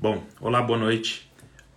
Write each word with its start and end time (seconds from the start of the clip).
Bom, 0.00 0.26
olá, 0.40 0.62
boa 0.62 0.78
noite. 0.78 1.30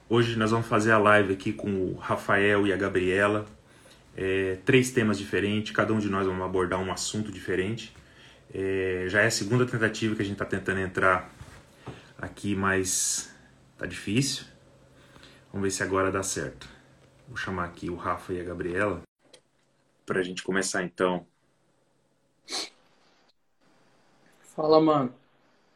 Hoje 0.08 0.38
nós 0.38 0.51
vamos 0.51 0.66
fazer 0.66 0.93
a 0.93 0.97
live 0.97 1.33
aqui 1.33 1.51
com 1.51 1.88
o 1.88 1.96
Rafael 1.96 2.65
e 2.65 2.71
a 2.71 2.77
Gabriela. 2.77 3.46
É, 4.15 4.59
três 4.63 4.92
temas 4.92 5.17
diferentes, 5.17 5.75
cada 5.75 5.92
um 5.92 6.00
de 6.00 6.08
nós 6.08 6.25
vamos 6.25 6.42
abordar 6.42 6.80
um 6.80 6.90
assunto 6.90 7.33
diferente. 7.33 7.94
É, 8.54 9.07
já 9.09 9.20
é 9.20 9.25
a 9.25 9.32
segunda 9.32 9.66
tentativa 9.66 10.16
que 10.16 10.21
a 10.21 10.23
gente 10.23 10.36
está 10.36 10.46
tentando 10.46 10.80
entrar 10.80 11.30
aqui, 12.18 12.55
mas 12.55 13.30
tá 13.78 13.86
difícil. 13.86 14.46
Vamos 15.52 15.68
ver 15.68 15.71
se 15.71 15.84
agora 15.84 16.10
dá 16.10 16.24
certo. 16.24 16.70
Vou 17.28 17.36
chamar 17.36 17.66
aqui 17.66 17.90
o 17.90 17.96
Rafa 17.98 18.32
e 18.32 18.40
a 18.40 18.44
Gabriela 18.46 19.02
para 20.05 20.21
a 20.21 20.24
gente 20.24 20.44
começar 20.44 20.82
então. 20.82 21.28
Fala, 24.55 24.80
mano. 24.80 25.14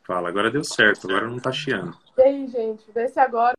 Fala, 0.05 0.29
agora 0.29 0.49
deu 0.49 0.63
certo, 0.63 1.09
agora 1.09 1.27
não 1.27 1.39
tá 1.39 1.51
chiando. 1.51 2.06
E 2.17 2.21
aí, 2.21 2.47
gente, 2.47 2.91
vê 2.91 3.07
se 3.07 3.19
agora 3.19 3.55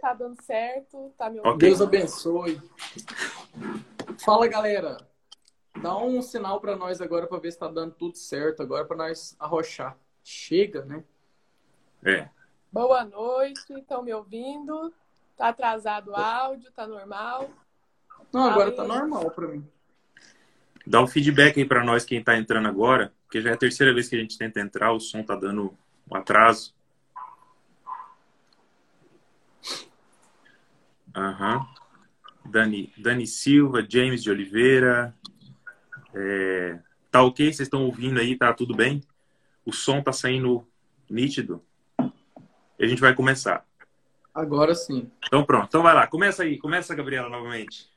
tá 0.00 0.12
dando 0.12 0.40
certo, 0.42 1.12
tá 1.16 1.30
me 1.30 1.38
ouvindo. 1.38 1.58
Deus 1.58 1.80
abençoe. 1.80 2.60
Fala, 4.22 4.46
galera. 4.46 4.98
Dá 5.80 5.96
um 5.96 6.20
sinal 6.20 6.60
pra 6.60 6.76
nós 6.76 7.00
agora 7.00 7.26
pra 7.26 7.38
ver 7.38 7.52
se 7.52 7.58
tá 7.58 7.68
dando 7.68 7.94
tudo 7.94 8.16
certo 8.16 8.62
agora 8.62 8.84
pra 8.84 8.96
nós 8.96 9.34
arrochar. 9.38 9.96
Chega, 10.22 10.84
né? 10.84 11.02
É, 12.04 12.28
Boa 12.70 13.02
noite, 13.02 13.72
estão 13.72 14.02
me 14.02 14.12
ouvindo? 14.12 14.92
Tá 15.36 15.48
atrasado 15.48 16.10
o 16.10 16.14
áudio, 16.14 16.70
tá 16.72 16.86
normal? 16.86 17.48
Não, 18.30 18.42
agora 18.44 18.68
Aí. 18.68 18.76
tá 18.76 18.84
normal 18.84 19.30
pra 19.30 19.48
mim. 19.48 19.66
dá 20.86 21.00
um 21.00 21.06
feedback 21.06 21.58
aí 21.58 21.64
para 21.66 21.82
nós 21.82 22.04
quem 22.04 22.22
tá 22.22 22.36
entrando 22.36 22.68
agora, 22.68 23.14
porque 23.24 23.40
já 23.40 23.50
é 23.50 23.54
a 23.54 23.58
terceira 23.58 23.94
vez 23.94 24.08
que 24.08 24.16
a 24.16 24.18
gente 24.18 24.36
tenta 24.36 24.60
entrar, 24.60 24.92
o 24.92 25.00
som 25.00 25.22
tá 25.22 25.34
dando 25.34 25.74
um 26.10 26.14
atraso. 26.14 26.74
Aham. 31.18 31.66
Dani, 32.44 32.92
Dani 32.96 33.26
Silva, 33.26 33.84
James 33.86 34.22
de 34.22 34.30
Oliveira. 34.30 35.14
É, 36.14 36.78
tá 37.10 37.22
ok? 37.22 37.46
Vocês 37.46 37.66
estão 37.66 37.84
ouvindo 37.84 38.20
aí? 38.20 38.36
Tá 38.36 38.54
tudo 38.54 38.74
bem? 38.74 39.02
O 39.66 39.72
som 39.72 40.00
tá 40.00 40.12
saindo 40.12 40.66
nítido? 41.10 41.62
E 42.78 42.84
a 42.84 42.86
gente 42.86 43.00
vai 43.00 43.14
começar. 43.14 43.66
Agora 44.32 44.74
sim. 44.74 45.10
Então 45.26 45.44
pronto, 45.44 45.66
então 45.66 45.82
vai 45.82 45.92
lá. 45.92 46.06
Começa 46.06 46.44
aí, 46.44 46.56
começa, 46.56 46.94
Gabriela, 46.94 47.28
novamente. 47.28 47.90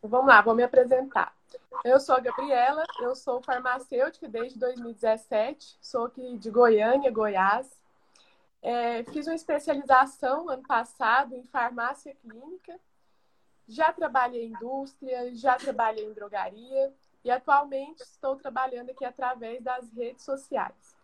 Vamos 0.00 0.28
lá, 0.28 0.40
vou 0.40 0.54
me 0.54 0.62
apresentar. 0.62 1.34
Eu 1.84 1.98
sou 1.98 2.14
a 2.14 2.20
Gabriela, 2.20 2.84
eu 3.00 3.16
sou 3.16 3.42
farmacêutica 3.42 4.28
desde 4.28 4.58
2017, 4.58 5.76
sou 5.80 6.04
aqui 6.04 6.38
de 6.38 6.50
Goiânia, 6.50 7.10
Goiás. 7.10 7.79
É, 8.62 9.02
fiz 9.04 9.26
uma 9.26 9.34
especialização 9.34 10.48
ano 10.48 10.62
passado 10.62 11.34
em 11.34 11.44
farmácia 11.44 12.14
clínica. 12.16 12.78
Já 13.66 13.92
trabalhei 13.92 14.46
em 14.46 14.52
indústria, 14.52 15.34
já 15.34 15.56
trabalhei 15.56 16.04
em 16.04 16.12
drogaria 16.12 16.92
e 17.24 17.30
atualmente 17.30 18.00
estou 18.00 18.36
trabalhando 18.36 18.90
aqui 18.90 19.04
através 19.04 19.62
das 19.62 19.90
redes 19.92 20.24
sociais. 20.24 20.96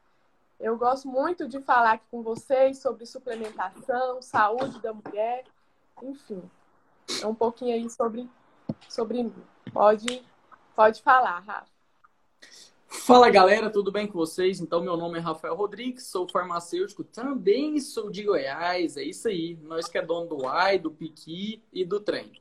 Eu 0.58 0.76
gosto 0.76 1.06
muito 1.06 1.46
de 1.46 1.60
falar 1.60 1.92
aqui 1.92 2.06
com 2.10 2.22
vocês 2.22 2.78
sobre 2.78 3.04
suplementação, 3.04 4.22
saúde 4.22 4.80
da 4.80 4.92
mulher, 4.92 5.44
enfim. 6.02 6.42
É 7.22 7.26
um 7.26 7.34
pouquinho 7.34 7.74
aí 7.74 7.88
sobre, 7.90 8.28
sobre 8.88 9.22
mim. 9.22 9.44
Pode, 9.72 10.26
pode 10.74 11.02
falar, 11.02 11.40
Rafa. 11.40 11.76
Fala, 13.04 13.30
galera, 13.30 13.70
tudo 13.70 13.92
bem 13.92 14.06
com 14.06 14.14
vocês? 14.14 14.60
Então, 14.60 14.82
meu 14.82 14.96
nome 14.96 15.18
é 15.18 15.20
Rafael 15.20 15.54
Rodrigues, 15.54 16.06
sou 16.06 16.28
farmacêutico, 16.28 17.04
também 17.04 17.78
sou 17.78 18.10
de 18.10 18.24
Goiás, 18.24 18.96
é 18.96 19.04
isso 19.04 19.28
aí. 19.28 19.56
Nós 19.62 19.86
que 19.86 19.96
é 19.96 20.02
dono 20.02 20.26
do 20.28 20.46
AI, 20.48 20.78
do 20.78 20.90
Piqui 20.90 21.62
e 21.72 21.84
do 21.84 22.00
trem. 22.00 22.32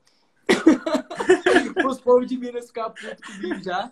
Os 1.87 1.99
povos 1.99 2.27
de 2.27 2.37
Minas 2.37 2.67
ficam 2.67 2.91
putos 2.91 3.35
comigo 3.35 3.61
já. 3.61 3.91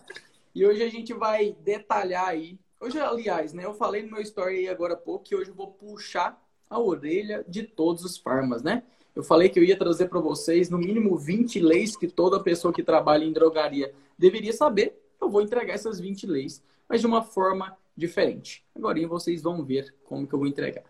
E 0.55 0.65
hoje 0.65 0.81
a 0.81 0.89
gente 0.89 1.13
vai 1.13 1.55
detalhar 1.63 2.27
aí. 2.27 2.57
Hoje, 2.79 2.99
aliás, 2.99 3.53
né? 3.53 3.65
Eu 3.65 3.73
falei 3.73 4.01
no 4.01 4.11
meu 4.11 4.21
story 4.21 4.59
aí 4.59 4.69
agora 4.69 4.93
há 4.93 4.97
pouco 4.97 5.25
que 5.25 5.35
hoje 5.35 5.51
eu 5.51 5.55
vou 5.55 5.67
puxar 5.67 6.41
a 6.69 6.79
orelha 6.79 7.45
de 7.47 7.63
todos 7.63 8.03
os 8.03 8.17
farmas, 8.17 8.63
né? 8.63 8.83
Eu 9.15 9.23
falei 9.23 9.47
que 9.47 9.59
eu 9.59 9.63
ia 9.63 9.77
trazer 9.77 10.07
para 10.07 10.19
vocês 10.19 10.69
no 10.71 10.77
mínimo 10.79 11.15
20 11.15 11.59
leis 11.59 11.95
que 11.95 12.07
toda 12.07 12.39
pessoa 12.39 12.73
que 12.73 12.81
trabalha 12.81 13.23
em 13.23 13.31
drogaria 13.31 13.93
deveria 14.17 14.53
saber. 14.53 15.02
Eu 15.23 15.29
vou 15.29 15.41
entregar 15.41 15.73
essas 15.73 15.99
20 15.99 16.27
leis, 16.27 16.61
mas 16.87 16.99
de 16.99 17.07
uma 17.07 17.23
forma 17.23 17.77
diferente. 17.95 18.63
Agora 18.75 19.07
vocês 19.07 19.41
vão 19.41 19.63
ver 19.63 19.95
como 20.03 20.27
que 20.27 20.33
eu 20.33 20.39
vou 20.39 20.47
entregar. 20.47 20.83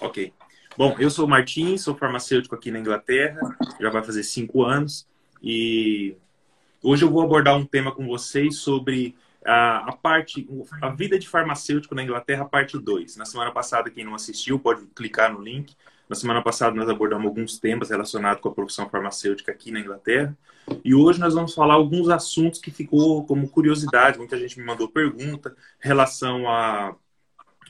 Ok. 0.00 0.32
Bom, 0.76 0.94
eu 1.00 1.10
sou 1.10 1.26
o 1.26 1.28
Martim, 1.28 1.76
sou 1.76 1.96
farmacêutico 1.96 2.54
aqui 2.54 2.70
na 2.70 2.78
Inglaterra, 2.78 3.40
já 3.80 3.90
vai 3.90 4.04
fazer 4.04 4.22
cinco 4.22 4.62
anos, 4.62 5.08
e 5.42 6.14
hoje 6.80 7.04
eu 7.04 7.10
vou 7.10 7.20
abordar 7.20 7.56
um 7.56 7.66
tema 7.66 7.90
com 7.92 8.06
vocês 8.06 8.58
sobre 8.58 9.16
a, 9.44 9.88
a 9.88 9.92
parte, 9.92 10.48
a 10.80 10.90
vida 10.90 11.18
de 11.18 11.28
farmacêutico 11.28 11.96
na 11.96 12.04
Inglaterra, 12.04 12.44
parte 12.44 12.78
2. 12.78 13.16
Na 13.16 13.24
semana 13.24 13.50
passada, 13.50 13.90
quem 13.90 14.04
não 14.04 14.14
assistiu, 14.14 14.60
pode 14.60 14.86
clicar 14.94 15.32
no 15.32 15.40
link. 15.40 15.74
Na 16.08 16.16
semana 16.16 16.42
passada, 16.42 16.74
nós 16.74 16.88
abordamos 16.88 17.26
alguns 17.26 17.58
temas 17.58 17.90
relacionados 17.90 18.40
com 18.40 18.48
a 18.48 18.54
profissão 18.54 18.88
farmacêutica 18.88 19.52
aqui 19.52 19.70
na 19.70 19.80
Inglaterra. 19.80 20.36
E 20.84 20.94
hoje 20.94 21.20
nós 21.20 21.34
vamos 21.34 21.54
falar 21.54 21.74
alguns 21.74 22.08
assuntos 22.08 22.60
que 22.60 22.70
ficou 22.70 23.24
como 23.26 23.48
curiosidade. 23.48 24.18
Muita 24.18 24.38
gente 24.38 24.58
me 24.58 24.64
mandou 24.64 24.88
pergunta 24.88 25.54
relação 25.80 26.48
a 26.48 26.94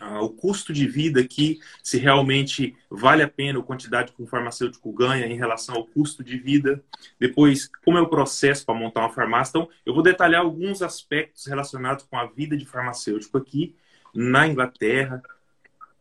ah, 0.01 0.21
o 0.21 0.31
custo 0.31 0.73
de 0.73 0.87
vida 0.87 1.21
aqui, 1.21 1.59
se 1.83 1.99
realmente 1.99 2.77
vale 2.89 3.23
a 3.23 3.29
pena 3.29 3.59
a 3.59 3.63
quantidade 3.63 4.13
que 4.13 4.23
um 4.23 4.27
farmacêutico 4.27 4.93
ganha 4.93 5.27
em 5.27 5.37
relação 5.37 5.75
ao 5.75 5.87
custo 5.87 6.23
de 6.23 6.39
vida. 6.39 6.83
Depois, 7.19 7.69
como 7.85 7.99
é 7.99 8.01
o 8.01 8.09
processo 8.09 8.65
para 8.65 8.79
montar 8.79 9.01
uma 9.01 9.13
farmácia. 9.13 9.51
Então, 9.51 9.69
eu 9.85 9.93
vou 9.93 10.03
detalhar 10.03 10.43
alguns 10.43 10.83
aspectos 10.83 11.47
relacionados 11.47 12.05
com 12.05 12.17
a 12.17 12.27
vida 12.27 12.57
de 12.57 12.65
farmacêutico 12.65 13.39
aqui 13.39 13.75
na 14.15 14.47
Inglaterra. 14.47 15.21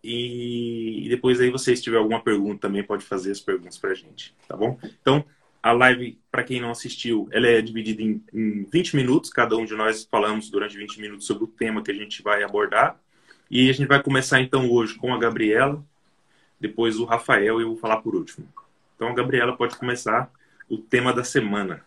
E 0.10 0.88
e 1.08 1.10
depois 1.10 1.40
aí, 1.40 1.50
vocês 1.50 1.82
tiver 1.82 1.96
alguma 1.98 2.22
pergunta 2.22 2.68
também, 2.68 2.84
pode 2.84 3.06
fazer 3.06 3.32
as 3.32 3.40
perguntas 3.40 3.78
para 3.78 3.92
a 3.92 3.94
gente, 3.94 4.36
tá 4.46 4.58
bom? 4.58 4.78
Então, 5.02 5.24
a 5.64 5.72
live, 5.72 6.20
para 6.30 6.44
quem 6.44 6.60
não 6.60 6.70
assistiu, 6.70 7.30
ela 7.32 7.48
é 7.48 7.62
dividida 7.62 8.02
em, 8.02 8.22
em 8.34 8.66
20 8.66 8.98
minutos. 8.98 9.30
Cada 9.30 9.56
um 9.56 9.64
de 9.64 9.74
nós 9.74 10.04
falamos 10.04 10.50
durante 10.50 10.76
20 10.76 11.00
minutos 11.00 11.26
sobre 11.26 11.46
o 11.46 11.48
tema 11.48 11.82
que 11.82 11.92
a 11.92 11.94
gente 11.94 12.22
vai 12.22 12.44
abordar. 12.44 13.00
E 13.50 13.70
a 13.70 13.74
gente 13.74 13.88
vai 13.88 14.04
começar 14.04 14.42
então 14.42 14.70
hoje 14.70 14.96
com 14.96 15.14
a 15.14 15.18
Gabriela, 15.18 15.82
depois 16.60 17.00
o 17.00 17.06
Rafael 17.06 17.62
e 17.62 17.64
eu 17.64 17.70
vou 17.70 17.78
falar 17.78 18.02
por 18.02 18.14
último. 18.14 18.46
Então 18.98 19.08
a 19.08 19.14
Gabriela 19.14 19.56
pode 19.56 19.78
começar 19.78 20.30
o 20.70 20.78
tema 20.78 21.14
da 21.14 21.24
semana. 21.24 21.86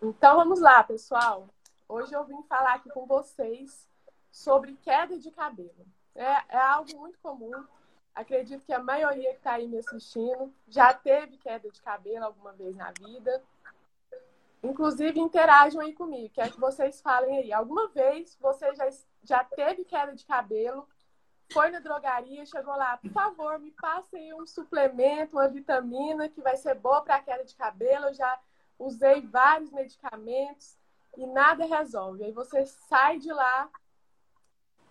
Então 0.00 0.36
vamos 0.36 0.60
lá, 0.60 0.84
pessoal. 0.84 1.48
Hoje 1.88 2.14
eu 2.14 2.24
vim 2.24 2.40
falar 2.48 2.74
aqui 2.74 2.90
com 2.90 3.06
vocês 3.06 3.88
sobre 4.30 4.78
queda 4.84 5.18
de 5.18 5.32
cabelo. 5.32 5.84
É, 6.14 6.56
é 6.56 6.58
algo 6.58 6.96
muito 6.98 7.18
comum. 7.20 7.52
Acredito 8.14 8.64
que 8.64 8.72
a 8.72 8.78
maioria 8.78 9.30
que 9.30 9.38
está 9.38 9.54
aí 9.54 9.66
me 9.66 9.78
assistindo 9.78 10.54
já 10.68 10.94
teve 10.94 11.36
queda 11.36 11.68
de 11.68 11.82
cabelo 11.82 12.24
alguma 12.24 12.52
vez 12.52 12.76
na 12.76 12.92
vida. 12.92 13.42
Inclusive, 14.62 15.20
interajam 15.20 15.80
aí 15.80 15.92
comigo. 15.92 16.32
Quero 16.32 16.52
que 16.52 16.60
vocês 16.60 17.00
falem 17.00 17.38
aí. 17.38 17.52
Alguma 17.52 17.88
vez 17.88 18.36
você 18.40 18.72
já, 18.74 18.88
já 19.22 19.44
teve 19.44 19.84
queda 19.84 20.14
de 20.14 20.24
cabelo, 20.24 20.88
foi 21.52 21.70
na 21.70 21.80
drogaria, 21.80 22.46
chegou 22.46 22.74
lá, 22.74 22.96
por 22.96 23.10
favor, 23.10 23.58
me 23.58 23.72
passem 23.72 24.32
um 24.34 24.46
suplemento, 24.46 25.36
uma 25.36 25.48
vitamina 25.48 26.28
que 26.28 26.40
vai 26.40 26.56
ser 26.56 26.74
boa 26.76 27.02
para 27.02 27.16
a 27.16 27.22
queda 27.22 27.44
de 27.44 27.54
cabelo. 27.54 28.06
Eu 28.06 28.14
já 28.14 28.40
usei 28.78 29.20
vários 29.20 29.70
medicamentos 29.70 30.78
e 31.16 31.26
nada 31.26 31.66
resolve. 31.66 32.24
Aí 32.24 32.32
você 32.32 32.64
sai 32.64 33.18
de 33.18 33.32
lá 33.32 33.68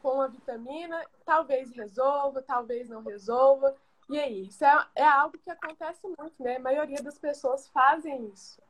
com 0.03 0.15
uma 0.15 0.27
vitamina, 0.27 1.01
talvez 1.25 1.71
resolva, 1.71 2.41
talvez 2.41 2.89
não 2.89 3.01
resolva. 3.01 3.73
E 4.09 4.19
aí, 4.19 4.47
isso 4.47 4.65
é, 4.65 4.87
é 4.95 5.05
algo 5.05 5.37
que 5.37 5.49
acontece 5.49 6.05
muito, 6.05 6.35
né? 6.43 6.57
A 6.57 6.59
maioria 6.59 7.01
das 7.01 7.17
pessoas 7.17 7.69
fazem 7.69 8.27
isso. 8.27 8.61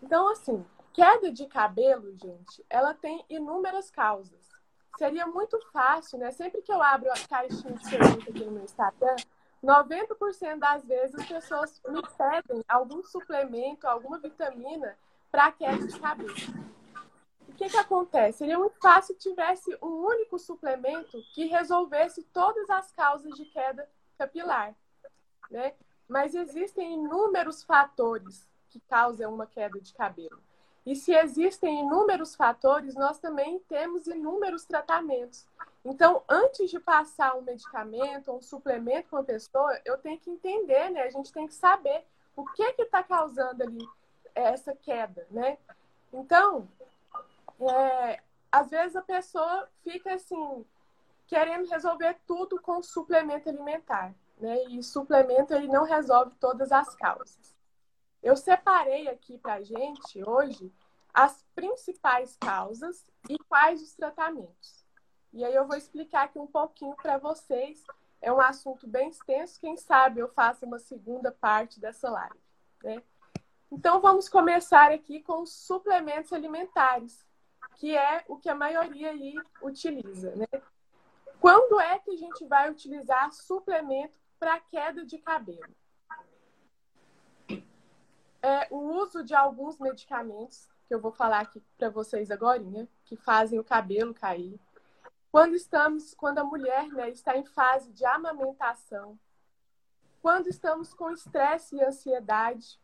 Então, 0.00 0.30
assim, 0.30 0.64
queda 0.92 1.32
de 1.32 1.46
cabelo, 1.46 2.16
gente, 2.16 2.64
ela 2.70 2.94
tem 2.94 3.24
inúmeras 3.28 3.90
causas. 3.90 4.52
Seria 4.96 5.26
muito 5.26 5.58
fácil, 5.72 6.18
né? 6.18 6.30
Sempre 6.30 6.62
que 6.62 6.72
eu 6.72 6.80
abro 6.80 7.10
a 7.10 7.28
caixinha 7.28 7.74
de 7.74 7.90
pergunta 7.90 8.30
aqui 8.30 8.44
no 8.44 8.52
meu 8.52 8.64
Instagram, 8.64 9.16
90% 9.64 10.58
das 10.58 10.84
vezes 10.84 11.16
as 11.16 11.26
pessoas 11.26 11.82
me 11.88 12.02
pedem 12.16 12.64
algum 12.68 13.02
suplemento, 13.02 13.88
alguma 13.88 14.18
vitamina 14.18 14.96
para 15.30 15.50
queda 15.50 15.86
de 15.86 15.98
cabelo. 15.98 16.34
O 17.52 17.54
que, 17.54 17.68
que 17.68 17.76
acontece? 17.76 18.38
Seria 18.38 18.58
muito 18.58 18.78
fácil 18.80 19.14
se 19.14 19.20
tivesse 19.20 19.76
um 19.82 20.06
único 20.06 20.38
suplemento 20.38 21.22
que 21.34 21.44
resolvesse 21.44 22.22
todas 22.32 22.68
as 22.70 22.90
causas 22.92 23.34
de 23.36 23.44
queda 23.44 23.88
capilar, 24.18 24.74
né? 25.50 25.74
Mas 26.08 26.34
existem 26.34 26.94
inúmeros 26.94 27.62
fatores 27.62 28.48
que 28.70 28.80
causam 28.80 29.34
uma 29.34 29.46
queda 29.46 29.78
de 29.78 29.92
cabelo. 29.92 30.42
E 30.84 30.96
se 30.96 31.14
existem 31.14 31.80
inúmeros 31.80 32.34
fatores, 32.34 32.94
nós 32.94 33.18
também 33.18 33.60
temos 33.68 34.06
inúmeros 34.06 34.64
tratamentos. 34.64 35.46
Então, 35.84 36.22
antes 36.28 36.70
de 36.70 36.80
passar 36.80 37.36
um 37.36 37.42
medicamento, 37.42 38.32
um 38.32 38.40
suplemento 38.40 39.10
para 39.10 39.18
uma 39.18 39.24
pessoa, 39.24 39.78
eu 39.84 39.98
tenho 39.98 40.18
que 40.18 40.30
entender, 40.30 40.90
né? 40.90 41.02
A 41.02 41.10
gente 41.10 41.32
tem 41.32 41.46
que 41.46 41.54
saber 41.54 42.04
o 42.34 42.44
que 42.44 42.62
está 42.78 43.02
causando 43.02 43.62
ali 43.62 43.86
essa 44.34 44.74
queda, 44.74 45.26
né? 45.30 45.58
Então, 46.12 46.66
é, 47.70 48.22
às 48.50 48.70
vezes 48.70 48.96
a 48.96 49.02
pessoa 49.02 49.68
fica 49.82 50.14
assim, 50.14 50.64
querendo 51.26 51.68
resolver 51.68 52.18
tudo 52.26 52.60
com 52.60 52.82
suplemento 52.82 53.48
alimentar, 53.48 54.14
né? 54.38 54.64
E 54.64 54.82
suplemento 54.82 55.54
ele 55.54 55.68
não 55.68 55.84
resolve 55.84 56.34
todas 56.40 56.72
as 56.72 56.94
causas. 56.94 57.54
Eu 58.22 58.36
separei 58.36 59.08
aqui 59.08 59.38
para 59.38 59.62
gente 59.62 60.22
hoje 60.24 60.72
as 61.12 61.44
principais 61.54 62.36
causas 62.36 63.04
e 63.28 63.38
quais 63.38 63.82
os 63.82 63.94
tratamentos. 63.94 64.84
E 65.32 65.44
aí 65.44 65.54
eu 65.54 65.66
vou 65.66 65.76
explicar 65.76 66.24
aqui 66.24 66.38
um 66.38 66.46
pouquinho 66.46 66.94
para 66.96 67.18
vocês. 67.18 67.82
É 68.20 68.32
um 68.32 68.40
assunto 68.40 68.86
bem 68.86 69.08
extenso, 69.08 69.58
quem 69.60 69.76
sabe 69.76 70.20
eu 70.20 70.28
faço 70.28 70.64
uma 70.64 70.78
segunda 70.78 71.32
parte 71.32 71.80
dessa 71.80 72.08
live, 72.08 72.40
né? 72.84 73.02
Então 73.70 74.00
vamos 74.00 74.28
começar 74.28 74.92
aqui 74.92 75.22
com 75.22 75.42
os 75.42 75.52
suplementos 75.52 76.32
alimentares, 76.32 77.26
que 77.76 77.96
é 77.96 78.24
o 78.28 78.36
que 78.36 78.48
a 78.48 78.54
maioria 78.54 79.10
aí 79.10 79.34
utiliza, 79.62 80.34
né? 80.36 80.46
Quando 81.40 81.80
é 81.80 81.98
que 81.98 82.10
a 82.12 82.16
gente 82.16 82.46
vai 82.46 82.70
utilizar 82.70 83.32
suplemento 83.32 84.14
para 84.38 84.60
queda 84.60 85.04
de 85.04 85.18
cabelo? 85.18 85.74
É, 88.40 88.66
o 88.70 88.78
uso 88.78 89.24
de 89.24 89.34
alguns 89.34 89.78
medicamentos, 89.78 90.68
que 90.86 90.94
eu 90.94 91.00
vou 91.00 91.12
falar 91.12 91.40
aqui 91.40 91.62
para 91.76 91.90
vocês 91.90 92.30
agora, 92.30 92.62
que 93.04 93.16
fazem 93.16 93.58
o 93.58 93.64
cabelo 93.64 94.14
cair. 94.14 94.58
Quando 95.30 95.54
estamos, 95.54 96.14
quando 96.14 96.38
a 96.38 96.44
mulher 96.44 96.88
né, 96.88 97.10
está 97.10 97.36
em 97.36 97.44
fase 97.44 97.92
de 97.92 98.04
amamentação, 98.04 99.18
quando 100.20 100.46
estamos 100.46 100.94
com 100.94 101.10
estresse 101.10 101.76
e 101.76 101.82
ansiedade, 101.82 102.78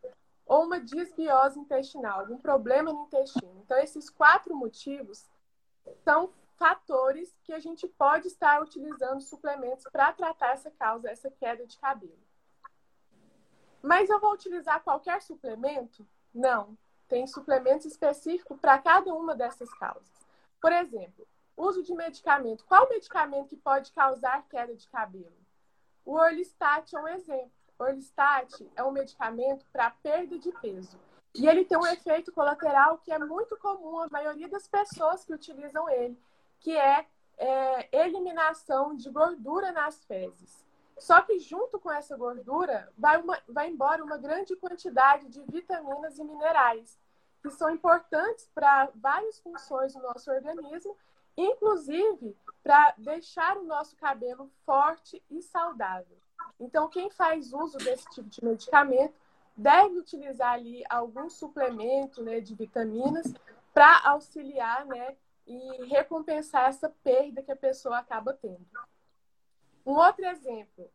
ou 0.48 0.64
uma 0.64 0.80
disbiose 0.80 1.60
intestinal, 1.60 2.20
algum 2.20 2.38
problema 2.38 2.90
no 2.90 3.04
intestino. 3.04 3.60
Então, 3.64 3.76
esses 3.76 4.08
quatro 4.08 4.56
motivos 4.56 5.28
são 6.02 6.32
fatores 6.56 7.36
que 7.44 7.52
a 7.52 7.58
gente 7.58 7.86
pode 7.86 8.26
estar 8.28 8.60
utilizando 8.62 9.20
suplementos 9.20 9.84
para 9.92 10.10
tratar 10.12 10.54
essa 10.54 10.70
causa, 10.70 11.10
essa 11.10 11.30
queda 11.30 11.66
de 11.66 11.78
cabelo. 11.78 12.18
Mas 13.82 14.08
eu 14.08 14.18
vou 14.18 14.32
utilizar 14.32 14.82
qualquer 14.82 15.20
suplemento? 15.22 16.04
Não. 16.34 16.76
Tem 17.06 17.26
suplementos 17.26 17.86
específicos 17.86 18.58
para 18.58 18.78
cada 18.78 19.14
uma 19.14 19.36
dessas 19.36 19.72
causas. 19.74 20.26
Por 20.60 20.72
exemplo, 20.72 21.26
uso 21.56 21.82
de 21.82 21.94
medicamento. 21.94 22.64
Qual 22.64 22.88
medicamento 22.88 23.50
que 23.50 23.56
pode 23.56 23.92
causar 23.92 24.46
queda 24.48 24.74
de 24.74 24.88
cabelo? 24.88 25.36
O 26.04 26.14
Orlistat 26.14 26.96
é 26.96 27.00
um 27.00 27.08
exemplo. 27.08 27.57
Orlistat 27.78 28.68
é 28.74 28.82
um 28.82 28.90
medicamento 28.90 29.64
para 29.72 29.90
perda 29.90 30.38
de 30.38 30.50
peso. 30.52 30.98
E 31.34 31.46
ele 31.46 31.64
tem 31.64 31.78
um 31.78 31.86
efeito 31.86 32.32
colateral 32.32 32.98
que 32.98 33.12
é 33.12 33.18
muito 33.18 33.56
comum 33.58 34.00
à 34.00 34.08
maioria 34.08 34.48
das 34.48 34.66
pessoas 34.66 35.24
que 35.24 35.32
utilizam 35.32 35.88
ele, 35.88 36.18
que 36.58 36.76
é, 36.76 37.06
é 37.36 38.04
eliminação 38.04 38.96
de 38.96 39.08
gordura 39.10 39.70
nas 39.70 40.04
fezes. 40.04 40.66
Só 40.98 41.22
que 41.22 41.38
junto 41.38 41.78
com 41.78 41.92
essa 41.92 42.16
gordura 42.16 42.92
vai, 42.98 43.22
uma, 43.22 43.38
vai 43.48 43.68
embora 43.68 44.02
uma 44.02 44.18
grande 44.18 44.56
quantidade 44.56 45.28
de 45.28 45.40
vitaminas 45.42 46.18
e 46.18 46.24
minerais, 46.24 46.98
que 47.40 47.50
são 47.50 47.70
importantes 47.70 48.50
para 48.52 48.90
várias 48.96 49.38
funções 49.38 49.94
do 49.94 50.02
nosso 50.02 50.28
organismo, 50.30 50.96
inclusive 51.36 52.36
para 52.64 52.94
deixar 52.98 53.56
o 53.56 53.64
nosso 53.64 53.94
cabelo 53.96 54.50
forte 54.66 55.22
e 55.30 55.40
saudável. 55.40 56.18
Então, 56.58 56.88
quem 56.88 57.10
faz 57.10 57.52
uso 57.52 57.78
desse 57.78 58.08
tipo 58.10 58.28
de 58.28 58.44
medicamento 58.44 59.14
deve 59.56 59.98
utilizar 59.98 60.52
ali 60.52 60.84
algum 60.88 61.28
suplemento 61.28 62.22
né, 62.22 62.40
de 62.40 62.54
vitaminas 62.54 63.32
para 63.74 64.08
auxiliar 64.08 64.86
né, 64.86 65.16
e 65.46 65.84
recompensar 65.86 66.68
essa 66.68 66.88
perda 67.02 67.42
que 67.42 67.50
a 67.50 67.56
pessoa 67.56 67.98
acaba 67.98 68.32
tendo. 68.32 68.66
Um 69.84 69.94
outro 69.94 70.24
exemplo, 70.26 70.90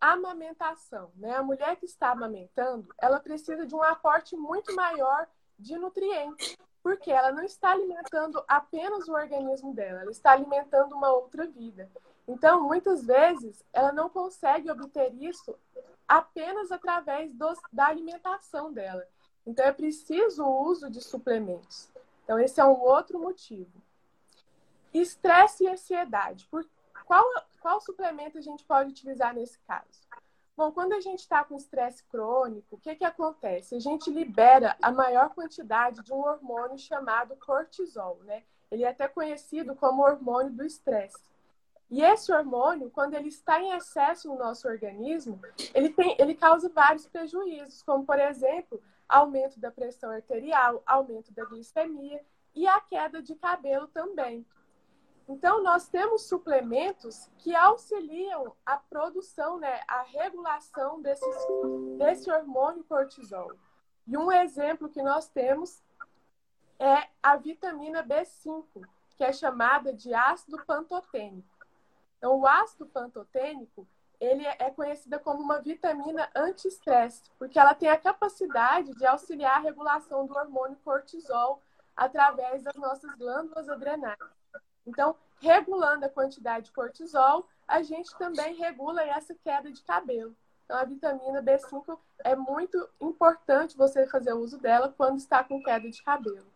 amamentação. 0.00 1.12
Né? 1.16 1.34
A 1.34 1.42
mulher 1.42 1.76
que 1.76 1.84
está 1.84 2.10
amamentando, 2.10 2.92
ela 2.98 3.20
precisa 3.20 3.66
de 3.66 3.74
um 3.74 3.82
aporte 3.82 4.36
muito 4.36 4.74
maior 4.74 5.26
de 5.58 5.76
nutrientes, 5.76 6.56
porque 6.82 7.10
ela 7.10 7.32
não 7.32 7.44
está 7.44 7.72
alimentando 7.72 8.42
apenas 8.48 9.08
o 9.08 9.12
organismo 9.12 9.74
dela, 9.74 10.02
ela 10.02 10.10
está 10.10 10.32
alimentando 10.32 10.94
uma 10.94 11.12
outra 11.12 11.46
vida. 11.46 11.90
Então, 12.28 12.62
muitas 12.62 13.06
vezes, 13.06 13.64
ela 13.72 13.90
não 13.90 14.10
consegue 14.10 14.70
obter 14.70 15.14
isso 15.14 15.58
apenas 16.06 16.70
através 16.70 17.32
da 17.72 17.86
alimentação 17.86 18.70
dela. 18.70 19.04
Então, 19.46 19.64
é 19.64 19.72
preciso 19.72 20.44
o 20.44 20.64
uso 20.66 20.90
de 20.90 21.00
suplementos. 21.00 21.88
Então, 22.22 22.38
esse 22.38 22.60
é 22.60 22.64
um 22.64 22.78
outro 22.78 23.18
motivo. 23.18 23.72
Estresse 24.92 25.64
e 25.64 25.68
ansiedade. 25.68 26.46
Por 26.50 26.68
qual, 27.06 27.24
qual 27.60 27.80
suplemento 27.80 28.36
a 28.36 28.42
gente 28.42 28.62
pode 28.64 28.90
utilizar 28.90 29.34
nesse 29.34 29.58
caso? 29.60 30.06
Bom, 30.54 30.70
quando 30.72 30.92
a 30.92 31.00
gente 31.00 31.20
está 31.20 31.42
com 31.44 31.56
estresse 31.56 32.04
crônico, 32.04 32.76
o 32.76 32.78
que, 32.78 32.96
que 32.96 33.04
acontece? 33.04 33.74
A 33.74 33.80
gente 33.80 34.10
libera 34.10 34.76
a 34.82 34.90
maior 34.90 35.30
quantidade 35.30 36.02
de 36.02 36.12
um 36.12 36.18
hormônio 36.18 36.76
chamado 36.76 37.36
cortisol, 37.36 38.18
né? 38.24 38.42
Ele 38.70 38.82
é 38.82 38.88
até 38.88 39.08
conhecido 39.08 39.74
como 39.74 40.02
hormônio 40.02 40.52
do 40.52 40.64
estresse. 40.64 41.16
E 41.90 42.02
esse 42.02 42.30
hormônio, 42.30 42.90
quando 42.90 43.14
ele 43.14 43.28
está 43.28 43.60
em 43.60 43.72
excesso 43.72 44.28
no 44.28 44.36
nosso 44.36 44.68
organismo, 44.68 45.40
ele, 45.72 45.88
tem, 45.88 46.14
ele 46.18 46.34
causa 46.34 46.68
vários 46.68 47.06
prejuízos, 47.06 47.82
como, 47.82 48.04
por 48.04 48.18
exemplo, 48.18 48.80
aumento 49.08 49.58
da 49.58 49.70
pressão 49.70 50.10
arterial, 50.10 50.82
aumento 50.84 51.32
da 51.32 51.44
glicemia 51.46 52.22
e 52.54 52.68
a 52.68 52.78
queda 52.80 53.22
de 53.22 53.34
cabelo 53.34 53.88
também. 53.88 54.44
Então, 55.26 55.62
nós 55.62 55.88
temos 55.88 56.22
suplementos 56.22 57.30
que 57.38 57.54
auxiliam 57.54 58.52
a 58.64 58.76
produção, 58.76 59.58
né, 59.58 59.80
a 59.86 60.02
regulação 60.02 61.00
desses, 61.00 61.36
desse 61.98 62.30
hormônio 62.30 62.84
cortisol. 62.84 63.52
E 64.06 64.16
um 64.16 64.32
exemplo 64.32 64.88
que 64.88 65.02
nós 65.02 65.28
temos 65.28 65.82
é 66.78 67.08
a 67.22 67.36
vitamina 67.36 68.02
B5, 68.02 68.64
que 69.16 69.24
é 69.24 69.32
chamada 69.32 69.92
de 69.92 70.14
ácido 70.14 70.64
pantotênico. 70.64 71.57
Então, 72.18 72.38
o 72.38 72.46
ácido 72.46 72.86
pantotênico, 72.86 73.86
ele 74.20 74.44
é 74.44 74.70
conhecida 74.70 75.18
como 75.18 75.40
uma 75.40 75.60
vitamina 75.60 76.28
anti-estresse, 76.34 77.22
porque 77.38 77.58
ela 77.58 77.74
tem 77.74 77.88
a 77.88 77.96
capacidade 77.96 78.92
de 78.94 79.06
auxiliar 79.06 79.56
a 79.56 79.60
regulação 79.60 80.26
do 80.26 80.36
hormônio 80.36 80.76
cortisol 80.84 81.62
através 81.96 82.62
das 82.64 82.74
nossas 82.74 83.14
glândulas 83.14 83.68
adrenais. 83.68 84.18
Então, 84.84 85.16
regulando 85.40 86.04
a 86.04 86.08
quantidade 86.08 86.66
de 86.66 86.72
cortisol, 86.72 87.46
a 87.66 87.82
gente 87.82 88.16
também 88.16 88.54
regula 88.54 89.02
essa 89.02 89.34
queda 89.34 89.70
de 89.70 89.82
cabelo. 89.82 90.34
Então, 90.64 90.76
a 90.76 90.84
vitamina 90.84 91.42
B5 91.42 91.98
é 92.24 92.34
muito 92.34 92.88
importante 93.00 93.76
você 93.76 94.06
fazer 94.06 94.32
uso 94.32 94.58
dela 94.58 94.92
quando 94.96 95.18
está 95.18 95.44
com 95.44 95.62
queda 95.62 95.88
de 95.88 96.02
cabelo. 96.02 96.46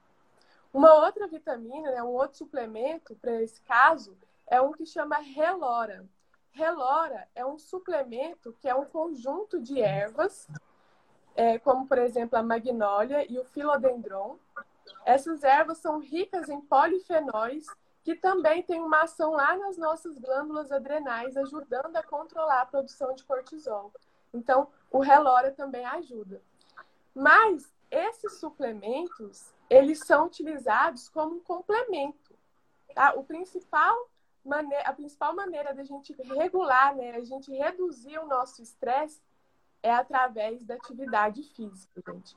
Uma 0.73 0.95
outra 0.95 1.27
vitamina, 1.27 1.91
né, 1.91 2.03
um 2.03 2.09
outro 2.09 2.39
suplemento 2.39 3.15
para 3.17 3.43
esse 3.43 3.61
caso, 3.63 4.17
é 4.47 4.61
um 4.61 4.73
que 4.73 4.87
chama 4.87 5.19
Relora. 5.19 6.07
Relora 6.51 7.29
é 7.35 7.45
um 7.45 7.59
suplemento 7.59 8.55
que 8.61 8.69
é 8.69 8.75
um 8.75 8.85
conjunto 8.85 9.61
de 9.61 9.81
ervas, 9.81 10.47
é, 11.35 11.59
como 11.59 11.87
por 11.87 11.99
exemplo 11.99 12.39
a 12.39 12.43
magnólia 12.43 13.25
e 13.31 13.39
o 13.39 13.45
filodendron. 13.45 14.39
Essas 15.05 15.43
ervas 15.43 15.79
são 15.79 15.99
ricas 15.99 16.49
em 16.49 16.61
polifenóis 16.61 17.67
que 18.05 18.15
também 18.17 18.63
tem 18.63 18.81
uma 18.81 19.03
ação 19.03 19.33
lá 19.33 19.57
nas 19.57 19.77
nossas 19.79 20.19
glândulas 20.19 20.73
adrenais, 20.73 21.37
ajudando 21.37 21.97
a 21.97 22.03
controlar 22.03 22.63
a 22.63 22.67
produção 22.67 23.15
de 23.15 23.25
cortisol. 23.25 23.93
Então, 24.35 24.69
o 24.91 24.99
relório 24.99 25.55
também 25.55 25.85
ajuda. 25.87 26.43
Mas 27.15 27.73
esses 27.91 28.41
suplementos, 28.41 29.53
eles 29.71 30.01
são 30.01 30.27
utilizados 30.27 31.09
como 31.09 31.37
um 31.37 31.41
complemento. 31.41 32.35
Tá? 32.95 33.15
O 33.15 33.25
principal 33.25 34.11
maneira, 34.45 34.85
a 34.89 34.93
principal 34.93 35.35
maneira 35.35 35.75
da 35.75 35.85
gente 35.85 36.15
regular, 36.23 36.95
né, 36.95 37.17
a 37.17 37.25
gente 37.25 37.51
reduzir 37.53 38.19
o 38.19 38.27
nosso 38.27 38.63
estresse 38.63 39.21
é 39.83 39.93
através 39.93 40.65
da 40.65 40.75
atividade 40.75 41.43
física, 41.43 42.03
gente. 42.07 42.37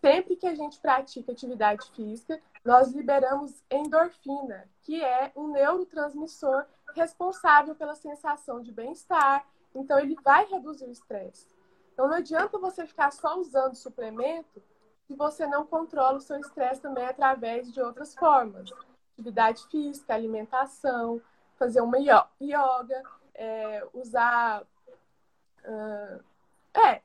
Sempre 0.00 0.36
que 0.36 0.46
a 0.46 0.54
gente 0.54 0.78
pratica 0.78 1.32
atividade 1.32 1.90
física, 1.92 2.40
nós 2.64 2.92
liberamos 2.92 3.62
endorfina, 3.70 4.68
que 4.82 5.02
é 5.02 5.32
um 5.34 5.48
neurotransmissor 5.48 6.64
responsável 6.94 7.74
pela 7.74 7.94
sensação 7.94 8.60
de 8.60 8.72
bem-estar. 8.72 9.46
Então, 9.74 9.98
ele 9.98 10.16
vai 10.22 10.44
reduzir 10.46 10.84
o 10.84 10.92
estresse. 10.92 11.46
Então, 11.92 12.08
não 12.08 12.16
adianta 12.16 12.58
você 12.58 12.86
ficar 12.86 13.12
só 13.12 13.38
usando 13.38 13.74
suplemento 13.74 14.62
se 15.06 15.14
você 15.14 15.46
não 15.46 15.66
controla 15.66 16.18
o 16.18 16.20
seu 16.20 16.38
estresse 16.38 16.80
também 16.80 17.04
através 17.04 17.72
de 17.72 17.80
outras 17.80 18.14
formas. 18.14 18.70
Atividade 19.14 19.66
física, 19.68 20.14
alimentação, 20.14 21.20
fazer 21.60 21.82
uma 21.82 21.98
yoga, 21.98 23.02
é, 23.34 23.86
usar. 23.92 24.62
Uh, 25.62 26.24
é, 26.72 27.02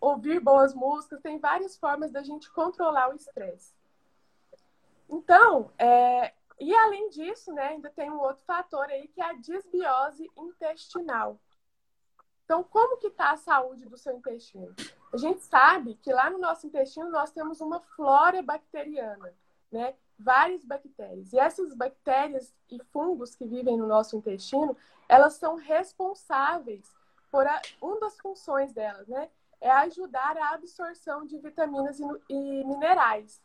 ouvir 0.00 0.40
boas 0.40 0.74
músicas, 0.74 1.20
tem 1.20 1.38
várias 1.38 1.76
formas 1.76 2.10
da 2.10 2.22
gente 2.22 2.50
controlar 2.50 3.10
o 3.10 3.14
estresse. 3.14 3.72
Então, 5.08 5.70
é, 5.78 6.32
e 6.58 6.74
além 6.74 7.08
disso, 7.10 7.52
né, 7.52 7.68
ainda 7.68 7.90
tem 7.90 8.10
um 8.10 8.18
outro 8.18 8.42
fator 8.44 8.86
aí 8.86 9.06
que 9.08 9.20
é 9.20 9.24
a 9.26 9.34
desbiose 9.34 10.28
intestinal. 10.36 11.38
Então, 12.44 12.64
como 12.64 12.96
que 12.96 13.06
está 13.06 13.30
a 13.30 13.36
saúde 13.36 13.86
do 13.86 13.96
seu 13.96 14.16
intestino? 14.16 14.74
A 15.12 15.16
gente 15.16 15.40
sabe 15.42 15.94
que 15.96 16.12
lá 16.12 16.28
no 16.30 16.38
nosso 16.38 16.66
intestino 16.66 17.08
nós 17.08 17.30
temos 17.30 17.60
uma 17.60 17.78
flora 17.80 18.42
bacteriana, 18.42 19.32
né? 19.70 19.94
Várias 20.22 20.64
bactérias. 20.64 21.32
E 21.32 21.38
essas 21.38 21.74
bactérias 21.74 22.52
e 22.70 22.78
fungos 22.92 23.34
que 23.34 23.46
vivem 23.46 23.76
no 23.76 23.86
nosso 23.86 24.16
intestino, 24.16 24.76
elas 25.08 25.34
são 25.34 25.56
responsáveis 25.56 26.94
por 27.30 27.46
a, 27.46 27.60
uma 27.80 27.98
das 28.00 28.18
funções 28.18 28.72
delas, 28.72 29.08
né? 29.08 29.28
É 29.60 29.70
ajudar 29.70 30.36
a 30.36 30.54
absorção 30.54 31.26
de 31.26 31.38
vitaminas 31.38 32.00
e, 32.00 32.04
e 32.28 32.64
minerais. 32.64 33.40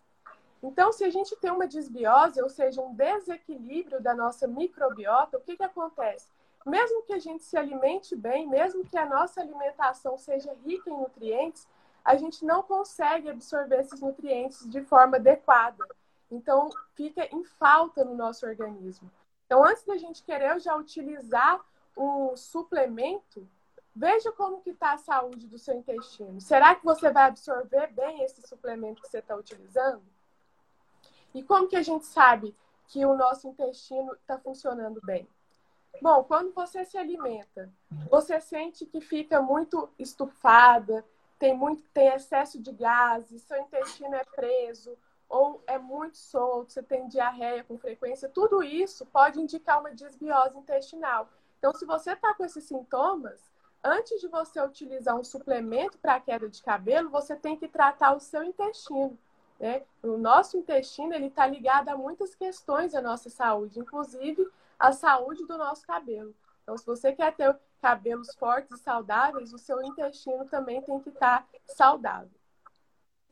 Então, 0.63 0.91
se 0.91 1.03
a 1.03 1.09
gente 1.09 1.35
tem 1.37 1.51
uma 1.51 1.67
desbiose, 1.67 2.41
ou 2.41 2.49
seja, 2.49 2.81
um 2.81 2.93
desequilíbrio 2.95 4.01
da 4.01 4.15
nossa 4.15 4.47
microbiota, 4.47 5.37
o 5.37 5.41
que, 5.41 5.57
que 5.57 5.63
acontece? 5.63 6.27
mesmo 6.65 7.03
que 7.03 7.13
a 7.13 7.19
gente 7.19 7.43
se 7.43 7.55
alimente 7.55 8.15
bem, 8.15 8.47
mesmo 8.47 8.83
que 8.83 8.97
a 8.97 9.05
nossa 9.05 9.39
alimentação 9.39 10.17
seja 10.17 10.51
rica 10.65 10.89
em 10.89 10.97
nutrientes, 10.97 11.67
a 12.03 12.15
gente 12.15 12.43
não 12.43 12.63
consegue 12.63 13.29
absorver 13.29 13.81
esses 13.81 14.01
nutrientes 14.01 14.67
de 14.69 14.81
forma 14.81 15.17
adequada. 15.17 15.85
Então, 16.29 16.69
fica 16.93 17.27
em 17.33 17.43
falta 17.43 18.03
no 18.03 18.15
nosso 18.15 18.45
organismo. 18.45 19.11
Então, 19.45 19.63
antes 19.63 19.83
da 19.83 19.97
gente 19.97 20.23
querer 20.23 20.59
já 20.59 20.75
utilizar 20.75 21.63
um 21.95 22.35
suplemento, 22.35 23.47
veja 23.95 24.31
como 24.31 24.61
que 24.61 24.71
está 24.71 24.93
a 24.93 24.97
saúde 24.97 25.47
do 25.47 25.57
seu 25.57 25.75
intestino. 25.75 26.41
Será 26.41 26.75
que 26.75 26.83
você 26.83 27.11
vai 27.11 27.25
absorver 27.25 27.87
bem 27.93 28.23
esse 28.23 28.41
suplemento 28.47 29.01
que 29.01 29.07
você 29.07 29.19
está 29.19 29.35
utilizando? 29.35 30.03
E 31.33 31.43
como 31.43 31.67
que 31.67 31.75
a 31.75 31.83
gente 31.83 32.05
sabe 32.05 32.55
que 32.87 33.05
o 33.05 33.15
nosso 33.15 33.47
intestino 33.47 34.13
está 34.13 34.37
funcionando 34.37 34.99
bem? 35.03 35.27
Bom, 36.01 36.23
quando 36.23 36.53
você 36.53 36.83
se 36.83 36.97
alimenta, 36.97 37.71
você 38.09 38.39
sente 38.41 38.85
que 38.85 38.99
fica 38.99 39.41
muito 39.41 39.89
estufada, 39.97 41.05
tem 41.39 41.55
muito 41.55 41.83
tem 41.93 42.07
excesso 42.07 42.61
de 42.61 42.71
gases, 42.71 43.41
seu 43.43 43.57
intestino 43.61 44.15
é 44.15 44.23
preso 44.23 44.97
ou 45.35 45.61
é 45.67 45.77
muito 45.77 46.17
solto, 46.17 46.71
você 46.71 46.81
tem 46.81 47.09
diarreia 47.09 47.61
com 47.61 47.77
frequência, 47.77 48.29
tudo 48.29 48.63
isso 48.63 49.05
pode 49.05 49.37
indicar 49.37 49.81
uma 49.81 49.91
desbiose 49.91 50.57
intestinal. 50.57 51.27
Então, 51.59 51.73
se 51.73 51.85
você 51.85 52.13
está 52.13 52.33
com 52.33 52.45
esses 52.45 52.63
sintomas, 52.63 53.51
antes 53.83 54.21
de 54.21 54.29
você 54.29 54.61
utilizar 54.61 55.13
um 55.13 55.25
suplemento 55.25 55.97
para 55.97 56.21
queda 56.21 56.47
de 56.47 56.63
cabelo, 56.63 57.09
você 57.09 57.35
tem 57.35 57.57
que 57.57 57.67
tratar 57.67 58.15
o 58.15 58.19
seu 58.21 58.45
intestino. 58.45 59.19
Né? 59.59 59.83
O 60.01 60.15
nosso 60.15 60.57
intestino 60.57 61.13
ele 61.13 61.27
está 61.27 61.45
ligado 61.45 61.89
a 61.89 61.97
muitas 61.97 62.33
questões 62.33 62.93
da 62.93 63.01
nossa 63.01 63.29
saúde, 63.29 63.77
inclusive 63.77 64.49
a 64.79 64.93
saúde 64.93 65.45
do 65.45 65.57
nosso 65.57 65.85
cabelo. 65.85 66.33
Então, 66.63 66.77
se 66.77 66.85
você 66.85 67.11
quer 67.11 67.35
ter 67.35 67.59
cabelos 67.81 68.33
fortes 68.35 68.79
e 68.79 68.81
saudáveis, 68.81 69.51
o 69.51 69.57
seu 69.57 69.83
intestino 69.83 70.45
também 70.45 70.81
tem 70.81 70.97
que 71.01 71.09
estar 71.09 71.45
saudável. 71.67 72.31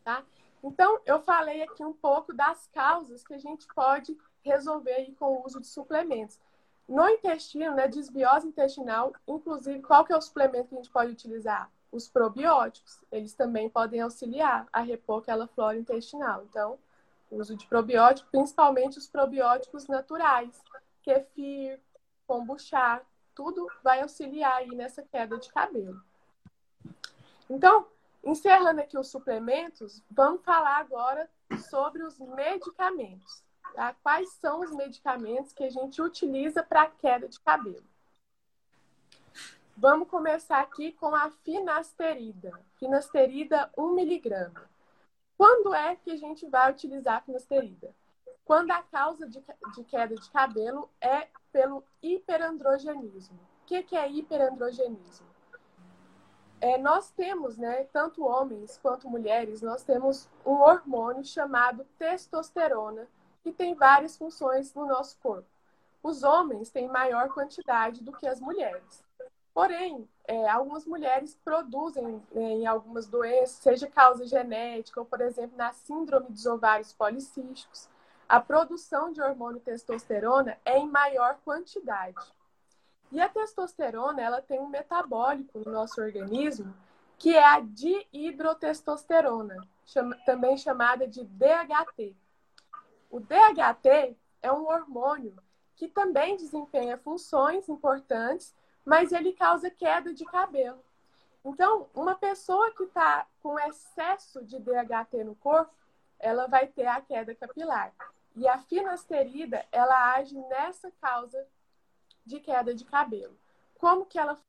Tá? 0.04 0.22
Então, 0.64 1.02
eu 1.06 1.20
falei 1.20 1.62
aqui 1.62 1.84
um 1.84 1.94
pouco 1.94 2.34
das 2.34 2.68
causas 2.74 3.24
que 3.24 3.34
a 3.34 3.38
gente 3.38 3.68
pode 3.74 4.18
resolver 4.42 5.14
com 5.20 5.26
o 5.26 5.46
uso 5.46 5.60
de 5.60 5.68
suplementos. 5.68 6.40
No 6.88 7.08
intestino, 7.08 7.76
né, 7.76 7.88
desbiose 7.88 8.48
intestinal, 8.48 9.14
inclusive, 9.28 9.82
qual 9.82 10.06
que 10.06 10.14
é 10.14 10.18
o 10.18 10.22
suplemento 10.22 10.70
que 10.70 10.76
a 10.76 10.78
gente 10.78 10.92
pode 10.92 11.12
utilizar? 11.12 11.70
Os 11.92 12.08
probióticos. 12.08 13.04
Eles 13.12 13.34
também 13.34 13.70
podem 13.70 14.02
auxiliar 14.02 14.68
a 14.72 14.82
repor 14.82 15.22
aquela 15.22 15.48
flora 15.48 15.78
intestinal. 15.78 16.44
Então, 16.50 16.80
uso 17.30 17.56
de 17.56 17.68
probióticos, 17.68 18.30
principalmente 18.32 18.98
os 18.98 19.08
probióticos 19.08 19.88
naturais, 19.88 20.62
kefir, 21.02 21.80
kombucha, 22.26 23.02
tudo 23.36 23.68
vai 23.84 24.02
auxiliar 24.02 24.58
aí 24.58 24.70
nessa 24.70 25.04
queda 25.04 25.38
de 25.38 25.52
cabelo. 25.52 26.02
Então, 27.50 27.88
encerrando 28.24 28.82
aqui 28.82 28.98
os 28.98 29.10
suplementos, 29.10 30.02
vamos 30.10 30.44
falar 30.44 30.78
agora 30.78 31.30
sobre 31.70 32.04
os 32.04 32.20
medicamentos. 32.20 33.44
Tá? 33.74 33.96
Quais 34.02 34.30
são 34.34 34.62
os 34.62 34.72
medicamentos 34.72 35.54
que 35.54 35.64
a 35.64 35.70
gente 35.70 36.02
utiliza 36.02 36.64
para 36.64 36.88
queda 36.88 37.28
de 37.28 37.40
cabelo? 37.40 37.84
Vamos 39.76 40.08
começar 40.08 40.60
aqui 40.60 40.92
com 40.92 41.14
a 41.16 41.32
finasterida. 41.44 42.52
Finasterida 42.76 43.72
1 43.76 43.94
miligrama. 43.94 44.70
Quando 45.36 45.74
é 45.74 45.96
que 45.96 46.12
a 46.12 46.16
gente 46.16 46.48
vai 46.48 46.72
utilizar 46.72 47.18
a 47.18 47.22
finasterida? 47.22 47.94
quando 48.46 48.72
a 48.72 48.82
causa 48.84 49.28
de, 49.28 49.44
de 49.74 49.84
queda 49.86 50.16
de 50.16 50.30
cabelo 50.30 50.90
é 51.00 51.28
pelo 51.52 51.84
hiperandrogenismo. 52.02 53.40
O 53.62 53.66
que, 53.66 53.82
que 53.84 53.96
é 53.96 54.10
hiperandrogenismo? 54.10 55.33
É, 56.64 56.78
nós 56.78 57.12
temos, 57.12 57.58
né, 57.58 57.84
tanto 57.92 58.24
homens 58.24 58.80
quanto 58.82 59.10
mulheres, 59.10 59.62
nós 59.62 59.84
temos 59.84 60.30
um 60.46 60.62
hormônio 60.62 61.22
chamado 61.26 61.86
testosterona, 62.00 63.06
que 63.44 63.52
tem 63.52 63.76
várias 63.76 64.16
funções 64.16 64.74
no 64.74 64.86
nosso 64.86 65.18
corpo. 65.22 65.46
Os 66.02 66.24
homens 66.24 66.70
têm 66.70 66.88
maior 66.88 67.28
quantidade 67.28 68.02
do 68.02 68.14
que 68.14 68.26
as 68.26 68.40
mulheres. 68.40 69.04
Porém, 69.54 70.08
é, 70.24 70.48
algumas 70.50 70.86
mulheres 70.86 71.38
produzem 71.44 72.24
né, 72.32 72.52
em 72.54 72.66
algumas 72.66 73.08
doenças, 73.08 73.58
seja 73.58 73.88
causa 73.88 74.26
genética, 74.26 75.02
ou, 75.02 75.06
por 75.06 75.20
exemplo, 75.20 75.58
na 75.58 75.74
síndrome 75.74 76.28
dos 76.30 76.46
ovários 76.46 76.94
policísticos, 76.94 77.90
a 78.30 78.40
produção 78.40 79.12
de 79.12 79.22
hormônio 79.22 79.60
testosterona 79.60 80.58
é 80.64 80.80
em 80.80 80.88
maior 80.88 81.38
quantidade. 81.44 82.16
E 83.14 83.22
a 83.22 83.30
testosterona, 83.30 84.20
ela 84.20 84.42
tem 84.42 84.60
um 84.60 84.68
metabólico 84.68 85.60
no 85.60 85.72
nosso 85.72 86.02
organismo 86.02 86.74
que 87.20 87.38
é 87.38 87.46
a 87.46 87.60
dihidrotestosterona, 87.60 89.56
também 90.26 90.58
chamada 90.58 91.08
de 91.08 91.24
DHT. 91.24 92.16
O 93.12 93.20
DHT 93.20 94.18
é 94.42 94.52
um 94.52 94.66
hormônio 94.66 95.38
que 95.76 95.88
também 95.88 96.36
desempenha 96.36 96.98
funções 96.98 97.70
importantes, 97.70 98.54
mas 98.84 99.12
ele 99.12 99.32
causa 99.34 99.70
queda 99.70 100.12
de 100.12 100.26
cabelo. 100.26 100.84
Então, 101.46 101.88
uma 101.94 102.16
pessoa 102.16 102.72
que 102.72 102.84
está 102.84 103.28
com 103.44 103.60
excesso 103.60 104.44
de 104.44 104.58
DHT 104.60 105.24
no 105.24 105.36
corpo, 105.36 105.72
ela 106.20 106.48
vai 106.48 106.66
ter 106.66 106.88
a 106.88 107.00
queda 107.00 107.36
capilar. 107.36 107.94
E 108.36 108.48
a 108.48 108.58
finasterida, 108.58 109.64
ela 109.72 110.16
age 110.16 110.36
nessa 110.50 110.92
causa 111.00 111.46
de 112.26 112.40
queda 112.40 112.74
de 112.74 112.86
cabelo. 112.86 113.38
Como 113.78 114.06
que 114.06 114.18
ela 114.18 114.40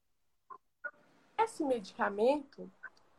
esse 1.39 1.65
medicamento 1.65 2.71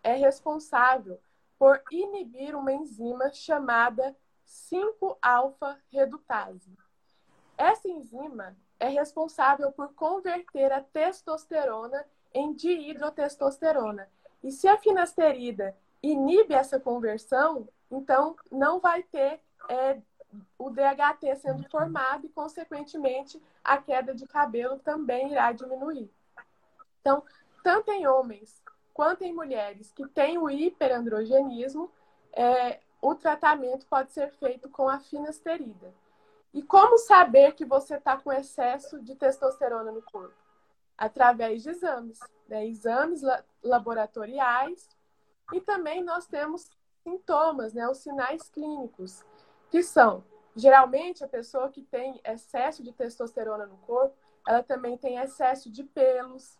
é 0.01 0.13
responsável 0.13 1.19
por 1.59 1.83
inibir 1.91 2.55
uma 2.55 2.71
enzima 2.71 3.29
chamada 3.31 4.15
5-alfa-redutase. 4.45 6.71
Essa 7.57 7.88
enzima 7.88 8.55
é 8.79 8.88
responsável 8.88 9.71
por 9.71 9.93
converter 9.93 10.71
a 10.71 10.81
testosterona 10.81 12.05
em 12.33 12.53
dihidrotestosterona. 12.53 14.07
E 14.43 14.51
se 14.51 14.67
a 14.67 14.77
finasterida 14.77 15.75
inibe 16.03 16.53
essa 16.53 16.79
conversão, 16.79 17.67
então 17.89 18.35
não 18.51 18.79
vai 18.79 19.01
ter 19.03 19.41
é, 19.69 20.00
o 20.57 20.69
DHT 20.69 21.35
sendo 21.38 21.63
formado 21.69 22.25
e, 22.25 22.29
consequentemente, 22.29 23.41
a 23.65 23.77
queda 23.77 24.13
de 24.13 24.27
cabelo 24.27 24.77
também 24.79 25.31
irá 25.31 25.51
diminuir. 25.51 26.10
Então, 27.01 27.24
tanto 27.63 27.91
em 27.91 28.05
homens 28.07 28.63
quanto 28.93 29.24
em 29.24 29.34
mulheres 29.34 29.91
que 29.91 30.07
têm 30.07 30.38
o 30.38 30.50
hiperandrogenismo, 30.50 31.91
é, 32.31 32.79
o 33.01 33.15
tratamento 33.15 33.86
pode 33.88 34.13
ser 34.13 34.31
feito 34.34 34.69
com 34.69 34.88
a 34.88 35.00
finasterida. 35.00 35.93
E 36.53 36.62
como 36.62 36.98
saber 37.00 37.53
que 37.53 37.65
você 37.65 37.95
está 37.95 38.15
com 38.15 38.31
excesso 38.31 39.01
de 39.01 39.15
testosterona 39.15 39.91
no 39.91 40.01
corpo? 40.01 40.36
Através 40.98 41.63
de 41.63 41.72
exames, 41.72 42.19
né? 42.48 42.65
exames 42.65 43.22
laboratoriais 43.62 44.88
e 45.51 45.60
também 45.60 46.03
nós 46.03 46.25
temos 46.27 46.69
sintomas, 47.03 47.74
né? 47.74 47.88
os 47.89 47.98
sinais 47.98 48.48
clínicos 48.50 49.25
que 49.69 49.84
são 49.84 50.24
geralmente 50.55 51.24
a 51.24 51.27
pessoa 51.27 51.69
que 51.69 51.81
tem 51.81 52.19
excesso 52.24 52.83
de 52.83 52.93
testosterona 52.93 53.65
no 53.65 53.77
corpo, 53.77 54.15
ela 54.47 54.63
também 54.63 54.97
tem 54.97 55.17
excesso 55.17 55.69
de 55.69 55.83
pelos, 55.83 56.57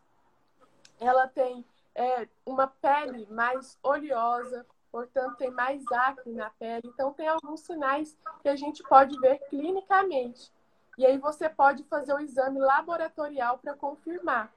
ela 0.99 1.27
tem 1.27 1.65
é, 1.93 2.27
uma 2.45 2.67
pele 2.67 3.25
mais 3.29 3.77
oleosa, 3.81 4.65
portanto 4.91 5.37
tem 5.37 5.51
mais 5.51 5.83
acne 5.91 6.33
na 6.33 6.49
pele. 6.49 6.87
Então 6.93 7.13
tem 7.13 7.27
alguns 7.27 7.61
sinais 7.61 8.17
que 8.41 8.49
a 8.49 8.55
gente 8.55 8.83
pode 8.83 9.17
ver 9.19 9.39
clinicamente. 9.49 10.51
E 10.97 11.05
aí 11.05 11.17
você 11.17 11.49
pode 11.49 11.83
fazer 11.83 12.13
o 12.13 12.19
exame 12.19 12.59
laboratorial 12.59 13.57
para 13.57 13.73
confirmar. 13.73 14.51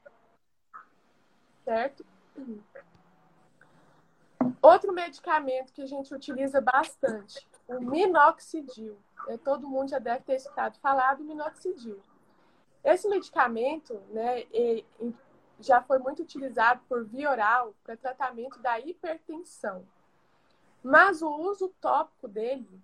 Certo? 1.65 2.05
Outro 4.63 4.93
medicamento 4.93 5.73
que 5.73 5.83
a 5.83 5.87
gente 5.87 6.15
utiliza 6.15 6.61
bastante, 6.61 7.47
o 7.69 7.81
minoxidil. 7.81 8.97
É, 9.27 9.37
todo 9.37 9.69
mundo 9.69 9.91
já 9.91 9.99
deve 9.99 10.25
ter 10.25 10.37
escutado 10.37 10.79
falar 10.79 11.17
do 11.17 11.25
minoxidil. 11.25 12.01
Esse 12.85 13.09
medicamento 13.09 13.95
né, 14.11 14.45
já 15.59 15.83
foi 15.83 15.99
muito 15.99 16.23
utilizado 16.23 16.81
por 16.89 17.05
via 17.05 17.31
oral 17.31 17.75
para 17.83 17.97
tratamento 17.97 18.59
da 18.61 18.79
hipertensão. 18.79 19.85
Mas 20.83 21.23
o 21.23 21.31
uso 21.31 21.69
tópico 21.81 22.29
dele 22.29 22.81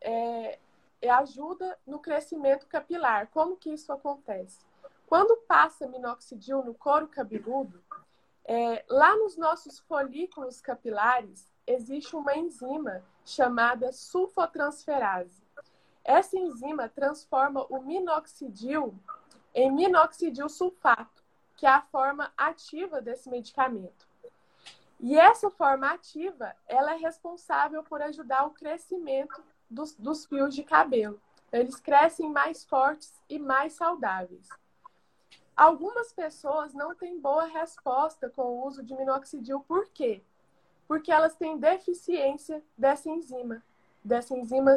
é, 0.00 0.58
é 1.00 1.10
ajuda 1.10 1.78
no 1.86 1.98
crescimento 1.98 2.66
capilar. 2.66 3.28
Como 3.28 3.56
que 3.56 3.70
isso 3.70 3.92
acontece? 3.92 4.60
Quando 5.06 5.38
passa 5.48 5.88
minoxidil 5.88 6.62
no 6.62 6.74
couro 6.74 7.08
cabeludo, 7.08 7.82
é, 8.44 8.84
lá 8.88 9.16
nos 9.16 9.36
nossos 9.36 9.78
folículos 9.78 10.60
capilares 10.60 11.50
existe 11.66 12.14
uma 12.14 12.36
enzima 12.36 13.02
chamada 13.24 13.92
sulfotransferase. 13.92 15.42
Essa 16.04 16.38
enzima 16.38 16.88
transforma 16.88 17.66
o 17.68 17.82
minoxidil 17.82 18.94
em 19.54 19.70
minoxidil 19.70 20.48
sulfato, 20.48 21.22
que 21.56 21.66
é 21.66 21.70
a 21.70 21.82
forma 21.82 22.32
ativa 22.36 23.00
desse 23.00 23.28
medicamento. 23.28 24.06
E 25.00 25.18
essa 25.18 25.50
forma 25.50 25.90
ativa, 25.90 26.54
ela 26.66 26.92
é 26.92 26.96
responsável 26.96 27.82
por 27.84 28.02
ajudar 28.02 28.46
o 28.46 28.50
crescimento 28.50 29.42
dos, 29.70 29.94
dos 29.94 30.26
fios 30.26 30.54
de 30.54 30.64
cabelo. 30.64 31.20
Eles 31.52 31.76
crescem 31.76 32.30
mais 32.30 32.64
fortes 32.64 33.14
e 33.28 33.38
mais 33.38 33.74
saudáveis. 33.74 34.48
Algumas 35.56 36.12
pessoas 36.12 36.72
não 36.74 36.94
têm 36.94 37.18
boa 37.18 37.46
resposta 37.46 38.30
com 38.30 38.42
o 38.42 38.66
uso 38.66 38.82
de 38.82 38.94
minoxidil. 38.94 39.60
Por 39.60 39.88
quê? 39.88 40.22
Porque 40.86 41.10
elas 41.10 41.34
têm 41.34 41.58
deficiência 41.58 42.62
dessa 42.76 43.08
enzima, 43.08 43.62
dessa 44.04 44.34
enzima 44.36 44.76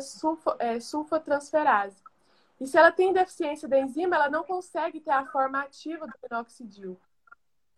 é, 0.60 0.80
sulfotransferase. 0.80 2.02
E 2.60 2.68
se 2.68 2.78
ela 2.78 2.92
tem 2.92 3.12
deficiência 3.12 3.68
da 3.68 3.80
enzima, 3.80 4.16
ela 4.16 4.30
não 4.30 4.44
consegue 4.44 5.00
ter 5.00 5.12
a 5.12 5.26
forma 5.26 5.62
ativa 5.62 6.06
do 6.06 6.14
minoxidil. 6.22 7.00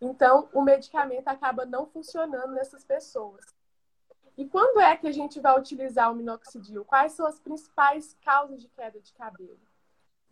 Então, 0.00 0.48
o 0.52 0.60
medicamento 0.60 1.28
acaba 1.28 1.64
não 1.64 1.86
funcionando 1.86 2.52
nessas 2.52 2.84
pessoas. 2.84 3.42
E 4.36 4.46
quando 4.46 4.80
é 4.80 4.96
que 4.96 5.06
a 5.06 5.12
gente 5.12 5.40
vai 5.40 5.58
utilizar 5.58 6.10
o 6.10 6.14
minoxidil? 6.14 6.84
Quais 6.84 7.12
são 7.12 7.26
as 7.26 7.38
principais 7.38 8.16
causas 8.22 8.60
de 8.60 8.68
queda 8.68 9.00
de 9.00 9.12
cabelo? 9.12 9.60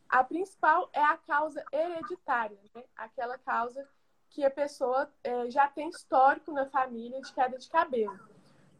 A 0.09 0.23
principal 0.23 0.91
é 0.93 1.03
a 1.03 1.17
causa 1.17 1.65
hereditária, 1.73 2.59
né? 2.75 2.85
aquela 2.97 3.39
causa 3.39 3.89
que 4.29 4.45
a 4.45 4.51
pessoa 4.51 5.11
é, 5.23 5.51
já 5.51 5.69
tem 5.69 5.89
histórico 5.89 6.53
na 6.53 6.67
família 6.67 7.21
de 7.23 7.33
queda 7.33 7.57
de 7.57 7.69
cabelo. 7.71 8.19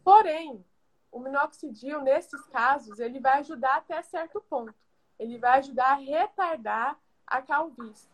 Porém, 0.03 0.63
o 1.13 1.19
minoxidil, 1.19 2.01
nesses 2.01 2.43
casos, 2.47 2.99
ele 2.99 3.19
vai 3.19 3.39
ajudar 3.39 3.77
até 3.77 4.01
certo 4.01 4.41
ponto. 4.41 4.73
Ele 5.19 5.37
vai 5.37 5.59
ajudar 5.59 5.91
a 5.91 5.95
retardar 5.95 6.99
a 7.25 7.41
calvície. 7.41 8.09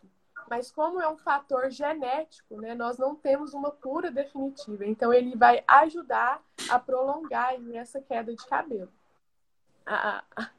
Mas 0.48 0.70
como 0.70 1.00
é 1.00 1.08
um 1.08 1.16
fator 1.16 1.70
genético, 1.70 2.60
né, 2.60 2.74
nós 2.74 2.98
não 2.98 3.16
temos 3.16 3.54
uma 3.54 3.70
cura 3.70 4.10
definitiva. 4.10 4.84
Então, 4.84 5.12
ele 5.12 5.34
vai 5.34 5.64
ajudar 5.66 6.42
a 6.68 6.78
prolongar 6.78 7.54
essa 7.72 8.00
queda 8.00 8.34
de 8.34 8.46
cabelo. 8.46 8.92
A, 9.86 10.22
a, 10.36 10.50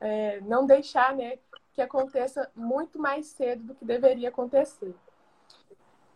é, 0.00 0.40
não 0.42 0.66
deixar 0.66 1.14
né, 1.14 1.38
que 1.72 1.80
aconteça 1.80 2.50
muito 2.54 2.98
mais 2.98 3.26
cedo 3.26 3.62
do 3.64 3.74
que 3.74 3.84
deveria 3.84 4.28
acontecer. 4.28 4.94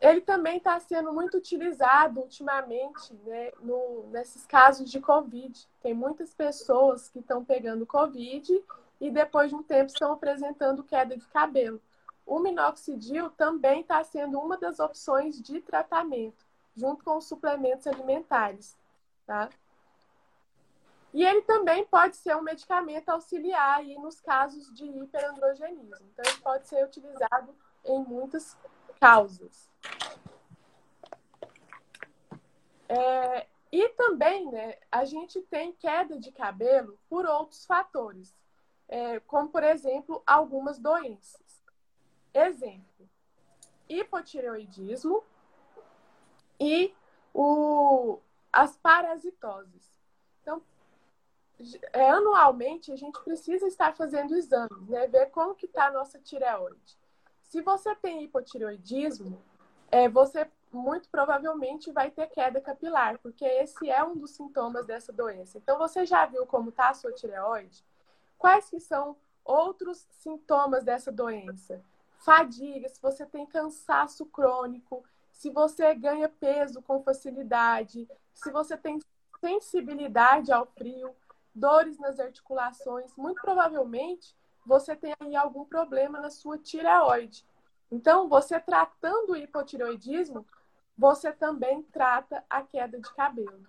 Ele 0.00 0.20
também 0.20 0.56
está 0.56 0.80
sendo 0.80 1.12
muito 1.12 1.36
utilizado 1.36 2.20
ultimamente 2.20 3.12
né, 3.24 3.52
no, 3.60 4.08
nesses 4.10 4.46
casos 4.46 4.90
de 4.90 4.98
Covid. 5.00 5.68
Tem 5.82 5.92
muitas 5.92 6.32
pessoas 6.32 7.08
que 7.08 7.18
estão 7.18 7.44
pegando 7.44 7.84
Covid 7.86 8.64
e 9.00 9.10
depois 9.10 9.50
de 9.50 9.56
um 9.56 9.62
tempo 9.62 9.92
estão 9.92 10.12
apresentando 10.12 10.82
queda 10.82 11.16
de 11.16 11.26
cabelo 11.26 11.80
o 12.30 12.38
minoxidil 12.38 13.28
também 13.30 13.80
está 13.80 14.04
sendo 14.04 14.38
uma 14.38 14.56
das 14.56 14.78
opções 14.78 15.42
de 15.42 15.60
tratamento, 15.60 16.46
junto 16.76 17.02
com 17.02 17.16
os 17.16 17.24
suplementos 17.24 17.88
alimentares, 17.88 18.78
tá? 19.26 19.50
E 21.12 21.24
ele 21.24 21.42
também 21.42 21.84
pode 21.84 22.14
ser 22.14 22.36
um 22.36 22.42
medicamento 22.42 23.08
auxiliar 23.08 23.78
aí 23.78 23.98
nos 23.98 24.20
casos 24.20 24.72
de 24.72 24.84
hiperandrogenismo. 24.84 26.06
Então, 26.12 26.24
ele 26.24 26.40
pode 26.40 26.68
ser 26.68 26.84
utilizado 26.84 27.52
em 27.84 27.98
muitas 28.04 28.56
causas. 29.00 29.68
É, 32.86 33.46
e 33.72 33.88
também, 33.90 34.50
né, 34.50 34.76
a 34.92 35.04
gente 35.04 35.40
tem 35.42 35.72
queda 35.72 36.18
de 36.18 36.30
cabelo 36.30 36.98
por 37.08 37.24
outros 37.24 37.64
fatores, 37.64 38.36
é, 38.88 39.20
como, 39.20 39.48
por 39.48 39.62
exemplo, 39.62 40.22
algumas 40.26 40.78
doenças. 40.78 41.64
Exemplo: 42.34 43.08
hipotireoidismo 43.88 45.24
e 46.58 46.94
o, 47.32 48.18
as 48.52 48.76
parasitoses. 48.76 49.88
Então, 50.42 50.62
é, 51.92 52.10
anualmente 52.10 52.92
a 52.92 52.96
gente 52.96 53.18
precisa 53.22 53.66
estar 53.66 53.94
fazendo 53.96 54.34
exames, 54.34 54.88
né? 54.88 55.06
Ver 55.06 55.30
como 55.30 55.54
que 55.54 55.66
está 55.66 55.86
a 55.86 55.92
nossa 55.92 56.18
tireoide. 56.18 56.99
Se 57.50 57.60
você 57.60 57.94
tem 57.96 58.24
hipotireoidismo, 58.24 59.42
é, 59.90 60.08
você 60.08 60.50
muito 60.72 61.10
provavelmente 61.10 61.92
vai 61.92 62.10
ter 62.10 62.28
queda 62.28 62.60
capilar, 62.60 63.18
porque 63.18 63.44
esse 63.44 63.90
é 63.90 64.02
um 64.02 64.16
dos 64.16 64.30
sintomas 64.30 64.86
dessa 64.86 65.12
doença. 65.12 65.58
Então, 65.58 65.76
você 65.76 66.06
já 66.06 66.24
viu 66.24 66.46
como 66.46 66.70
está 66.70 66.88
a 66.88 66.94
sua 66.94 67.12
tireoide? 67.12 67.84
Quais 68.38 68.70
que 68.70 68.80
são 68.80 69.16
outros 69.44 70.06
sintomas 70.10 70.84
dessa 70.84 71.12
doença? 71.12 71.84
fadiga, 72.20 72.88
se 72.88 73.00
você 73.00 73.26
tem 73.26 73.46
cansaço 73.46 74.26
crônico, 74.26 75.04
se 75.32 75.50
você 75.50 75.94
ganha 75.94 76.28
peso 76.28 76.82
com 76.82 77.02
facilidade, 77.02 78.08
se 78.34 78.50
você 78.50 78.76
tem 78.76 78.98
sensibilidade 79.40 80.52
ao 80.52 80.66
frio, 80.66 81.14
dores 81.54 81.98
nas 81.98 82.20
articulações, 82.20 83.14
muito 83.16 83.40
provavelmente 83.40 84.36
você 84.64 84.94
tem 84.94 85.14
aí 85.20 85.34
algum 85.36 85.64
problema 85.64 86.20
na 86.20 86.30
sua 86.30 86.58
tireoide. 86.58 87.44
Então, 87.90 88.28
você 88.28 88.60
tratando 88.60 89.30
o 89.30 89.36
hipotireoidismo, 89.36 90.46
você 90.96 91.32
também 91.32 91.82
trata 91.82 92.44
a 92.48 92.62
queda 92.62 92.98
de 92.98 93.12
cabelo. 93.14 93.66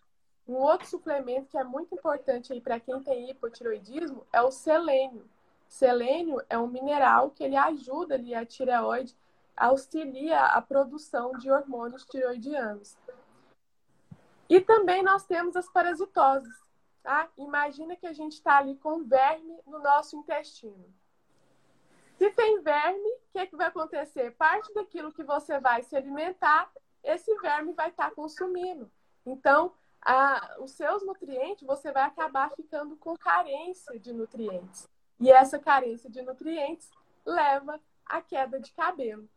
Um 0.47 0.56
outro 0.56 0.88
suplemento 0.88 1.49
que 1.49 1.58
é 1.58 1.63
muito 1.63 1.95
importante 1.95 2.51
aí 2.51 2.60
para 2.60 2.80
quem 2.80 3.01
tem 3.01 3.30
hipotireoidismo 3.30 4.25
é 4.34 4.41
o 4.41 4.51
selênio. 4.51 5.25
Selênio 5.67 6.41
é 6.49 6.58
um 6.58 6.67
mineral 6.67 7.32
que 7.32 7.43
ele 7.43 7.56
ajuda 7.56 8.15
ali 8.15 8.36
a 8.36 8.45
tireoide, 8.45 9.15
auxilia 9.56 10.45
a 10.45 10.62
produção 10.62 11.32
de 11.38 11.49
hormônios 11.49 12.06
tiroidianos. 12.06 12.97
E 14.49 14.60
também 14.60 15.01
nós 15.01 15.23
temos 15.25 15.56
as 15.56 15.69
parasitoses. 15.69 16.62
Tá? 17.04 17.30
Imagina 17.38 17.96
que 17.96 18.06
a 18.06 18.14
gente 18.14 18.34
está 18.34 18.58
ali 18.58 18.76
com 18.76 19.04
verme 19.04 19.60
no 19.66 19.80
nosso 19.80 20.16
intestino. 20.16 20.86
Se 22.18 22.30
tem 22.32 22.62
verme, 22.62 23.10
o 23.10 23.20
que, 23.34 23.48
que 23.48 23.56
vai 23.56 23.68
acontecer? 23.68 24.32
Parte 24.36 24.72
daquilo 24.74 25.12
que 25.12 25.24
você 25.24 25.60
vai 25.60 25.82
se 25.82 25.96
alimentar, 25.96 26.72
esse 27.04 27.34
verme 27.40 27.74
vai 27.74 27.90
estar 27.90 28.10
tá 28.10 28.16
consumindo. 28.16 28.92
Então, 29.26 29.74
a, 30.02 30.58
os 30.60 30.72
seus 30.72 31.04
nutrientes, 31.04 31.66
você 31.66 31.92
vai 31.92 32.04
acabar 32.04 32.52
ficando 32.52 32.96
com 32.98 33.18
carência 33.18 34.00
de 34.00 34.14
nutrientes. 34.14 34.88
E 35.20 35.32
essa 35.32 35.58
carência 35.58 36.10
de 36.10 36.22
nutrientes 36.22 36.90
leva 37.26 37.80
à 38.06 38.22
queda 38.22 38.60
de 38.60 38.72
cabelo. 38.72 39.28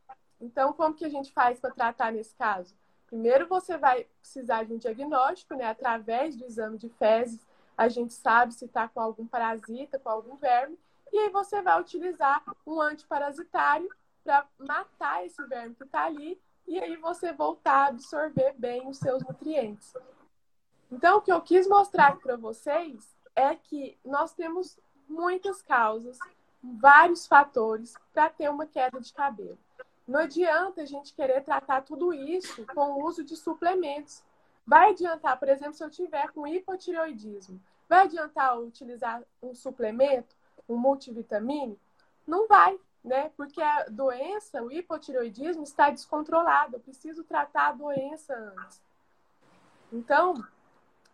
Então, 0.41 0.73
como 0.75 0.95
que 0.95 1.05
a 1.05 1.11
gente 1.11 1.33
faz 1.33 1.59
para 1.59 1.75
tratar 1.75 2.13
nesse 2.13 2.35
caso? 2.35 2.75
Primeiro, 3.07 3.47
você 3.47 3.79
vai 3.79 4.05
precisar 4.21 4.65
de 4.65 4.75
um 4.75 4.79
diagnóstico, 4.79 5.55
né? 5.55 5.67
Através 5.67 6.37
do 6.37 6.45
exame 6.45 6.77
de 6.79 6.89
fezes, 6.89 7.47
a 7.77 7.89
gente 7.89 8.13
sabe 8.15 8.55
se 8.55 8.65
está 8.65 8.89
com 8.89 9.01
algum 9.01 9.27
parasita, 9.27 9.99
com 9.99 10.09
algum 10.09 10.37
verme, 10.37 10.79
e 11.13 11.19
aí 11.19 11.29
você 11.29 11.63
vai 11.63 11.81
utilizar 11.81 12.43
um 12.67 12.81
antiparasitário 12.81 13.89
para 14.23 14.47
matar 14.59 15.25
esse 15.25 15.43
verme 15.47 15.75
que 15.75 15.85
está 15.85 16.05
ali, 16.05 16.41
e 16.67 16.79
aí 16.79 16.97
você 16.97 17.33
voltar 17.33 17.85
a 17.85 17.87
absorver 17.89 18.55
bem 18.57 18.89
os 18.89 18.99
seus 18.99 19.23
nutrientes. 19.23 19.93
Então, 20.91 21.19
o 21.19 21.21
que 21.21 21.33
eu 21.33 21.41
quis 21.41 21.67
mostrar 21.69 22.17
para 22.19 22.37
vocês 22.37 23.15
é 23.35 23.55
que 23.55 23.99
nós 24.05 24.33
temos 24.33 24.79
muitas 25.09 25.61
causas, 25.61 26.19
vários 26.63 27.27
fatores 27.27 27.95
para 28.13 28.31
ter 28.31 28.49
uma 28.49 28.67
queda 28.67 29.01
de 29.01 29.13
cabelo. 29.13 29.59
Não 30.07 30.21
adianta 30.21 30.83
a 30.83 30.87
gente 30.87 31.15
querer 31.15 31.43
tratar 31.43 31.83
tudo 31.83 32.13
isso 32.13 32.65
com 32.75 32.93
o 32.93 33.05
uso 33.05 33.25
de 33.25 33.37
suplementos. 33.37 34.23
Vai 34.67 34.91
adiantar, 34.91 35.39
por 35.39 35.49
exemplo, 35.49 35.75
se 35.75 35.85
eu 35.85 35.91
tiver 35.91 36.31
com 36.33 36.47
hipotireoidismo, 36.47 37.61
vai 37.89 38.05
adiantar 38.05 38.59
utilizar 38.59 39.23
um 39.43 39.55
suplemento, 39.55 40.35
um 40.69 40.77
multivitamínico? 40.77 41.81
Não 42.27 42.49
vai, 42.49 42.79
né? 43.05 43.31
Porque 43.37 43.61
a 43.61 43.85
doença, 43.85 44.63
o 44.63 44.73
hipotireoidismo, 44.73 45.63
está 45.63 45.91
descontrolado. 45.91 46.77
Eu 46.77 46.81
preciso 46.81 47.23
tratar 47.25 47.69
a 47.69 47.73
doença 47.73 48.35
antes. 48.35 48.81
Então, 49.93 50.43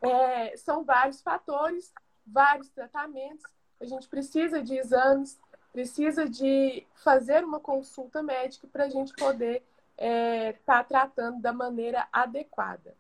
é, 0.01 0.57
são 0.57 0.85
vários 0.85 1.21
fatores, 1.21 1.93
vários 2.25 2.69
tratamentos. 2.69 3.45
A 3.81 3.85
gente 3.85 4.09
precisa 4.09 4.63
de 4.63 4.77
exames, 4.77 5.41
precisa 5.73 6.29
de 6.29 6.87
fazer 6.95 7.45
uma 7.45 7.59
consulta 7.59 8.23
médica 8.23 8.69
para 8.69 8.85
a 8.85 8.89
gente 8.89 9.13
poder 9.15 9.65
estar 9.97 10.07
é, 10.07 10.53
tá 10.65 10.85
tratando 10.85 11.41
da 11.41 11.53
maneira 11.53 12.07
adequada. 12.13 12.95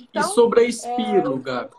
Então, 0.00 0.22
e 0.22 0.24
sobre 0.34 0.60
a 0.60 0.64
espiro, 0.64 1.36
é, 1.36 1.38
Gabi? 1.40 1.76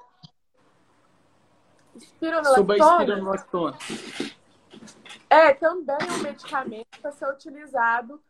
Espironolactona? 1.95 2.55
Sobre 2.55 2.81
a 2.81 2.85
espironolactona. 2.85 3.77
É 5.29 5.53
também 5.53 5.97
um 6.11 6.23
medicamento 6.23 6.99
para 7.01 7.11
ser 7.11 7.27
utilizado 7.29 8.21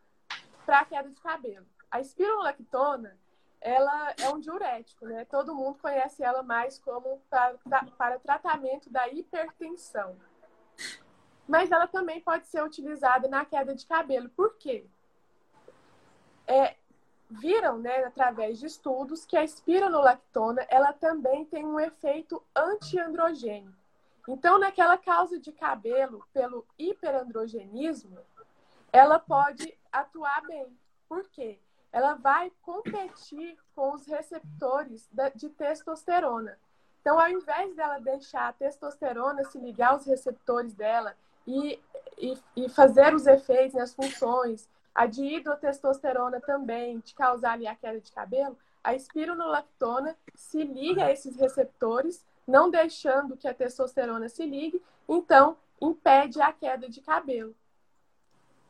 para 0.65 0.85
queda 0.85 1.09
de 1.09 1.19
cabelo. 1.19 1.65
A 1.89 1.99
espironolactona, 1.99 3.17
ela 3.59 4.13
é 4.19 4.29
um 4.29 4.39
diurético, 4.39 5.05
né? 5.05 5.25
Todo 5.25 5.55
mundo 5.55 5.77
conhece 5.81 6.23
ela 6.23 6.41
mais 6.41 6.79
como 6.79 7.21
para 7.29 8.19
tratamento 8.19 8.89
da 8.89 9.07
hipertensão. 9.07 10.15
Mas 11.47 11.71
ela 11.71 11.87
também 11.87 12.21
pode 12.21 12.47
ser 12.47 12.63
utilizada 12.63 13.27
na 13.27 13.43
queda 13.45 13.75
de 13.75 13.85
cabelo. 13.85 14.29
Por 14.29 14.55
quê? 14.55 14.85
É, 16.47 16.75
viram, 17.31 17.77
né, 17.79 18.03
através 18.03 18.59
de 18.59 18.65
estudos, 18.65 19.25
que 19.25 19.37
a 19.37 19.43
espironolactona 19.43 20.65
ela 20.69 20.91
também 20.91 21.45
tem 21.45 21.65
um 21.65 21.79
efeito 21.79 22.43
antiandrogênico. 22.55 23.77
Então, 24.27 24.59
naquela 24.59 24.97
causa 24.97 25.39
de 25.39 25.51
cabelo 25.51 26.23
pelo 26.33 26.65
hiperandrogenismo, 26.77 28.17
ela 28.91 29.17
pode 29.17 29.73
atuar 29.91 30.41
bem. 30.45 30.67
Por 31.07 31.27
quê? 31.29 31.57
Ela 31.91 32.13
vai 32.13 32.51
competir 32.61 33.57
com 33.75 33.93
os 33.93 34.05
receptores 34.05 35.09
de 35.35 35.49
testosterona. 35.49 36.57
Então, 37.01 37.19
ao 37.19 37.29
invés 37.29 37.75
dela 37.75 37.99
deixar 37.99 38.49
a 38.49 38.53
testosterona 38.53 39.43
se 39.45 39.57
ligar 39.57 39.91
aos 39.91 40.05
receptores 40.05 40.73
dela 40.73 41.15
e, 41.47 41.79
e, 42.17 42.37
e 42.55 42.69
fazer 42.69 43.13
os 43.15 43.25
efeitos, 43.25 43.75
as 43.75 43.93
funções, 43.93 44.69
a 44.93 45.05
dihidrotestosterona 45.05 46.39
também 46.41 46.99
te 46.99 47.15
causar 47.15 47.53
ali 47.53 47.67
a 47.67 47.75
queda 47.75 47.99
de 47.99 48.11
cabelo, 48.11 48.57
a 48.83 48.95
espironolactona 48.95 50.17
se 50.35 50.63
liga 50.63 51.05
a 51.05 51.11
esses 51.11 51.35
receptores 51.37 52.25
não 52.47 52.69
deixando 52.69 53.37
que 53.37 53.47
a 53.47 53.53
testosterona 53.53 54.27
se 54.27 54.45
ligue, 54.45 54.81
então 55.07 55.57
impede 55.79 56.41
a 56.41 56.51
queda 56.51 56.89
de 56.89 57.01
cabelo. 57.01 57.55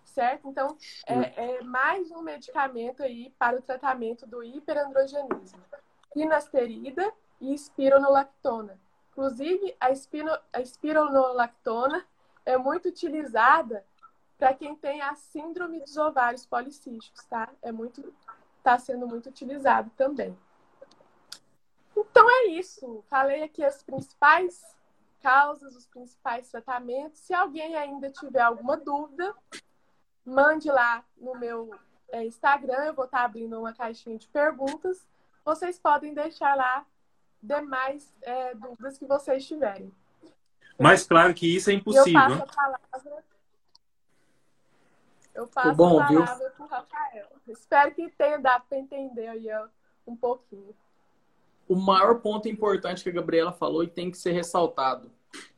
Certo? 0.04 0.50
Então, 0.50 0.78
é, 1.08 1.58
é 1.58 1.62
mais 1.62 2.12
um 2.12 2.22
medicamento 2.22 3.02
aí 3.02 3.34
para 3.40 3.58
o 3.58 3.62
tratamento 3.62 4.28
do 4.28 4.44
hiperandrogenismo. 4.44 5.62
Finasterida 6.14 7.14
e 7.40 7.54
espironolactona. 7.54 8.78
Inclusive, 9.12 9.76
a, 9.80 9.90
espino, 9.90 10.32
a 10.52 10.60
espironolactona 10.60 12.06
é 12.46 12.58
muito 12.58 12.90
utilizada 12.90 13.86
para 14.41 14.56
quem 14.56 14.75
tem 14.75 14.99
a 15.01 15.13
síndrome 15.13 15.80
dos 15.82 15.95
ovários 15.97 16.47
policísticos, 16.47 17.23
tá? 17.25 17.47
É 17.62 17.71
muito, 17.71 18.12
está 18.58 18.80
sendo 18.80 19.08
muito 19.08 19.30
utilizado 19.30 19.91
também. 19.95 20.36
Então 21.95 22.27
é 22.27 22.47
isso. 22.47 23.04
Falei 23.08 23.43
aqui 23.43 23.63
as 23.63 23.84
principais 23.84 24.75
causas, 25.21 25.75
os 25.75 25.86
principais 25.86 26.49
tratamentos. 26.49 27.19
Se 27.19 27.36
alguém 27.36 27.75
ainda 27.75 28.10
tiver 28.10 28.41
alguma 28.41 28.77
dúvida, 28.77 29.32
mande 30.25 30.71
lá 30.71 31.06
no 31.15 31.38
meu 31.38 31.69
é, 32.10 32.25
Instagram. 32.25 32.86
Eu 32.86 32.95
vou 32.95 33.06
estar 33.06 33.23
abrindo 33.23 33.60
uma 33.60 33.73
caixinha 33.73 34.17
de 34.17 34.27
perguntas. 34.27 35.08
Vocês 35.45 35.77
podem 35.77 36.15
deixar 36.15 36.58
lá 36.58 36.84
demais 37.43 38.12
é, 38.23 38.56
dúvidas 38.56 38.97
que 38.97 39.06
vocês 39.06 39.45
tiverem. 39.45 39.93
Mas 40.80 41.06
claro 41.06 41.32
que 41.32 41.56
isso 41.56 41.69
é 41.69 41.73
impossível. 41.73 42.19
Eu 42.19 42.39
passo 42.39 42.43
a 42.43 42.56
palavra. 42.56 43.31
Eu 45.34 45.48
passo 45.48 45.76
bom, 45.76 46.00
a 46.00 46.08
palavra 46.08 46.50
para 46.50 46.65
o 46.65 46.67
Rafael. 46.67 47.28
Espero 47.48 47.94
que 47.94 48.10
tenha 48.10 48.38
dado 48.38 48.65
para 48.67 48.78
entender 48.78 49.28
aí 49.28 49.48
um 50.06 50.15
pouquinho 50.15 50.76
o 51.72 51.76
maior 51.76 52.20
ponto 52.20 52.50
importante 52.50 53.02
que 53.02 53.10
a 53.10 53.13
Gabriela 53.13 53.54
falou 53.54 53.82
e 53.82 53.88
tem 53.88 54.12
que 54.12 54.17
ser 54.17 54.34
ressaltado. 54.34 55.10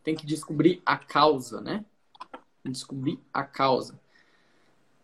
Tem 0.03 0.15
que 0.15 0.27
descobrir 0.27 0.79
a 0.85 0.95
causa, 0.95 1.59
né? 1.59 1.83
Descobrir 2.63 3.19
a 3.33 3.43
causa. 3.43 3.99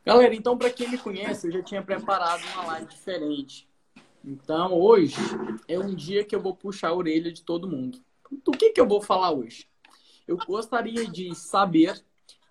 Galera, 0.06 0.36
então, 0.36 0.56
para 0.56 0.70
quem 0.70 0.88
me 0.88 1.00
conhece, 1.00 1.48
eu 1.48 1.52
já 1.52 1.64
tinha 1.64 1.82
preparado 1.82 2.44
uma 2.54 2.68
live 2.68 2.86
diferente. 2.86 3.68
Então, 4.24 4.74
hoje 4.74 5.16
é 5.68 5.80
um 5.80 5.96
dia 5.96 6.24
que 6.24 6.36
eu 6.36 6.42
vou 6.42 6.56
puxar 6.56 6.90
a 6.90 6.94
orelha 6.94 7.32
de 7.32 7.42
todo 7.42 7.68
mundo. 7.68 8.00
Do 8.30 8.52
que, 8.52 8.70
que 8.70 8.80
eu 8.80 8.88
vou 8.88 9.02
falar 9.02 9.32
hoje? 9.32 9.68
Eu 10.28 10.38
gostaria 10.38 11.08
de 11.08 11.34
saber 11.34 12.00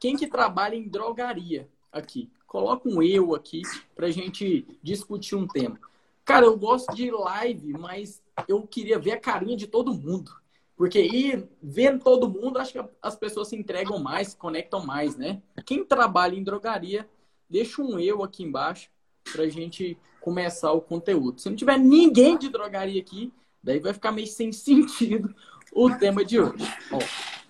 quem 0.01 0.17
que 0.17 0.27
trabalha 0.27 0.75
em 0.75 0.89
drogaria 0.89 1.69
aqui. 1.93 2.31
Coloca 2.47 2.89
um 2.89 3.03
eu 3.03 3.35
aqui 3.35 3.63
para 3.95 4.11
gente 4.11 4.67
discutir 4.83 5.35
um 5.35 5.47
tema. 5.47 5.79
Cara, 6.25 6.47
eu 6.47 6.57
gosto 6.59 6.95
de 6.95 7.11
live, 7.11 7.73
mas 7.73 8.23
eu 8.47 8.67
queria 8.67 8.99
ver 8.99 9.13
a 9.13 9.21
carinha 9.21 9.57
de 9.57 9.67
todo 9.67 9.95
mundo. 9.95 10.31
Porque 10.77 11.01
ir 11.01 11.49
vendo 11.61 12.05
todo 12.05 12.29
mundo, 12.29 12.59
acho 12.59 12.73
que 12.73 12.85
as 13.03 13.17
pessoas 13.17 13.49
se 13.49 13.57
entregam 13.57 13.99
mais, 13.99 14.29
se 14.29 14.37
conectam 14.37 14.85
mais, 14.87 15.17
né? 15.17 15.43
Quem 15.67 15.85
trabalha 15.85 16.37
em 16.37 16.45
drogaria, 16.45 17.09
deixa 17.51 17.83
um 17.83 17.99
eu 17.99 18.23
aqui 18.23 18.45
embaixo 18.45 18.89
pra 19.33 19.49
gente 19.49 19.99
começar 20.21 20.73
o 20.73 20.81
conteúdo. 20.81 21.41
Se 21.41 21.49
não 21.49 21.57
tiver 21.57 21.79
ninguém 21.79 22.39
de 22.39 22.49
drogaria 22.49 23.01
aqui, 23.01 23.33
daí 23.63 23.81
vai 23.81 23.93
ficar 23.93 24.13
meio 24.13 24.27
sem 24.27 24.53
sentido 24.53 25.35
o 25.73 25.91
tema 25.97 26.25
de 26.25 26.41
hoje. 26.41 26.65
Ó, 26.93 26.99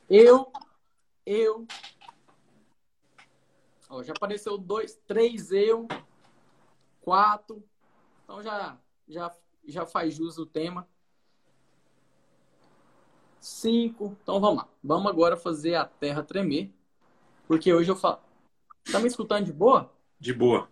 eu, 0.08 0.50
eu. 1.26 1.66
Ó, 3.88 4.02
já 4.02 4.12
apareceu 4.12 4.58
dois, 4.58 4.94
três 5.06 5.50
eu, 5.50 5.88
quatro, 7.00 7.62
então 8.22 8.42
já, 8.42 8.76
já, 9.08 9.34
já 9.66 9.86
faz 9.86 10.14
jus 10.14 10.36
o 10.36 10.44
tema. 10.44 10.86
Cinco. 13.40 14.16
Então 14.22 14.40
vamos 14.40 14.58
lá. 14.58 14.68
Vamos 14.84 15.10
agora 15.10 15.36
fazer 15.36 15.74
a 15.76 15.86
terra 15.86 16.22
tremer. 16.22 16.70
Porque 17.46 17.72
hoje 17.72 17.90
eu 17.90 17.96
falo. 17.96 18.20
Tá 18.92 18.98
me 18.98 19.06
escutando 19.06 19.46
de 19.46 19.52
boa? 19.52 19.90
De 20.20 20.34
boa. 20.34 20.68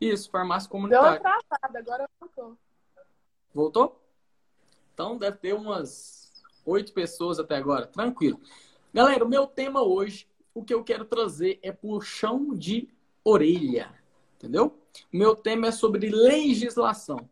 Isso, 0.00 0.30
farmácia 0.30 0.70
comunitária. 0.70 1.20
Deu 1.20 1.22
travada, 1.22 1.78
agora 1.78 2.10
voltou. 2.20 2.58
Voltou? 3.52 4.02
Então 4.92 5.18
deve 5.18 5.38
ter 5.38 5.54
umas 5.54 6.32
oito 6.64 6.92
pessoas 6.92 7.40
até 7.40 7.56
agora. 7.56 7.86
Tranquilo. 7.86 8.40
Galera, 8.92 9.24
o 9.24 9.28
meu 9.28 9.46
tema 9.46 9.82
hoje, 9.82 10.28
o 10.56 10.64
que 10.64 10.72
eu 10.72 10.82
quero 10.82 11.04
trazer 11.04 11.58
é 11.62 11.70
puxão 11.70 12.54
de 12.54 12.88
orelha. 13.22 13.92
Entendeu? 14.36 14.78
O 15.12 15.16
meu 15.16 15.36
tema 15.36 15.66
é 15.66 15.70
sobre 15.70 16.08
legislação. 16.08 17.28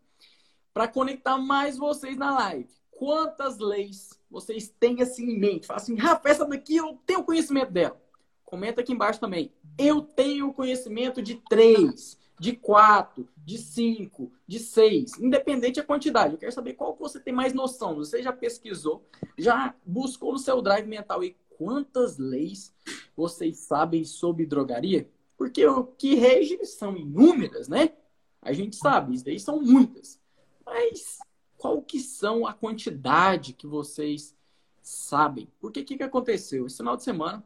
Para 0.75 0.87
conectar 0.87 1.39
mais 1.39 1.79
vocês 1.79 2.19
na 2.19 2.35
live, 2.35 2.69
quantas 2.91 3.59
leis 3.59 4.21
vocês 4.31 4.69
têm 4.79 5.01
assim 5.01 5.31
em 5.31 5.39
mente? 5.39 5.67
Fala 5.67 5.81
assim, 5.81 5.97
Rafa, 5.97 6.29
essa 6.29 6.45
daqui 6.45 6.77
eu 6.77 6.99
tenho 7.07 7.25
conhecimento 7.25 7.73
dela. 7.73 7.99
Comenta 8.45 8.83
aqui 8.83 8.93
embaixo 8.93 9.19
também. 9.19 9.51
Eu 9.79 10.03
tenho 10.03 10.53
conhecimento 10.53 11.23
de 11.23 11.37
três, 11.49 12.19
de 12.39 12.53
quatro, 12.55 13.27
de 13.39 13.57
cinco, 13.57 14.31
de 14.47 14.59
seis, 14.59 15.19
independente 15.19 15.81
da 15.81 15.87
quantidade. 15.87 16.35
Eu 16.35 16.39
quero 16.39 16.53
saber 16.53 16.75
qual 16.75 16.93
que 16.93 17.01
você 17.01 17.19
tem 17.19 17.33
mais 17.33 17.55
noção. 17.55 17.95
Você 17.95 18.23
já 18.23 18.35
pesquisou, 18.35 19.03
já 19.39 19.75
buscou 19.87 20.33
no 20.33 20.39
seu 20.39 20.61
drive 20.61 20.87
mental 20.87 21.25
e 21.25 21.35
quantas 21.57 22.19
leis 22.19 22.75
vocês 23.17 23.59
sabem 23.59 24.05
sobre 24.05 24.47
drogaria? 24.47 25.09
Porque 25.37 25.67
o 25.67 25.85
que 25.85 26.15
rege 26.15 26.65
são 26.65 26.97
inúmeras, 26.97 27.69
né? 27.69 27.93
A 28.41 28.53
gente 28.53 28.77
sabe, 28.77 29.15
isso 29.15 29.25
daí 29.25 29.41
são 29.41 29.61
muitas. 29.61 30.21
Mas 30.65 31.19
qual 31.57 31.81
que 31.83 31.99
são 31.99 32.47
a 32.47 32.53
quantidade 32.53 33.53
que 33.53 33.67
vocês 33.67 34.35
sabem? 34.83 35.51
Porque 35.61 35.81
o 35.81 35.85
que, 35.85 35.97
que 35.97 36.03
aconteceu? 36.03 36.67
Esse 36.67 36.77
final 36.77 36.97
de 36.97 37.03
semana, 37.03 37.45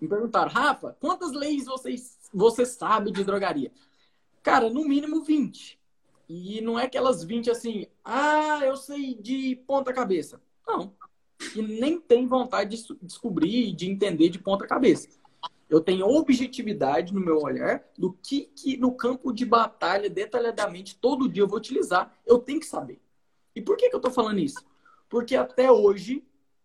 me 0.00 0.08
perguntaram, 0.08 0.50
Rafa, 0.50 0.96
quantas 1.00 1.32
leis 1.32 1.66
vocês, 1.66 2.18
você 2.32 2.64
sabe 2.64 3.10
de 3.10 3.24
drogaria? 3.24 3.72
Cara, 4.42 4.70
no 4.70 4.84
mínimo 4.84 5.22
20. 5.22 5.78
E 6.28 6.60
não 6.60 6.78
é 6.78 6.84
aquelas 6.84 7.24
20 7.24 7.50
assim, 7.50 7.86
ah, 8.04 8.60
eu 8.62 8.76
sei 8.76 9.14
de 9.14 9.56
ponta 9.66 9.92
cabeça. 9.92 10.40
Não. 10.66 10.94
E 11.54 11.62
nem 11.62 12.00
tem 12.00 12.26
vontade 12.26 12.76
de 12.76 12.96
descobrir, 13.02 13.72
de 13.72 13.90
entender 13.90 14.28
de 14.28 14.38
ponta 14.38 14.66
cabeça. 14.66 15.08
Eu 15.68 15.80
tenho 15.80 16.06
objetividade 16.06 17.14
no 17.14 17.20
meu 17.20 17.38
olhar 17.38 17.84
do 17.96 18.12
que, 18.12 18.50
que 18.56 18.76
no 18.76 18.92
campo 18.92 19.32
de 19.32 19.46
batalha, 19.46 20.10
detalhadamente, 20.10 20.96
todo 20.96 21.28
dia 21.28 21.44
eu 21.44 21.48
vou 21.48 21.58
utilizar. 21.58 22.12
Eu 22.26 22.38
tenho 22.38 22.58
que 22.58 22.66
saber. 22.66 23.00
E 23.54 23.62
por 23.62 23.76
que, 23.76 23.88
que 23.88 23.94
eu 23.94 23.98
estou 23.98 24.12
falando 24.12 24.40
isso? 24.40 24.64
Porque 25.08 25.36
até 25.36 25.70
hoje 25.70 26.24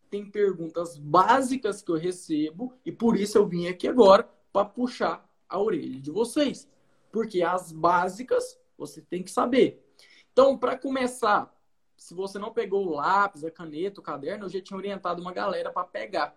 tem 0.10 0.26
perguntas 0.26 0.98
básicas 0.98 1.82
que 1.82 1.92
eu 1.92 1.96
recebo 1.96 2.74
e 2.86 2.92
por 2.92 3.18
isso 3.18 3.38
eu 3.38 3.48
vim 3.48 3.68
aqui 3.68 3.88
agora 3.88 4.28
para 4.52 4.66
puxar 4.66 5.28
a 5.48 5.60
orelha 5.60 6.00
de 6.00 6.12
vocês. 6.12 6.68
Porque 7.12 7.44
as 7.44 7.72
básicas 7.72 8.58
você 8.78 9.02
tem 9.02 9.24
que 9.24 9.32
saber. 9.32 9.84
Então, 10.32 10.58
para 10.58 10.78
começar, 10.78 11.55
se 11.98 12.14
você 12.14 12.38
não 12.38 12.52
pegou 12.52 12.86
o 12.86 12.96
lápis, 12.96 13.44
a 13.44 13.52
caneta, 13.52 14.00
o 14.00 14.04
caderno, 14.04 14.46
eu 14.46 14.50
já 14.50 14.62
tinha 14.62 14.78
orientado 14.78 15.22
uma 15.22 15.34
galera 15.34 15.72
para 15.72 15.86
pegar. 15.86 16.36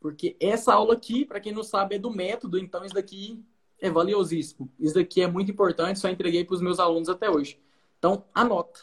Porque 0.00 0.36
essa 0.40 0.74
aula 0.74 0.94
aqui, 0.94 1.24
para 1.24 1.40
quem 1.40 1.52
não 1.52 1.62
sabe, 1.62 1.96
é 1.96 1.98
do 1.98 2.10
método, 2.10 2.58
então 2.58 2.84
isso 2.84 2.94
daqui 2.94 3.44
é 3.80 3.90
valiosíssimo. 3.90 4.70
Isso 4.78 4.94
daqui 4.94 5.22
é 5.22 5.26
muito 5.26 5.50
importante, 5.50 5.98
só 5.98 6.08
entreguei 6.08 6.44
para 6.44 6.54
os 6.54 6.60
meus 6.60 6.78
alunos 6.78 7.08
até 7.08 7.30
hoje. 7.30 7.60
Então, 7.98 8.24
anota. 8.34 8.80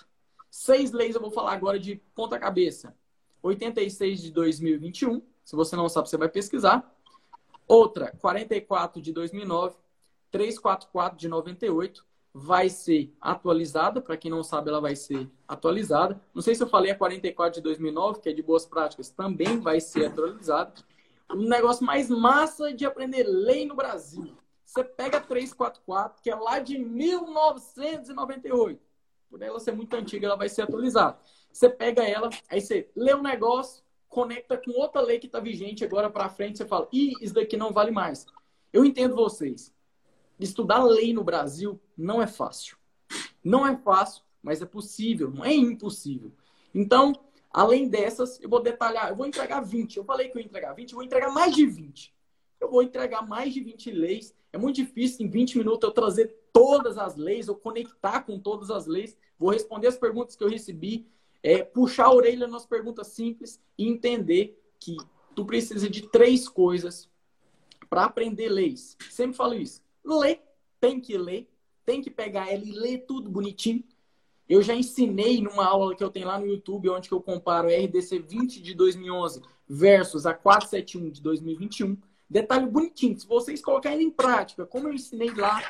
Seis 0.50 0.92
leis 0.92 1.16
eu 1.16 1.22
vou 1.22 1.32
falar 1.32 1.54
agora 1.54 1.80
de 1.80 1.96
ponta 2.16 2.38
cabeça. 2.38 2.96
86 3.42 4.22
de 4.22 4.32
2021. 4.32 5.22
Se 5.44 5.56
você 5.56 5.76
não 5.76 5.90
sabe, 5.90 6.10
você 6.10 6.18
vai 6.18 6.30
pesquisar. 6.30 6.96
Outra, 7.68 8.16
44 8.20 9.02
de 9.02 9.12
2009. 9.12 9.76
344 10.32 11.18
de 11.18 11.28
98. 11.28 12.06
Vai 12.34 12.70
ser 12.70 13.14
atualizada. 13.22 14.02
Para 14.02 14.18
quem 14.18 14.32
não 14.32 14.44
sabe, 14.44 14.70
ela 14.70 14.82
vai 14.82 14.96
ser 14.96 15.30
atualizada. 15.48 16.20
Não 16.34 16.42
sei 16.42 16.56
se 16.56 16.64
eu 16.64 16.68
falei 16.68 16.92
a 16.92 16.98
44 16.98 17.56
de 17.56 17.62
2009, 17.62 18.22
que 18.22 18.30
é 18.30 18.34
de 18.34 18.42
boas 18.42 18.66
práticas, 18.66 19.10
também 19.10 19.60
vai 19.60 19.80
ser 19.80 20.08
atualizada 20.08 20.74
um 21.32 21.48
negócio 21.48 21.86
mais 21.86 22.10
massa 22.10 22.74
de 22.74 22.86
aprender 22.86 23.24
lei 23.24 23.66
no 23.66 23.76
Brasil. 23.76 24.36
Você 24.66 24.84
pega 24.84 25.20
344, 25.20 26.22
que 26.22 26.30
é 26.30 26.36
lá 26.36 26.60
de 26.60 26.78
1998. 26.78 28.80
Por 29.30 29.42
ela 29.42 29.60
ser 29.60 29.72
muito 29.72 29.94
antiga, 29.96 30.28
ela 30.28 30.36
vai 30.36 30.50
ser 30.50 30.64
atualizada. 30.64 31.18
Você 31.52 31.70
pega 31.70 32.04
ela, 32.04 32.30
aí 32.50 32.62
você 32.62 32.90
lê 32.96 33.14
um 33.14 33.22
negócio, 33.22 33.84
conecta 34.08 34.58
com 34.58 34.72
outra 34.72 35.02
lei 35.02 35.20
que 35.20 35.28
está 35.28 35.40
vigente 35.40 35.84
agora 35.84 36.10
para 36.10 36.30
frente, 36.30 36.58
você 36.58 36.66
fala, 36.66 36.88
ih, 36.92 37.14
isso 37.22 37.34
daqui 37.34 37.58
não 37.58 37.72
vale 37.72 37.92
mais. 37.92 38.26
Eu 38.72 38.86
entendo 38.86 39.16
vocês. 39.16 39.73
Estudar 40.44 40.84
lei 40.84 41.14
no 41.14 41.24
Brasil 41.24 41.80
não 41.98 42.22
é 42.22 42.28
fácil. 42.28 42.78
Não 43.44 43.66
é 43.66 43.76
fácil, 43.76 44.24
mas 44.42 44.62
é 44.62 44.66
possível, 44.66 45.32
não 45.32 45.44
é 45.44 45.54
impossível. 45.54 46.32
Então, 46.74 47.14
Além 47.54 47.88
dessas, 47.88 48.42
eu 48.42 48.50
vou 48.50 48.60
detalhar, 48.60 49.10
eu 49.10 49.16
vou 49.16 49.28
entregar 49.28 49.62
20. 49.62 49.98
Eu 49.98 50.04
falei 50.04 50.28
que 50.28 50.38
eu 50.38 50.42
ia 50.42 50.48
entregar 50.48 50.74
20, 50.74 50.92
eu 50.92 50.96
vou 50.96 51.06
entregar 51.06 51.32
mais 51.32 51.54
de 51.54 51.68
20. 51.68 52.12
Eu 52.60 52.72
vou 52.72 52.82
entregar 52.82 53.22
mais 53.22 53.54
de 53.54 53.62
20 53.62 53.92
leis. 53.92 54.34
É 54.52 54.58
muito 54.58 54.78
difícil 54.78 55.24
em 55.24 55.30
20 55.30 55.60
minutos 55.60 55.88
eu 55.88 55.94
trazer 55.94 56.36
todas 56.52 56.98
as 56.98 57.16
leis, 57.16 57.48
ou 57.48 57.56
conectar 57.56 58.22
com 58.22 58.40
todas 58.40 58.72
as 58.72 58.88
leis. 58.88 59.16
Vou 59.38 59.52
responder 59.52 59.88
as 59.88 59.98
perguntas 59.98 60.36
que 60.36 60.44
eu 60.44 60.50
recebi, 60.50 61.06
é, 61.44 61.62
puxar 61.62 62.06
a 62.06 62.14
orelha 62.14 62.48
nas 62.48 62.66
perguntas 62.66 63.08
simples 63.08 63.62
e 63.78 63.88
entender 63.88 64.60
que 64.80 64.98
tu 65.36 65.46
precisa 65.46 65.88
de 65.88 66.10
três 66.10 66.50
coisas 66.50 67.08
para 67.88 68.06
aprender 68.06 68.50
leis. 68.50 68.98
Sempre 69.12 69.38
falo 69.38 69.54
isso. 69.54 69.83
Ler, 70.04 70.42
tem 70.80 71.00
que 71.00 71.18
ler, 71.18 71.50
tem 71.86 72.02
que 72.02 72.10
pegar 72.10 72.52
ela 72.52 72.64
e 72.64 72.72
ler 72.72 73.06
tudo 73.06 73.30
bonitinho. 73.30 73.84
Eu 74.48 74.62
já 74.62 74.76
ensinei 74.76 75.42
numa 75.42 75.66
aula 75.66 75.96
que 75.96 76.04
eu 76.04 76.10
tenho 76.10 76.28
lá 76.28 76.38
no 76.38 76.46
YouTube, 76.46 76.90
onde 76.90 77.12
eu 77.12 77.22
comparo 77.22 77.70
a 77.70 77.72
RDC 77.72 78.20
20 78.20 78.62
de 78.62 78.74
2011 78.74 79.42
versus 79.68 80.26
a 80.26 80.34
471 80.34 81.10
de 81.10 81.22
2021. 81.22 81.98
Detalhe 82.30 82.66
bonitinho, 82.66 83.20
se 83.20 83.28
vocês 83.28 83.62
colocarem 83.62 84.08
em 84.08 84.10
prática, 84.10 84.66
como 84.66 84.88
eu 84.88 84.94
ensinei 84.94 85.34
lá, 85.34 85.62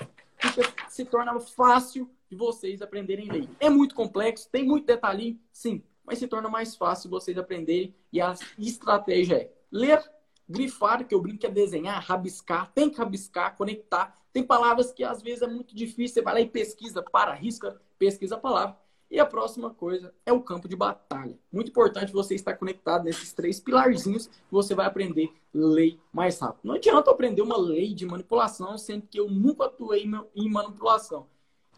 se 0.89 1.05
torna 1.05 1.39
fácil 1.39 2.09
de 2.29 2.35
vocês 2.35 2.81
aprenderem 2.81 3.29
lei. 3.29 3.49
É 3.59 3.69
muito 3.69 3.93
complexo, 3.93 4.49
tem 4.49 4.63
muito 4.63 4.85
detalhinho, 4.85 5.39
sim, 5.51 5.83
mas 6.05 6.19
se 6.19 6.27
torna 6.27 6.49
mais 6.49 6.75
fácil 6.75 7.09
vocês 7.09 7.37
aprenderem 7.37 7.93
e 8.11 8.19
a 8.19 8.33
estratégia 8.57 9.35
é 9.35 9.51
ler, 9.71 10.03
grifar, 10.47 11.05
que 11.05 11.13
eu 11.15 11.21
brinco 11.21 11.45
é 11.45 11.49
desenhar, 11.49 12.03
rabiscar, 12.03 12.71
tem 12.73 12.89
que 12.89 12.97
rabiscar, 12.97 13.55
conectar. 13.55 14.19
Tem 14.33 14.43
palavras 14.43 14.91
que 14.91 15.03
às 15.03 15.21
vezes 15.21 15.43
é 15.43 15.47
muito 15.47 15.75
difícil, 15.75 16.15
você 16.15 16.21
vai 16.23 16.33
lá 16.33 16.41
e 16.41 16.49
pesquisa, 16.49 17.03
para, 17.03 17.33
risca, 17.33 17.79
pesquisa 17.99 18.35
a 18.35 18.39
palavra. 18.39 18.75
E 19.11 19.19
a 19.19 19.25
próxima 19.27 19.69
coisa 19.69 20.11
é 20.25 20.33
o 20.33 20.41
campo 20.41 20.67
de 20.67 20.75
batalha. 20.75 21.37
Muito 21.51 21.69
importante 21.69 22.11
você 22.11 22.33
estar 22.33 22.55
conectado 22.55 23.03
nesses 23.03 23.31
três 23.31 23.59
pilarzinhos 23.59 24.25
que 24.25 24.51
você 24.51 24.73
vai 24.73 24.87
aprender 24.87 25.31
lei 25.53 25.99
mais 26.11 26.39
rápido. 26.39 26.61
Não 26.63 26.73
adianta 26.73 27.11
aprender 27.11 27.43
uma 27.43 27.55
lei 27.55 27.93
de 27.93 28.07
manipulação, 28.07 28.75
sendo 28.75 29.05
que 29.05 29.19
eu 29.19 29.29
nunca 29.29 29.65
atuei 29.65 30.09
em 30.35 30.49
manipulação. 30.49 31.27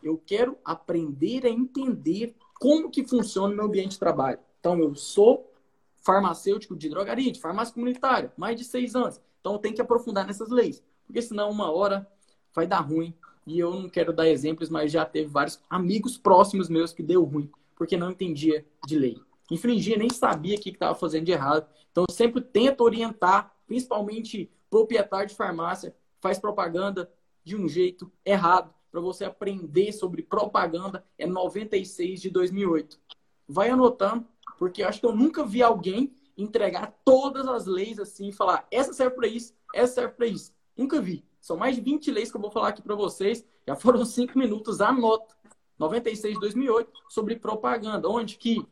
Eu 0.01 0.17
quero 0.25 0.57
aprender 0.63 1.45
a 1.45 1.49
entender 1.49 2.37
como 2.57 2.89
que 2.89 3.03
funciona 3.03 3.53
o 3.53 3.57
meu 3.57 3.65
ambiente 3.65 3.91
de 3.91 3.99
trabalho. 3.99 4.39
Então, 4.61 4.79
eu 4.79 4.95
sou 4.95 5.51
farmacêutico 5.97 6.73
de 6.73 6.87
drogaria, 6.87 7.33
de 7.33 7.41
farmácia 7.41 7.73
comunitária, 7.73 8.31
mais 8.37 8.55
de 8.55 8.63
seis 8.63 8.95
anos. 8.95 9.19
Então, 9.41 9.53
eu 9.53 9.59
tenho 9.59 9.75
que 9.75 9.81
aprofundar 9.81 10.25
nessas 10.25 10.49
leis. 10.49 10.81
Porque 11.05 11.21
senão, 11.21 11.51
uma 11.51 11.69
hora 11.69 12.09
vai 12.55 12.65
dar 12.65 12.79
ruim 12.79 13.13
e 13.45 13.59
eu 13.59 13.71
não 13.71 13.89
quero 13.89 14.11
dar 14.11 14.27
exemplos, 14.27 14.69
mas 14.69 14.91
já 14.91 15.05
teve 15.05 15.27
vários 15.27 15.59
amigos 15.69 16.17
próximos 16.17 16.67
meus 16.67 16.91
que 16.91 17.03
deu 17.03 17.23
ruim, 17.23 17.51
porque 17.75 17.95
não 17.95 18.11
entendia 18.11 18.65
de 18.87 18.97
lei. 18.97 19.21
Infringia, 19.51 19.97
nem 19.97 20.09
sabia 20.09 20.57
o 20.57 20.59
que 20.59 20.69
estava 20.71 20.95
fazendo 20.95 21.25
de 21.25 21.31
errado. 21.31 21.67
Então, 21.91 22.05
eu 22.09 22.13
sempre 22.13 22.41
tento 22.41 22.81
orientar, 22.81 23.53
principalmente 23.67 24.49
proprietário 24.69 25.27
de 25.27 25.35
farmácia, 25.35 25.95
faz 26.19 26.39
propaganda 26.39 27.11
de 27.43 27.55
um 27.55 27.67
jeito 27.67 28.11
errado. 28.25 28.73
Para 28.89 29.01
você 29.01 29.25
aprender 29.25 29.91
sobre 29.91 30.23
propaganda, 30.23 31.05
é 31.17 31.27
96 31.27 32.21
de 32.21 32.29
2008. 32.29 32.99
Vai 33.47 33.69
anotando, 33.69 34.25
porque 34.57 34.81
eu 34.81 34.87
acho 34.87 34.99
que 34.99 35.05
eu 35.05 35.15
nunca 35.15 35.45
vi 35.45 35.61
alguém 35.61 36.15
entregar 36.37 36.97
todas 37.05 37.47
as 37.47 37.65
leis 37.65 37.99
assim 37.99 38.29
e 38.29 38.33
falar: 38.33 38.65
essa 38.71 38.93
serve 38.93 39.15
para 39.15 39.27
isso, 39.27 39.53
essa 39.73 39.93
serve 39.95 40.13
para 40.13 40.27
isso. 40.27 40.53
Nunca 40.75 40.99
vi. 40.99 41.23
São 41.45 41.55
mais 41.55 41.75
de 41.75 41.81
20 41.81 42.09
leis 42.09 42.31
que 42.31 42.37
eu 42.37 42.41
vou 42.41 42.49
falar 42.49 42.69
aqui 42.69 42.81
para 42.81 42.95
vocês. 42.95 43.45
Já 43.67 43.75
foram 43.77 44.03
5 44.03 44.35
minutos. 44.35 44.81
Anota. 44.81 45.35
96 45.77 46.33
de 46.33 46.39
2008 46.39 46.91
sobre 47.07 47.35
propaganda. 47.35 48.09
Onde 48.09 48.35
que, 48.35 48.67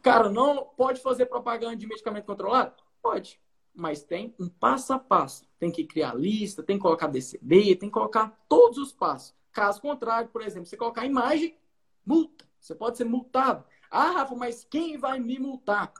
cara, 0.00 0.30
não 0.30 0.64
pode 0.64 1.02
fazer 1.02 1.26
propaganda 1.26 1.76
de 1.76 1.86
medicamento 1.86 2.24
controlado? 2.24 2.72
Pode. 3.02 3.38
Mas 3.74 4.02
tem 4.02 4.34
um 4.40 4.48
passo 4.48 4.94
a 4.94 4.98
passo. 4.98 5.44
Tem 5.58 5.70
que 5.70 5.84
criar 5.84 6.14
lista, 6.14 6.62
tem 6.62 6.78
que 6.78 6.82
colocar 6.82 7.06
DCB, 7.06 7.76
tem 7.76 7.90
que 7.90 7.94
colocar 7.94 8.34
todos 8.48 8.78
os 8.78 8.90
passos. 8.90 9.34
Caso 9.52 9.82
contrário, 9.82 10.30
por 10.30 10.40
exemplo, 10.40 10.64
você 10.64 10.78
colocar 10.78 11.04
imagem, 11.04 11.54
multa. 12.06 12.46
Você 12.58 12.74
pode 12.74 12.96
ser 12.96 13.04
multado. 13.04 13.62
Ah, 13.90 14.10
Rafa, 14.12 14.34
mas 14.34 14.64
quem 14.64 14.96
vai 14.96 15.20
me 15.20 15.38
multar? 15.38 15.92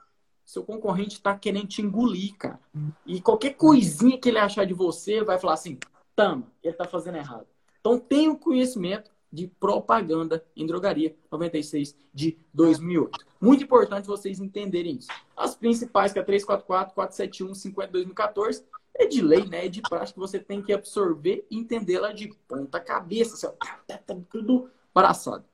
Seu 0.45 0.63
concorrente 0.63 1.17
está 1.17 1.37
querendo 1.37 1.69
te 1.69 1.83
engolir, 1.83 2.35
cara. 2.37 2.61
E 3.07 3.21
qualquer 3.21 3.55
coisinha 3.55 4.19
que 4.19 4.29
ele 4.29 4.39
achar 4.39 4.67
de 4.67 4.75
você, 4.75 5.23
vai 5.25 5.39
falar 5.39 5.55
assim: 5.55 5.79
tama, 6.15 6.47
ele 6.63 6.73
está 6.73 6.85
fazendo 6.85 7.17
errado. 7.17 7.47
Então, 7.81 7.99
tenha 7.99 8.31
o 8.31 8.39
conhecimento 8.39 9.11
de 9.31 9.49
propaganda 9.49 10.45
em 10.57 10.65
drogaria 10.65 11.17
96 11.31 11.97
de 12.15 12.39
2008. 12.53 13.27
Muito 13.41 13.65
importante 13.65 14.07
vocês 14.07 14.39
entenderem 14.39 14.97
isso. 14.97 15.09
As 15.37 15.57
principais, 15.57 16.13
que 16.13 16.19
é 16.19 16.23
344, 16.23 16.95
471, 16.95 17.55
50 17.55 17.93
2014, 17.93 18.65
é 18.95 19.07
de 19.07 19.21
lei, 19.21 19.45
né? 19.47 19.67
É 19.67 19.69
de 19.69 19.83
prática, 19.83 20.21
você 20.21 20.39
tem 20.39 20.63
que 20.63 20.73
absorver 20.73 21.45
e 21.51 21.59
entendê-la 21.59 22.13
de 22.13 22.33
ponta 22.47 22.79
cabeça, 22.79 23.35
assim, 23.35 24.25
tudo 24.31 24.71
braçado. 24.95 25.45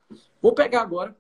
Vou 0.43 0.53
pegar 0.53 0.83
agora 0.83 1.17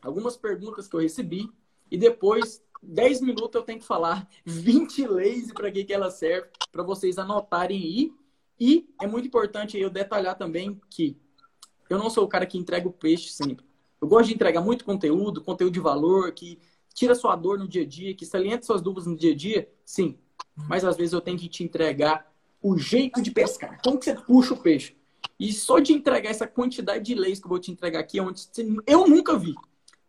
algumas 0.00 0.36
perguntas 0.36 0.88
que 0.88 0.96
eu 0.96 1.00
recebi 1.00 1.52
e 1.90 1.98
depois 1.98 2.64
10 2.82 3.20
minutos 3.20 3.54
eu 3.54 3.62
tenho 3.62 3.78
que 3.78 3.86
falar 3.86 4.28
20 4.44 5.06
leis 5.06 5.50
e 5.50 5.54
para 5.54 5.70
que, 5.70 5.84
que 5.84 5.92
ela 5.92 6.10
serve, 6.10 6.48
para 6.70 6.82
vocês 6.82 7.18
anotarem 7.18 7.80
aí. 7.80 8.12
E 8.58 8.88
é 9.00 9.06
muito 9.06 9.26
importante 9.26 9.78
eu 9.78 9.90
detalhar 9.90 10.36
também 10.36 10.80
que 10.90 11.16
eu 11.88 11.98
não 11.98 12.10
sou 12.10 12.24
o 12.24 12.28
cara 12.28 12.46
que 12.46 12.58
entrega 12.58 12.88
o 12.88 12.92
peixe 12.92 13.30
sempre. 13.30 13.64
Eu 14.00 14.08
gosto 14.08 14.28
de 14.28 14.34
entregar 14.34 14.60
muito 14.60 14.84
conteúdo, 14.84 15.42
conteúdo 15.42 15.72
de 15.72 15.80
valor, 15.80 16.32
que 16.32 16.58
tira 16.92 17.14
sua 17.14 17.36
dor 17.36 17.58
no 17.58 17.68
dia 17.68 17.82
a 17.82 17.86
dia, 17.86 18.14
que 18.14 18.26
salienta 18.26 18.66
suas 18.66 18.82
dúvidas 18.82 19.06
no 19.06 19.16
dia 19.16 19.32
a 19.32 19.36
dia, 19.36 19.70
sim. 19.84 20.18
Mas 20.68 20.84
às 20.84 20.96
vezes 20.96 21.12
eu 21.12 21.20
tenho 21.20 21.38
que 21.38 21.48
te 21.48 21.62
entregar 21.62 22.30
o 22.60 22.76
jeito 22.76 23.22
de 23.22 23.30
pescar. 23.30 23.80
Como 23.82 23.98
que 23.98 24.04
você 24.04 24.14
puxa 24.14 24.54
o 24.54 24.56
peixe? 24.56 24.96
E 25.38 25.52
só 25.52 25.78
de 25.78 25.92
entregar 25.92 26.30
essa 26.30 26.46
quantidade 26.46 27.04
de 27.04 27.14
leis 27.14 27.38
que 27.38 27.46
eu 27.46 27.50
vou 27.50 27.58
te 27.58 27.70
entregar 27.70 28.00
aqui, 28.00 28.18
é 28.18 28.22
onde 28.22 28.46
eu 28.86 29.08
nunca 29.08 29.36
vi. 29.36 29.54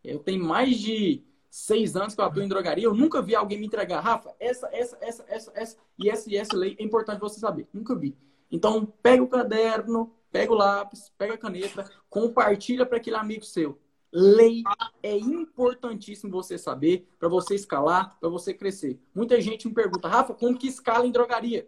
Eu 0.03 0.19
tenho 0.19 0.43
mais 0.43 0.77
de 0.77 1.23
seis 1.53 1.95
anos 1.95 2.15
que 2.15 2.19
eu 2.19 2.25
atuo 2.25 2.41
em 2.41 2.47
drogaria, 2.47 2.85
eu 2.85 2.95
nunca 2.95 3.21
vi 3.21 3.35
alguém 3.35 3.59
me 3.59 3.67
entregar, 3.67 3.99
Rafa, 3.99 4.33
essa, 4.39 4.67
essa, 4.73 4.97
essa, 4.99 5.23
essa, 5.27 5.51
essa 5.53 5.77
e 5.99 6.09
essa 6.09 6.27
e 6.31 6.35
essa 6.35 6.57
lei 6.57 6.75
é 6.79 6.83
importante 6.83 7.19
você 7.19 7.39
saber. 7.39 7.67
Nunca 7.71 7.93
vi. 7.93 8.17
Então, 8.49 8.91
pega 9.03 9.21
o 9.21 9.27
caderno, 9.27 10.11
pega 10.31 10.51
o 10.51 10.55
lápis, 10.55 11.11
pega 11.15 11.35
a 11.35 11.37
caneta, 11.37 11.87
compartilha 12.09 12.87
para 12.87 12.97
aquele 12.97 13.17
amigo 13.17 13.45
seu. 13.45 13.79
Lei 14.11 14.63
é 15.03 15.15
importantíssimo 15.15 16.31
você 16.31 16.57
saber 16.57 17.07
para 17.19 17.29
você 17.29 17.53
escalar, 17.53 18.17
para 18.19 18.29
você 18.29 18.51
crescer. 18.51 18.99
Muita 19.13 19.39
gente 19.39 19.67
me 19.67 19.75
pergunta, 19.75 20.07
Rafa, 20.07 20.33
como 20.33 20.57
que 20.57 20.67
escala 20.67 21.05
em 21.05 21.11
drogaria? 21.11 21.67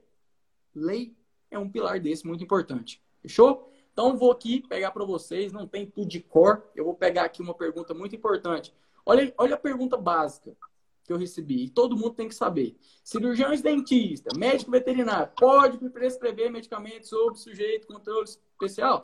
lei 0.74 1.16
é 1.52 1.60
um 1.60 1.70
pilar 1.70 2.00
desse 2.00 2.26
muito 2.26 2.44
importante. 2.44 3.02
Fechou? 3.22 3.72
Então 3.94 4.18
vou 4.18 4.32
aqui 4.32 4.62
pegar 4.68 4.90
para 4.92 5.06
vocês, 5.06 5.54
não 5.54 5.68
tem 5.68 5.86
tudo 5.86 6.08
de 6.08 6.20
cor. 6.20 6.64
Eu 6.76 6.84
vou 6.84 6.96
pegar 6.96 7.24
aqui 7.24 7.42
uma 7.42 7.54
pergunta 7.54 7.94
muito 7.94 8.16
importante. 8.16 8.74
Olha, 9.06 9.34
olha 9.38 9.56
a 9.56 9.60
pergunta 9.60 9.96
básica 9.96 10.56
que 11.04 11.14
eu 11.14 11.18
recebi. 11.18 11.66
E 11.66 11.70
todo 11.70 11.96
mundo 11.96 12.16
tem 12.16 12.28
que 12.28 12.36
saber. 12.36 12.76
Cirurgiões 13.04 13.62
dentista, 13.62 14.36
médico 14.36 14.72
veterinário, 14.72 15.32
pode 15.38 15.78
prescrever 15.90 16.52
medicamentos 16.52 17.10
sob 17.10 17.38
sujeito 17.38 17.88
controle 17.88 18.26
especial? 18.26 19.02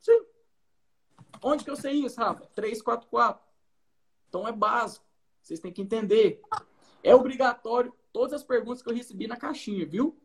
Sim. 0.00 0.24
Onde 1.42 1.64
que 1.64 1.70
eu 1.70 1.76
sei 1.76 1.92
isso, 1.92 2.18
Rafa? 2.18 2.46
344. 2.54 3.42
Então 4.28 4.48
é 4.48 4.52
básico. 4.52 5.04
Vocês 5.42 5.60
têm 5.60 5.72
que 5.72 5.82
entender. 5.82 6.40
É 7.02 7.14
obrigatório 7.14 7.92
todas 8.12 8.32
as 8.32 8.42
perguntas 8.42 8.82
que 8.82 8.88
eu 8.88 8.94
recebi 8.94 9.26
na 9.26 9.36
caixinha, 9.36 9.84
viu? 9.84 10.18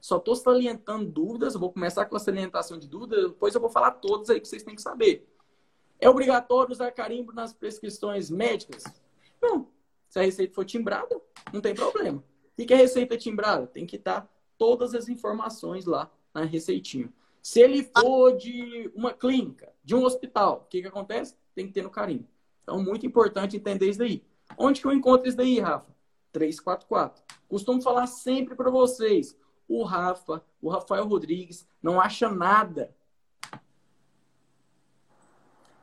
Só 0.00 0.18
estou 0.18 0.36
salientando 0.36 1.10
dúvidas, 1.10 1.54
vou 1.54 1.72
começar 1.72 2.04
com 2.04 2.16
a 2.16 2.20
salientação 2.20 2.78
de 2.78 2.86
dúvidas, 2.86 3.30
depois 3.30 3.54
eu 3.54 3.60
vou 3.60 3.70
falar 3.70 3.92
todos 3.92 4.28
aí 4.28 4.40
que 4.40 4.46
vocês 4.46 4.62
têm 4.62 4.74
que 4.74 4.82
saber. 4.82 5.26
É 6.00 6.08
obrigatório 6.08 6.72
usar 6.72 6.90
carimbo 6.92 7.32
nas 7.32 7.52
prescrições 7.52 8.30
médicas? 8.30 8.84
Não. 9.40 9.68
Se 10.08 10.18
a 10.18 10.22
receita 10.22 10.54
for 10.54 10.64
timbrada, 10.64 11.20
não 11.52 11.60
tem 11.60 11.74
problema. 11.74 12.22
O 12.58 12.64
que 12.64 12.72
é 12.72 12.76
receita 12.76 13.16
timbrada? 13.16 13.66
Tem 13.66 13.86
que 13.86 13.96
estar 13.96 14.30
todas 14.56 14.94
as 14.94 15.08
informações 15.08 15.84
lá 15.84 16.10
na 16.34 16.44
receitinha. 16.44 17.12
Se 17.42 17.60
ele 17.60 17.84
for 17.96 18.36
de 18.36 18.90
uma 18.94 19.12
clínica, 19.12 19.72
de 19.84 19.94
um 19.94 20.04
hospital, 20.04 20.62
o 20.64 20.68
que, 20.68 20.82
que 20.82 20.88
acontece? 20.88 21.36
Tem 21.54 21.66
que 21.66 21.72
ter 21.72 21.82
no 21.82 21.90
carimbo. 21.90 22.26
Então, 22.62 22.82
muito 22.82 23.06
importante 23.06 23.56
entender 23.56 23.88
isso 23.88 24.00
daí. 24.00 24.24
Onde 24.58 24.80
que 24.80 24.86
eu 24.86 24.92
encontro 24.92 25.28
isso 25.28 25.36
daí, 25.36 25.60
Rafa? 25.60 25.94
344. 26.32 27.22
Costumo 27.48 27.80
falar 27.80 28.06
sempre 28.06 28.54
para 28.54 28.70
vocês 28.70 29.38
o 29.68 29.82
Rafa, 29.84 30.42
o 30.60 30.68
Rafael 30.68 31.06
Rodrigues, 31.06 31.66
não 31.82 32.00
acha 32.00 32.28
nada. 32.28 32.94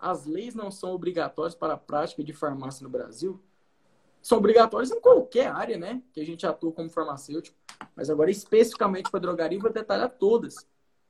As 0.04 0.26
leis 0.26 0.54
não 0.54 0.70
são 0.70 0.92
obrigatórias 0.92 1.56
para 1.56 1.76
a 1.76 1.78
prática 1.78 2.22
de 2.22 2.34
farmácia 2.34 2.84
no 2.84 2.90
Brasil. 2.90 3.42
São 4.22 4.38
obrigatórias 4.38 4.92
em 4.92 5.00
qualquer 5.00 5.48
área, 5.48 5.78
né? 5.78 6.04
Que 6.12 6.20
a 6.20 6.26
gente 6.26 6.46
atua 6.46 6.74
como 6.74 6.90
farmacêutico. 6.90 7.58
Mas 7.96 8.10
agora, 8.10 8.30
especificamente 8.30 9.10
para 9.10 9.22
drogaria, 9.22 9.58
eu 9.58 9.62
vou 9.62 9.72
detalhar 9.72 10.10
todas. 10.10 10.68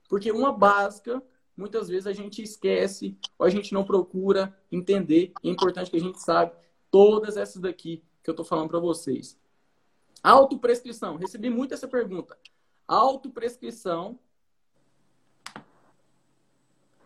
Porque 0.08 0.32
uma 0.32 0.54
básica, 0.54 1.24
muitas 1.58 1.90
vezes 1.90 2.06
a 2.06 2.14
gente 2.14 2.44
esquece 2.44 3.18
ou 3.40 3.48
a 3.48 3.50
gente 3.50 3.74
não 3.74 3.84
procura 3.84 4.56
entender. 4.72 5.34
E 5.42 5.50
é 5.50 5.52
importante 5.52 5.90
que 5.90 5.98
a 5.98 6.00
gente 6.00 6.22
saiba 6.22 6.56
todas 6.92 7.36
essas 7.36 7.64
daqui 7.64 8.04
que 8.22 8.30
eu 8.30 8.34
estou 8.34 8.46
falando 8.46 8.70
para 8.70 8.80
vocês. 8.80 9.36
Autoprescrição. 10.22 11.16
Recebi 11.16 11.50
muito 11.50 11.74
essa 11.74 11.88
pergunta. 11.88 12.38
Autoprescrição. 12.88 14.20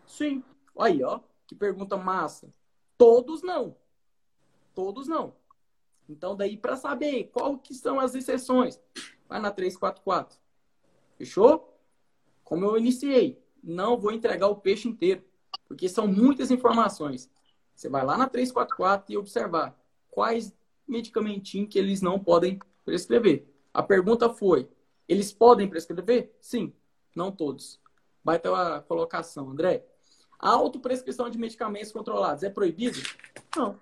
Sim. 0.06 0.44
Aí, 0.78 1.02
ó. 1.02 1.20
Que 1.48 1.54
pergunta 1.54 1.96
massa. 1.96 2.52
Todos 2.96 3.42
não. 3.42 3.74
Todos 4.74 5.08
não. 5.08 5.34
Então, 6.08 6.36
daí, 6.36 6.56
para 6.56 6.76
saber 6.76 7.30
qual 7.32 7.58
que 7.58 7.74
são 7.74 7.98
as 7.98 8.14
exceções, 8.14 8.80
vai 9.28 9.40
na 9.40 9.50
344. 9.50 10.38
Fechou? 11.16 11.74
Como 12.44 12.64
eu 12.64 12.78
iniciei, 12.78 13.42
não 13.62 13.98
vou 13.98 14.12
entregar 14.12 14.46
o 14.46 14.56
peixe 14.56 14.88
inteiro, 14.88 15.24
porque 15.66 15.88
são 15.88 16.06
muitas 16.06 16.50
informações. 16.50 17.30
Você 17.74 17.88
vai 17.88 18.04
lá 18.04 18.16
na 18.16 18.28
344 18.28 19.12
e 19.12 19.16
observar 19.16 19.78
quais 20.10 20.54
medicamentinhos 20.86 21.68
que 21.70 21.78
eles 21.78 22.00
não 22.00 22.18
podem 22.18 22.58
prescrever. 22.84 23.46
A 23.72 23.82
pergunta 23.82 24.30
foi: 24.30 24.68
eles 25.08 25.32
podem 25.32 25.68
prescrever? 25.68 26.36
Sim, 26.40 26.72
não 27.14 27.32
todos. 27.32 27.80
Vai 28.24 28.38
ter 28.38 28.48
uma 28.48 28.80
colocação, 28.82 29.50
André. 29.50 29.86
A 30.38 30.50
autoprescrição 30.50 31.28
de 31.28 31.38
medicamentos 31.38 31.92
controlados 31.92 32.42
é 32.42 32.50
proibido? 32.50 32.98
Não. 33.56 33.78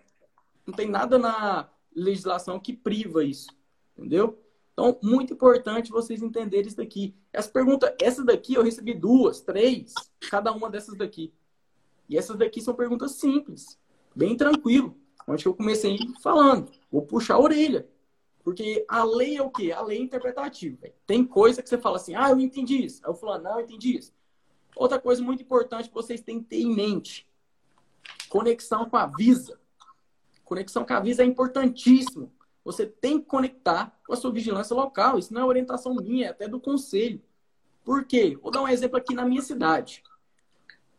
Não 0.67 0.75
tem 0.75 0.89
nada 0.89 1.19
na 1.19 1.69
legislação 1.95 2.59
que 2.59 2.73
priva 2.73 3.23
isso. 3.23 3.49
Entendeu? 3.97 4.39
Então, 4.73 4.99
muito 5.03 5.33
importante 5.33 5.91
vocês 5.91 6.23
entenderem 6.23 6.67
isso 6.67 6.77
daqui. 6.77 7.15
Essa 7.33 7.49
pergunta, 7.49 7.95
essa 8.01 8.23
daqui 8.23 8.55
eu 8.55 8.63
recebi 8.63 8.93
duas, 8.93 9.41
três, 9.41 9.95
cada 10.31 10.53
uma 10.53 10.69
dessas 10.69 10.97
daqui. 10.97 11.33
E 12.09 12.17
essas 12.17 12.37
daqui 12.37 12.61
são 12.61 12.75
perguntas 12.75 13.13
simples, 13.13 13.79
bem 14.15 14.37
tranquilo. 14.37 14.95
Onde 15.27 15.47
eu 15.47 15.55
comecei 15.55 15.99
falando, 16.23 16.71
vou 16.91 17.03
puxar 17.03 17.35
a 17.35 17.41
orelha. 17.41 17.89
Porque 18.45 18.85
a 18.87 19.03
lei 19.03 19.37
é 19.37 19.43
o 19.43 19.51
quê? 19.51 19.73
A 19.73 19.83
lei 19.83 19.99
é 19.99 20.03
interpretativa. 20.03 20.87
Tem 21.05 21.25
coisa 21.25 21.63
que 21.63 21.69
você 21.69 21.79
fala 21.79 21.97
assim, 21.97 22.15
ah, 22.15 22.31
eu 22.31 22.39
entendi 22.39 22.85
isso. 22.85 23.01
Aí 23.05 23.11
eu 23.11 23.15
falo, 23.15 23.39
não, 23.39 23.59
eu 23.59 23.65
entendi 23.65 23.97
isso. 23.97 24.13
Outra 24.77 25.01
coisa 25.01 25.23
muito 25.23 25.43
importante 25.43 25.89
que 25.89 25.95
vocês 25.95 26.21
têm 26.21 26.39
que 26.39 26.51
ter 26.51 26.61
em 26.61 26.77
mente: 26.77 27.27
conexão 28.29 28.89
com 28.89 28.97
a 28.99 29.07
Visa. 29.07 29.59
Conexão 30.45 30.85
com 30.85 30.93
a 30.93 31.01
Visa 31.01 31.23
é 31.23 31.27
importantíssimo. 31.27 32.31
Você 32.63 32.85
tem 32.85 33.19
que 33.19 33.27
conectar 33.27 33.99
com 34.07 34.13
a 34.13 34.17
sua 34.17 34.31
vigilância 34.31 34.77
local. 34.77 35.19
Isso 35.19 35.33
não 35.33 35.41
é 35.41 35.45
orientação 35.45 35.95
minha, 35.95 36.27
é 36.27 36.31
até 36.31 36.47
do 36.47 36.61
conselho. 36.61 37.23
Por 37.83 38.05
quê? 38.05 38.39
Vou 38.43 38.51
dar 38.51 38.63
um 38.63 38.69
exemplo 38.69 38.99
aqui 38.99 39.15
na 39.15 39.25
minha 39.25 39.41
cidade. 39.41 40.03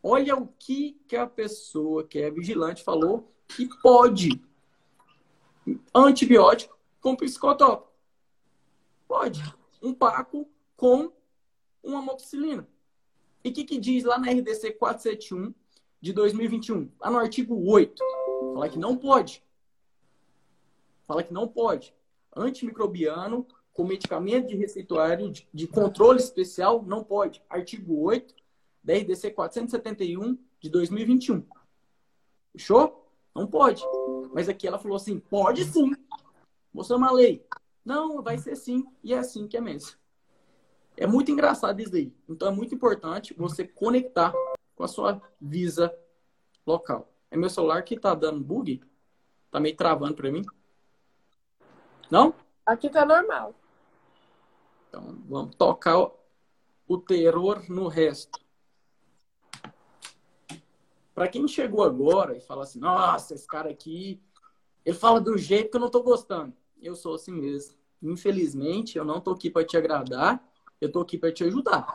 Olha 0.02 0.36
o 0.36 0.48
que, 0.58 0.98
que 1.06 1.16
a 1.16 1.26
pessoa 1.26 2.04
que 2.04 2.18
é 2.18 2.30
vigilante 2.30 2.82
falou 2.82 3.32
que 3.46 3.68
pode. 3.80 4.42
Antibiótico 5.94 6.76
com 7.00 7.14
psicotrópico. 7.14 7.92
Pode. 9.06 9.42
Um 9.82 9.94
Paco 9.94 10.48
com 10.76 11.12
uma 11.82 11.98
amoxicilina. 11.98 12.66
E 13.44 13.50
o 13.50 13.52
que, 13.52 13.64
que 13.64 13.78
diz 13.78 14.04
lá 14.04 14.18
na 14.18 14.30
RDC 14.30 14.72
471 14.72 15.54
de 16.00 16.12
2021? 16.12 16.90
Lá 17.00 17.10
no 17.10 17.18
artigo 17.18 17.70
8. 17.70 18.02
Fala 18.54 18.68
que 18.68 18.78
não 18.78 18.96
pode. 18.96 19.42
Fala 21.06 21.22
que 21.22 21.32
não 21.32 21.48
pode. 21.48 21.94
Antimicrobiano 22.36 23.46
com 23.72 23.84
medicamento 23.84 24.48
de 24.48 24.56
receituário 24.56 25.32
de, 25.54 25.66
controle 25.68 26.18
especial 26.18 26.82
não 26.82 27.04
pode. 27.04 27.42
Artigo 27.48 28.02
8 28.02 28.34
da 28.82 28.94
RDC 28.94 29.30
471 29.30 30.36
de 30.60 30.68
2021. 30.68 31.44
Fechou? 32.52 33.08
Não 33.34 33.46
pode. 33.46 33.84
Mas 34.32 34.48
aqui 34.48 34.66
ela 34.66 34.78
falou 34.78 34.96
assim: 34.96 35.20
pode 35.20 35.64
sim. 35.64 35.92
Mostrou 36.74 36.98
uma 36.98 37.12
lei. 37.12 37.46
Não, 37.84 38.20
vai 38.20 38.36
ser 38.36 38.56
sim. 38.56 38.84
E 39.02 39.14
é 39.14 39.18
assim 39.18 39.46
que 39.46 39.56
é 39.56 39.60
mesmo. 39.60 39.92
É 41.00 41.06
muito 41.06 41.30
engraçado 41.30 41.80
isso 41.80 41.94
aí. 41.94 42.12
Então 42.28 42.48
é 42.48 42.50
muito 42.50 42.74
importante 42.74 43.32
você 43.34 43.64
conectar 43.64 44.32
com 44.74 44.82
a 44.82 44.88
sua 44.88 45.22
Visa 45.40 45.96
local. 46.66 47.08
É 47.30 47.36
meu 47.36 47.48
celular 47.48 47.82
que 47.82 47.98
tá 47.98 48.14
dando 48.14 48.42
bug? 48.42 48.82
Tá 49.48 49.60
meio 49.60 49.76
travando 49.76 50.14
para 50.14 50.32
mim? 50.32 50.44
Não? 52.10 52.34
Aqui 52.66 52.90
tá 52.90 53.06
normal. 53.06 53.54
Então 54.88 55.22
vamos 55.28 55.54
tocar 55.54 56.10
o 56.88 56.98
terror 56.98 57.62
no 57.68 57.86
resto. 57.86 58.40
Para 61.14 61.28
quem 61.28 61.46
chegou 61.46 61.84
agora 61.84 62.36
e 62.36 62.40
fala 62.40 62.64
assim, 62.64 62.80
nossa, 62.80 63.34
esse 63.34 63.46
cara 63.46 63.70
aqui 63.70 64.20
ele 64.84 64.96
fala 64.96 65.20
do 65.20 65.38
jeito 65.38 65.70
que 65.70 65.76
eu 65.76 65.80
não 65.80 65.90
tô 65.90 66.02
gostando. 66.02 66.52
Eu 66.80 66.96
sou 66.96 67.14
assim 67.14 67.32
mesmo. 67.32 67.76
Infelizmente, 68.02 68.98
eu 68.98 69.04
não 69.04 69.20
tô 69.20 69.32
aqui 69.32 69.50
para 69.50 69.64
te 69.64 69.76
agradar, 69.76 70.42
eu 70.80 70.90
tô 70.90 71.00
aqui 71.00 71.18
para 71.18 71.32
te 71.32 71.44
ajudar. 71.44 71.94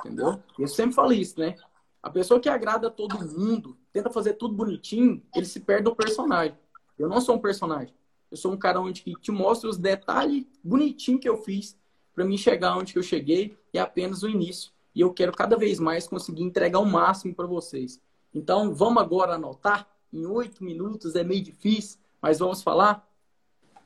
Entendeu? 0.00 0.42
Eu 0.58 0.68
sempre 0.68 0.94
falo 0.94 1.12
isso, 1.12 1.38
né? 1.38 1.56
A 2.02 2.10
pessoa 2.10 2.40
que 2.40 2.48
agrada 2.48 2.90
todo 2.90 3.18
mundo, 3.18 3.76
tenta 3.92 4.10
fazer 4.10 4.34
tudo 4.34 4.54
bonitinho, 4.54 5.22
ele 5.34 5.46
se 5.46 5.60
perde 5.60 5.84
do 5.84 5.94
personagem. 5.94 6.58
Eu 6.98 7.08
não 7.08 7.20
sou 7.20 7.36
um 7.36 7.38
personagem. 7.38 7.94
Eu 8.30 8.36
sou 8.36 8.52
um 8.52 8.56
cara 8.56 8.80
onde 8.80 9.02
que 9.02 9.14
te 9.20 9.30
mostra 9.30 9.68
os 9.68 9.78
detalhes 9.78 10.46
bonitinhos 10.64 11.20
que 11.20 11.28
eu 11.28 11.36
fiz 11.36 11.76
para 12.14 12.24
mim 12.24 12.36
chegar 12.36 12.76
onde 12.76 12.92
que 12.92 12.98
eu 12.98 13.02
cheguei 13.02 13.56
e 13.72 13.78
é 13.78 13.80
apenas 13.80 14.22
o 14.22 14.28
início. 14.28 14.72
E 14.94 15.00
eu 15.00 15.12
quero 15.12 15.32
cada 15.32 15.56
vez 15.56 15.78
mais 15.78 16.06
conseguir 16.06 16.42
entregar 16.42 16.78
o 16.78 16.86
máximo 16.86 17.34
para 17.34 17.46
vocês. 17.46 18.00
Então, 18.34 18.74
vamos 18.74 19.02
agora 19.02 19.34
anotar. 19.34 19.88
Em 20.12 20.26
oito 20.26 20.62
minutos 20.62 21.14
é 21.14 21.24
meio 21.24 21.42
difícil, 21.42 21.98
mas 22.20 22.38
vamos 22.38 22.62
falar? 22.62 23.08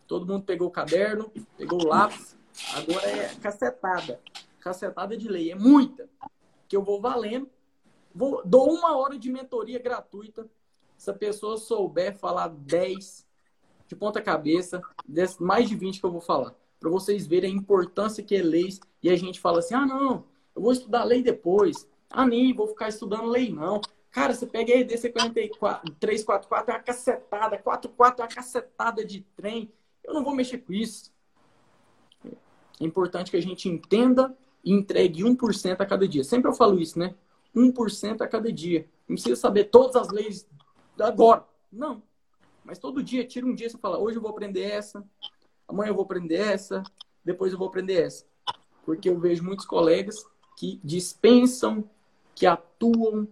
Todo 0.07 0.27
mundo 0.27 0.45
pegou 0.45 0.69
o 0.69 0.73
caderno, 0.73 1.31
pegou 1.57 1.83
o 1.83 1.87
lápis. 1.87 2.36
Agora 2.75 3.07
é 3.07 3.35
cacetada. 3.37 4.21
Cacetada 4.61 5.17
de 5.17 5.29
lei. 5.29 5.51
É 5.51 5.55
muita. 5.55 6.09
Que 6.69 6.77
eu 6.77 6.83
vou 6.83 7.01
valendo. 7.01 7.49
Vou, 8.15 8.43
dou 8.45 8.73
uma 8.73 8.97
hora 8.97 9.19
de 9.19 9.31
mentoria 9.31 9.79
gratuita. 9.79 10.49
Se 10.97 11.11
a 11.11 11.15
pessoa 11.15 11.59
souber 11.59 12.17
falar 12.17 12.49
10 12.49 13.27
de 13.87 13.95
ponta 13.95 14.21
cabeça, 14.21 14.83
mais 15.39 15.69
de 15.69 15.77
20 15.77 16.01
que 16.01 16.07
eu 16.07 16.11
vou 16.11 16.21
falar. 16.21 16.55
Para 16.81 16.91
vocês 16.91 17.27
verem 17.27 17.53
a 17.53 17.57
importância 17.57 18.23
que 18.23 18.35
é 18.35 18.43
leis. 18.43 18.81
E 19.03 19.11
a 19.11 19.17
gente 19.17 19.41
fala 19.41 19.59
assim: 19.61 19.75
ah, 19.75 19.87
não, 19.87 20.25
eu 20.55 20.63
vou 20.63 20.73
estudar 20.73 21.05
lei 21.05 21.23
depois. 21.23 21.89
Ah, 22.11 22.27
nem 22.27 22.55
vou 22.55 22.69
ficar 22.69 22.89
estudando 22.89 23.27
lei, 23.27 23.53
não. 23.53 23.81
Cara, 24.11 24.33
você 24.33 24.47
pega 24.47 24.73
a 24.73 24.77
44, 25.13 25.93
344, 26.01 26.73
é 26.73 26.75
uma 26.75 26.83
cacetada, 26.83 27.59
44 27.59 28.23
é 28.23 28.25
uma 28.25 28.35
cacetada 28.35 29.05
de 29.05 29.21
trem. 29.37 29.71
Eu 30.03 30.15
não 30.15 30.25
vou 30.25 30.35
mexer 30.35 30.59
com 30.59 30.73
isso. 30.73 31.13
É 32.81 32.85
importante 32.85 33.31
que 33.31 33.37
a 33.37 33.43
gente 33.43 33.69
entenda 33.69 34.37
e 34.65 34.73
entregue 34.73 35.23
1% 35.23 35.81
a 35.81 35.87
cada 35.87 36.07
dia. 36.07 36.25
Sempre 36.25 36.51
eu 36.51 36.55
falo 36.55 36.79
isso, 36.79 36.99
né? 36.99 37.15
1% 37.55 38.21
a 38.21 38.29
cada 38.29 38.53
dia. 38.53 38.87
Não 39.09 39.15
precisa 39.15 39.37
saber 39.37 39.65
todas 39.65 39.97
as 39.97 40.09
leis 40.11 40.47
agora. 40.99 41.45
Não. 41.73 42.03
Mas 42.65 42.79
todo 42.79 43.03
dia, 43.03 43.25
tira 43.25 43.47
um 43.47 43.55
dia, 43.55 43.71
você 43.71 43.79
fala, 43.79 43.99
hoje 43.99 44.19
eu 44.19 44.23
vou 44.23 44.31
aprender 44.31 44.63
essa, 44.63 45.05
amanhã 45.69 45.91
eu 45.91 45.95
vou 45.95 46.05
aprender 46.05 46.35
essa, 46.35 46.83
depois 47.25 47.53
eu 47.53 47.59
vou 47.59 47.69
aprender 47.69 48.03
essa. 48.03 48.25
Porque 48.85 49.09
eu 49.09 49.19
vejo 49.19 49.45
muitos 49.45 49.65
colegas 49.65 50.27
que 50.57 50.81
dispensam, 50.83 51.89
que 52.35 52.45
atuam 52.45 53.29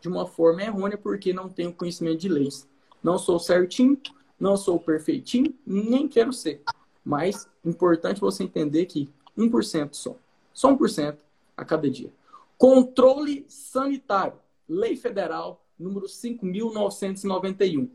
de 0.00 0.08
uma 0.08 0.26
forma 0.26 0.62
errônea 0.62 0.98
porque 0.98 1.32
não 1.32 1.48
têm 1.48 1.68
o 1.68 1.72
conhecimento 1.72 2.18
de 2.18 2.28
leis. 2.28 2.68
Não 3.02 3.18
sou 3.18 3.38
certinho, 3.38 3.98
não 4.38 4.56
sou 4.56 4.78
perfeitinho, 4.78 5.54
nem 5.66 6.06
quero 6.06 6.32
ser. 6.32 6.62
Mas 7.06 7.48
importante 7.64 8.20
você 8.20 8.42
entender 8.42 8.84
que 8.86 9.08
1% 9.38 9.94
só. 9.94 10.16
Só 10.52 10.76
1% 10.76 11.16
a 11.56 11.64
cada 11.64 11.88
dia. 11.88 12.12
Controle 12.58 13.46
sanitário. 13.48 14.40
Lei 14.68 14.96
Federal 14.96 15.64
número 15.78 16.06
5.991. 16.06 17.88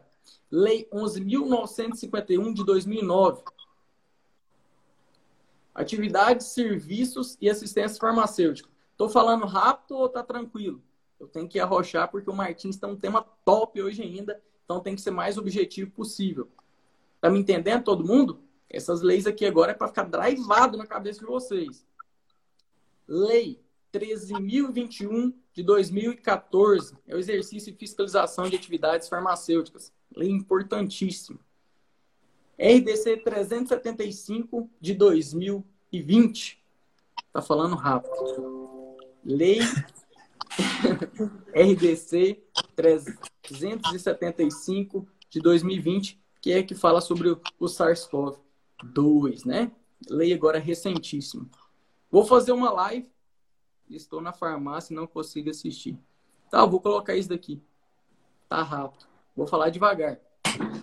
Lei 0.49 0.87
11.951 0.91 2.53
de 2.53 2.63
2009. 2.63 3.43
Atividades, 5.73 6.47
serviços 6.47 7.37
e 7.39 7.49
assistência 7.49 7.99
farmacêutica. 7.99 8.69
Estou 8.91 9.09
falando 9.09 9.45
rápido 9.45 9.97
ou 9.97 10.07
está 10.07 10.23
tranquilo? 10.23 10.81
Eu 11.19 11.27
tenho 11.27 11.47
que 11.47 11.59
arrochar 11.59 12.09
porque 12.09 12.29
o 12.29 12.33
Martins 12.33 12.75
está 12.75 12.87
um 12.87 12.95
tema 12.95 13.25
top 13.43 13.81
hoje 13.81 14.03
ainda, 14.03 14.41
então 14.63 14.79
tem 14.79 14.95
que 14.95 15.01
ser 15.01 15.11
mais 15.11 15.37
objetivo 15.37 15.91
possível. 15.91 16.49
Tá 17.19 17.29
me 17.29 17.39
entendendo 17.39 17.83
todo 17.83 18.05
mundo? 18.05 18.39
Essas 18.69 19.01
leis 19.01 19.25
aqui 19.25 19.45
agora 19.45 19.71
é 19.71 19.75
para 19.75 19.87
ficar 19.87 20.03
drivado 20.03 20.77
na 20.77 20.85
cabeça 20.85 21.19
de 21.19 21.25
vocês. 21.25 21.85
Lei 23.07 23.59
13.021 23.93 25.33
de 25.53 25.63
2014. 25.63 26.95
É 27.07 27.15
o 27.15 27.19
exercício 27.19 27.71
de 27.71 27.77
fiscalização 27.77 28.49
de 28.49 28.55
atividades 28.55 29.07
farmacêuticas. 29.07 29.91
Lei 30.15 30.29
importantíssima. 30.29 31.39
RDC 32.59 33.17
375 33.17 34.69
de 34.79 34.93
2020. 34.93 36.63
Tá 37.31 37.41
falando 37.41 37.75
rápido. 37.75 38.97
Lei 39.23 39.59
RDC 41.53 42.43
375 42.75 45.07
de 45.29 45.39
2020, 45.39 46.19
que 46.41 46.51
é 46.51 46.63
que 46.63 46.75
fala 46.75 46.99
sobre 47.01 47.29
o 47.29 47.65
SARS-CoV-2, 47.65 49.45
né? 49.45 49.71
Lei 50.09 50.33
agora 50.33 50.59
recentíssima. 50.59 51.47
Vou 52.09 52.25
fazer 52.25 52.51
uma 52.51 52.71
live 52.71 53.07
estou 53.95 54.21
na 54.21 54.33
farmácia 54.33 54.93
e 54.93 54.95
não 54.95 55.07
consigo 55.07 55.49
assistir. 55.49 55.97
Tá, 56.49 56.65
vou 56.65 56.81
colocar 56.81 57.15
isso 57.15 57.29
daqui. 57.29 57.61
Tá 58.49 58.63
rápido. 58.63 59.05
Vou 59.35 59.47
falar 59.47 59.69
devagar. 59.69 60.19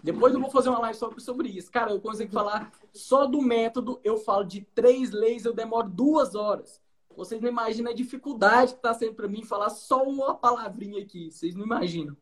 Depois 0.02 0.34
eu 0.34 0.40
vou 0.40 0.50
fazer 0.50 0.68
uma 0.68 0.78
live 0.78 0.98
sobre, 0.98 1.20
sobre 1.20 1.48
isso. 1.48 1.70
Cara, 1.70 1.90
eu 1.90 2.00
consigo 2.00 2.32
falar 2.32 2.70
só 2.92 3.26
do 3.26 3.42
método. 3.42 4.00
Eu 4.04 4.18
falo 4.18 4.44
de 4.44 4.62
três 4.74 5.10
leis, 5.10 5.44
eu 5.44 5.52
demoro 5.52 5.88
duas 5.88 6.34
horas. 6.34 6.80
Vocês 7.16 7.40
não 7.40 7.48
imaginam 7.48 7.90
a 7.90 7.94
dificuldade 7.94 8.72
que 8.72 8.78
está 8.78 8.94
sendo 8.94 9.14
para 9.14 9.28
mim 9.28 9.42
falar 9.42 9.70
só 9.70 10.02
uma 10.02 10.34
palavrinha 10.34 11.02
aqui. 11.02 11.30
Vocês 11.30 11.54
não 11.54 11.64
imaginam. 11.64 12.16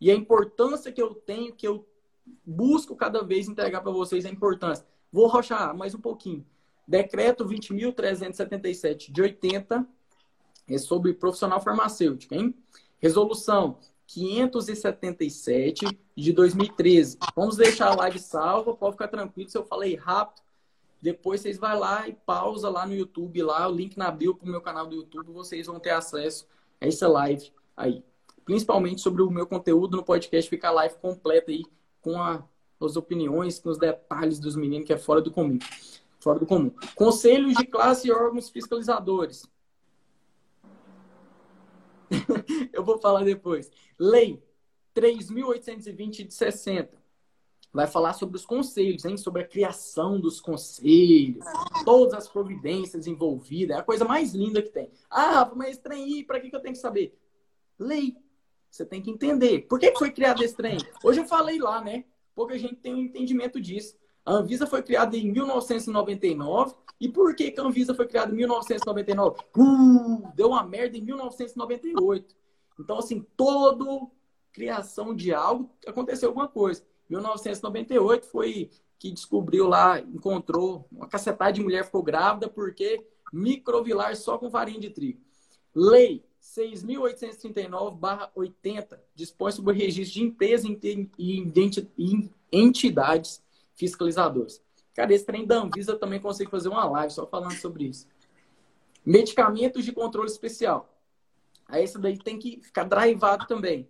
E 0.00 0.10
a 0.10 0.14
importância 0.14 0.92
que 0.92 1.00
eu 1.00 1.14
tenho, 1.14 1.54
que 1.54 1.66
eu 1.66 1.86
busco 2.44 2.96
cada 2.96 3.22
vez 3.22 3.48
entregar 3.48 3.80
para 3.80 3.92
vocês, 3.92 4.24
a 4.24 4.30
importância. 4.30 4.86
Vou 5.12 5.26
rochar 5.26 5.76
mais 5.76 5.94
um 5.94 6.00
pouquinho. 6.00 6.44
Decreto 6.86 7.44
20.377 7.46 9.10
de 9.10 9.22
80 9.22 9.86
é 10.68 10.78
sobre 10.78 11.14
profissional 11.14 11.60
farmacêutico, 11.60 12.34
hein? 12.34 12.54
Resolução 12.98 13.78
577 14.06 15.98
de 16.16 16.32
2013. 16.32 17.18
Vamos 17.34 17.56
deixar 17.56 17.88
a 17.88 17.94
live 17.96 18.18
salva, 18.18 18.74
pode 18.74 18.92
ficar 18.92 19.08
tranquilo 19.08 19.48
se 19.48 19.56
eu 19.56 19.64
falei 19.64 19.94
rápido. 19.94 20.42
Depois 21.04 21.42
vocês 21.42 21.58
vai 21.58 21.78
lá 21.78 22.08
e 22.08 22.14
pausa 22.14 22.70
lá 22.70 22.86
no 22.86 22.94
YouTube, 22.94 23.42
lá, 23.42 23.68
o 23.68 23.70
link 23.70 23.94
na 23.94 24.10
bio 24.10 24.34
para 24.34 24.48
o 24.48 24.50
meu 24.50 24.62
canal 24.62 24.86
do 24.86 24.96
YouTube, 24.96 25.32
vocês 25.32 25.66
vão 25.66 25.78
ter 25.78 25.90
acesso 25.90 26.48
a 26.80 26.86
essa 26.86 27.06
live 27.06 27.52
aí. 27.76 28.02
Principalmente 28.42 29.02
sobre 29.02 29.20
o 29.20 29.30
meu 29.30 29.46
conteúdo 29.46 29.98
no 29.98 30.02
podcast, 30.02 30.48
fica 30.48 30.68
a 30.68 30.70
live 30.70 30.94
completa 31.02 31.50
aí 31.50 31.62
com 32.00 32.18
a, 32.18 32.42
as 32.80 32.96
opiniões, 32.96 33.58
com 33.58 33.68
os 33.68 33.76
detalhes 33.76 34.38
dos 34.38 34.56
meninos, 34.56 34.86
que 34.86 34.94
é 34.94 34.96
fora 34.96 35.20
do 35.20 35.30
comum. 35.30 35.58
Fora 36.18 36.38
do 36.38 36.46
comum. 36.46 36.72
Conselhos 36.94 37.54
de 37.54 37.66
classe 37.66 38.08
e 38.08 38.10
órgãos 38.10 38.48
fiscalizadores. 38.48 39.46
eu 42.72 42.82
vou 42.82 42.96
falar 42.96 43.24
depois. 43.24 43.70
Lei 43.98 44.42
3.820 44.96 46.28
de 46.28 46.32
60. 46.32 47.03
Vai 47.74 47.88
falar 47.88 48.12
sobre 48.12 48.36
os 48.36 48.46
conselhos, 48.46 49.04
hein? 49.04 49.16
sobre 49.16 49.42
a 49.42 49.46
criação 49.46 50.20
dos 50.20 50.40
conselhos, 50.40 51.44
todas 51.84 52.14
as 52.14 52.28
providências 52.28 53.08
envolvidas. 53.08 53.76
É 53.76 53.80
a 53.80 53.82
coisa 53.82 54.04
mais 54.04 54.32
linda 54.32 54.62
que 54.62 54.70
tem. 54.70 54.88
Ah, 55.10 55.50
mas 55.56 55.76
trem 55.76 56.04
aí, 56.04 56.22
para 56.22 56.38
que, 56.38 56.50
que 56.50 56.54
eu 56.54 56.60
tenho 56.60 56.74
que 56.74 56.80
saber? 56.80 57.18
Lei. 57.76 58.16
Você 58.70 58.84
tem 58.84 59.02
que 59.02 59.10
entender. 59.10 59.66
Por 59.68 59.80
que, 59.80 59.92
foi 59.96 60.12
criado 60.12 60.42
esse 60.42 60.54
trem? 60.54 60.78
Hoje 61.02 61.20
eu 61.20 61.24
falei 61.24 61.58
lá, 61.58 61.80
né? 61.80 62.04
Pouca 62.32 62.56
gente 62.56 62.76
tem 62.76 62.94
um 62.94 62.98
entendimento 62.98 63.60
disso. 63.60 63.96
A 64.24 64.34
Anvisa 64.34 64.66
foi 64.66 64.82
criada 64.82 65.16
em 65.16 65.32
1999. 65.32 66.74
E 67.00 67.08
por 67.08 67.34
que, 67.34 67.50
que 67.50 67.60
a 67.60 67.64
Anvisa 67.64 67.92
foi 67.92 68.06
criada 68.06 68.32
em 68.32 68.36
1999? 68.36 69.40
Uh, 69.56 70.32
deu 70.34 70.48
uma 70.48 70.62
merda 70.64 70.96
em 70.96 71.02
1998. 71.02 72.36
Então, 72.78 72.98
assim, 72.98 73.26
todo 73.36 74.10
criação 74.52 75.14
de 75.14 75.34
algo 75.34 75.68
aconteceu 75.86 76.28
alguma 76.28 76.46
coisa. 76.46 76.84
1998 77.08 78.26
foi 78.26 78.70
que 78.98 79.10
descobriu 79.10 79.66
lá, 79.68 80.00
encontrou 80.00 80.86
uma 80.90 81.06
cacetada 81.06 81.52
de 81.52 81.62
mulher 81.62 81.84
ficou 81.84 82.02
grávida 82.02 82.48
porque 82.48 83.06
microvilar 83.32 84.16
só 84.16 84.36
com 84.38 84.50
farinha 84.50 84.80
de 84.80 84.90
trigo. 84.90 85.20
Lei 85.74 86.24
6.839/80 86.40 88.98
dispõe 89.14 89.52
sobre 89.52 89.72
o 89.72 89.74
registro 89.74 90.20
de 90.20 90.22
empresas 90.22 90.70
e 91.18 91.52
entidades 92.52 93.42
fiscalizadores. 93.74 94.62
Cara, 94.94 95.12
esse 95.12 95.24
trem 95.24 95.44
da 95.44 95.56
Anvisa 95.56 95.96
também 95.96 96.20
consigo 96.20 96.50
fazer 96.50 96.68
uma 96.68 96.84
live 96.84 97.12
só 97.12 97.26
falando 97.26 97.54
sobre 97.54 97.84
isso. 97.84 98.06
Medicamentos 99.04 99.84
de 99.84 99.92
controle 99.92 100.30
especial. 100.30 100.88
Aí 101.66 101.82
esse 101.82 101.98
daí 101.98 102.16
tem 102.16 102.38
que 102.38 102.60
ficar 102.62 102.84
drivado 102.84 103.46
também. 103.46 103.88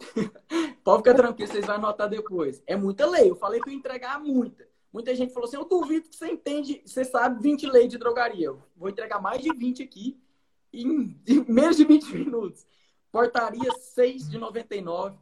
Pode 0.84 0.98
ficar 0.98 1.14
tranquilo, 1.14 1.50
vocês 1.50 1.66
vão 1.66 1.76
anotar 1.76 2.08
depois. 2.08 2.62
É 2.66 2.76
muita 2.76 3.06
lei. 3.06 3.30
Eu 3.30 3.36
falei 3.36 3.60
que 3.60 3.68
eu 3.68 3.72
ia 3.72 3.78
entregar 3.78 4.20
muita. 4.20 4.68
Muita 4.92 5.14
gente 5.14 5.32
falou 5.32 5.48
assim: 5.48 5.56
eu 5.56 5.64
duvido 5.64 6.08
que 6.08 6.16
você 6.16 6.26
entende, 6.26 6.82
você 6.84 7.04
sabe 7.04 7.42
20 7.42 7.66
leis 7.66 7.88
de 7.88 7.98
drogaria. 7.98 8.46
Eu 8.46 8.62
vou 8.76 8.88
entregar 8.88 9.20
mais 9.20 9.42
de 9.42 9.52
20 9.52 9.82
aqui 9.82 10.20
em, 10.72 11.16
em 11.26 11.44
menos 11.48 11.76
de 11.76 11.84
20 11.84 12.12
minutos. 12.14 12.66
Portaria 13.12 13.72
6 13.72 14.28
de 14.28 14.38
99 14.38 15.16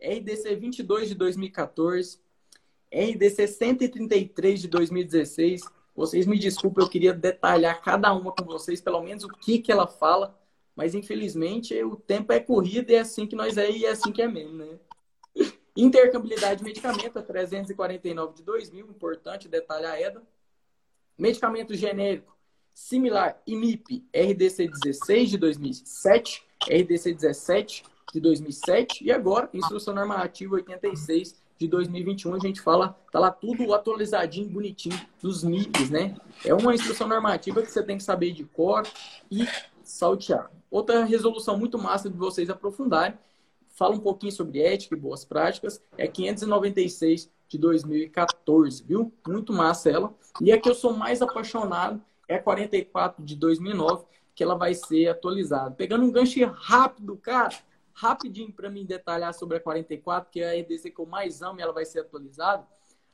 RDC 0.00 0.56
22 0.56 1.08
de 1.08 1.14
2014, 1.14 2.18
RDC 2.92 3.46
133 3.46 4.62
de 4.62 4.68
2016. 4.68 5.62
Vocês 5.94 6.26
me 6.26 6.38
desculpem, 6.38 6.82
eu 6.82 6.90
queria 6.90 7.12
detalhar 7.12 7.82
cada 7.82 8.12
uma 8.14 8.32
com 8.32 8.44
vocês, 8.44 8.80
pelo 8.80 9.02
menos 9.02 9.24
o 9.24 9.28
que, 9.28 9.58
que 9.58 9.70
ela 9.70 9.86
fala, 9.86 10.38
mas 10.80 10.94
infelizmente 10.94 11.74
o 11.84 11.94
tempo 11.94 12.32
é 12.32 12.40
corrido 12.40 12.90
e 12.90 12.94
é 12.94 13.00
assim 13.00 13.26
que 13.26 13.36
nós 13.36 13.58
é 13.58 13.70
e 13.70 13.84
é 13.84 13.90
assim 13.90 14.10
que 14.10 14.22
é 14.22 14.26
mesmo, 14.26 14.54
né? 14.54 14.78
Intercambilidade 15.76 16.60
de 16.60 16.64
medicamento, 16.64 17.18
a 17.18 17.22
349 17.22 18.36
de 18.36 18.42
2000, 18.42 18.86
importante 18.86 19.46
detalhar 19.46 19.92
a 19.92 20.00
EDA. 20.00 20.22
Medicamento 21.18 21.74
genérico, 21.74 22.34
similar, 22.72 23.42
IMIP, 23.46 24.06
RDC 24.10 24.68
16 24.68 25.30
de 25.32 25.36
2007, 25.36 26.42
RDC 26.62 27.12
17 27.12 27.84
de 28.14 28.18
2007 28.18 29.04
e 29.04 29.12
agora, 29.12 29.50
Instrução 29.52 29.94
Normativa 29.94 30.54
86 30.54 31.42
de 31.58 31.68
2021, 31.68 32.34
a 32.36 32.38
gente 32.38 32.62
fala, 32.62 32.98
tá 33.12 33.18
lá 33.18 33.30
tudo 33.30 33.74
atualizadinho, 33.74 34.48
bonitinho, 34.48 34.98
dos 35.20 35.44
MIPs, 35.44 35.90
né? 35.90 36.16
É 36.42 36.54
uma 36.54 36.74
instrução 36.74 37.06
normativa 37.06 37.60
que 37.60 37.70
você 37.70 37.82
tem 37.82 37.98
que 37.98 38.02
saber 38.02 38.32
de 38.32 38.44
cor 38.44 38.86
e 39.30 39.46
saltear. 39.84 40.50
Outra 40.70 41.04
resolução 41.04 41.58
muito 41.58 41.76
massa 41.76 42.08
de 42.08 42.16
vocês 42.16 42.48
aprofundarem, 42.48 43.18
fala 43.70 43.94
um 43.94 44.00
pouquinho 44.00 44.32
sobre 44.32 44.62
ética 44.62 44.94
e 44.94 44.98
boas 44.98 45.24
práticas, 45.24 45.82
é 45.98 46.06
596 46.06 47.30
de 47.48 47.58
2014, 47.58 48.84
viu? 48.84 49.12
Muito 49.26 49.52
massa 49.52 49.90
ela. 49.90 50.14
E 50.40 50.52
a 50.52 50.60
que 50.60 50.68
eu 50.68 50.74
sou 50.74 50.92
mais 50.92 51.20
apaixonado 51.20 52.00
é 52.28 52.36
a 52.36 52.42
44 52.42 53.24
de 53.24 53.34
2009, 53.34 54.04
que 54.34 54.42
ela 54.42 54.54
vai 54.54 54.74
ser 54.74 55.08
atualizada. 55.08 55.72
Pegando 55.72 56.04
um 56.04 56.12
gancho 56.12 56.44
rápido, 56.46 57.16
cara, 57.16 57.54
rapidinho 57.92 58.52
para 58.52 58.70
mim 58.70 58.86
detalhar 58.86 59.34
sobre 59.34 59.56
a 59.56 59.60
44, 59.60 60.30
que 60.30 60.40
é 60.40 60.50
a 60.50 60.56
EDC 60.56 60.90
que 60.90 61.00
eu 61.00 61.06
mais 61.06 61.42
amo 61.42 61.58
e 61.58 61.62
ela 61.62 61.72
vai 61.72 61.84
ser 61.84 62.00
atualizada. 62.00 62.64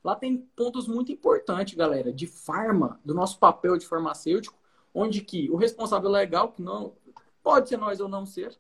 Lá 0.05 0.15
tem 0.15 0.37
pontos 0.55 0.87
muito 0.87 1.11
importantes, 1.11 1.75
galera, 1.75 2.13
de 2.13 2.27
farma, 2.27 3.01
do 3.05 3.15
nosso 3.15 3.39
papel 3.39 3.77
de 3.77 3.87
farmacêutico, 3.87 4.57
onde 4.95 5.21
que 5.23 5.51
o 5.51 5.57
responsável 5.57 6.11
legal, 6.11 6.53
que 6.53 6.63
não 6.63 6.93
pode 7.47 7.69
ser 7.69 7.77
nós 7.77 8.01
ou 8.01 8.09
não 8.09 8.27
ser, 8.27 8.59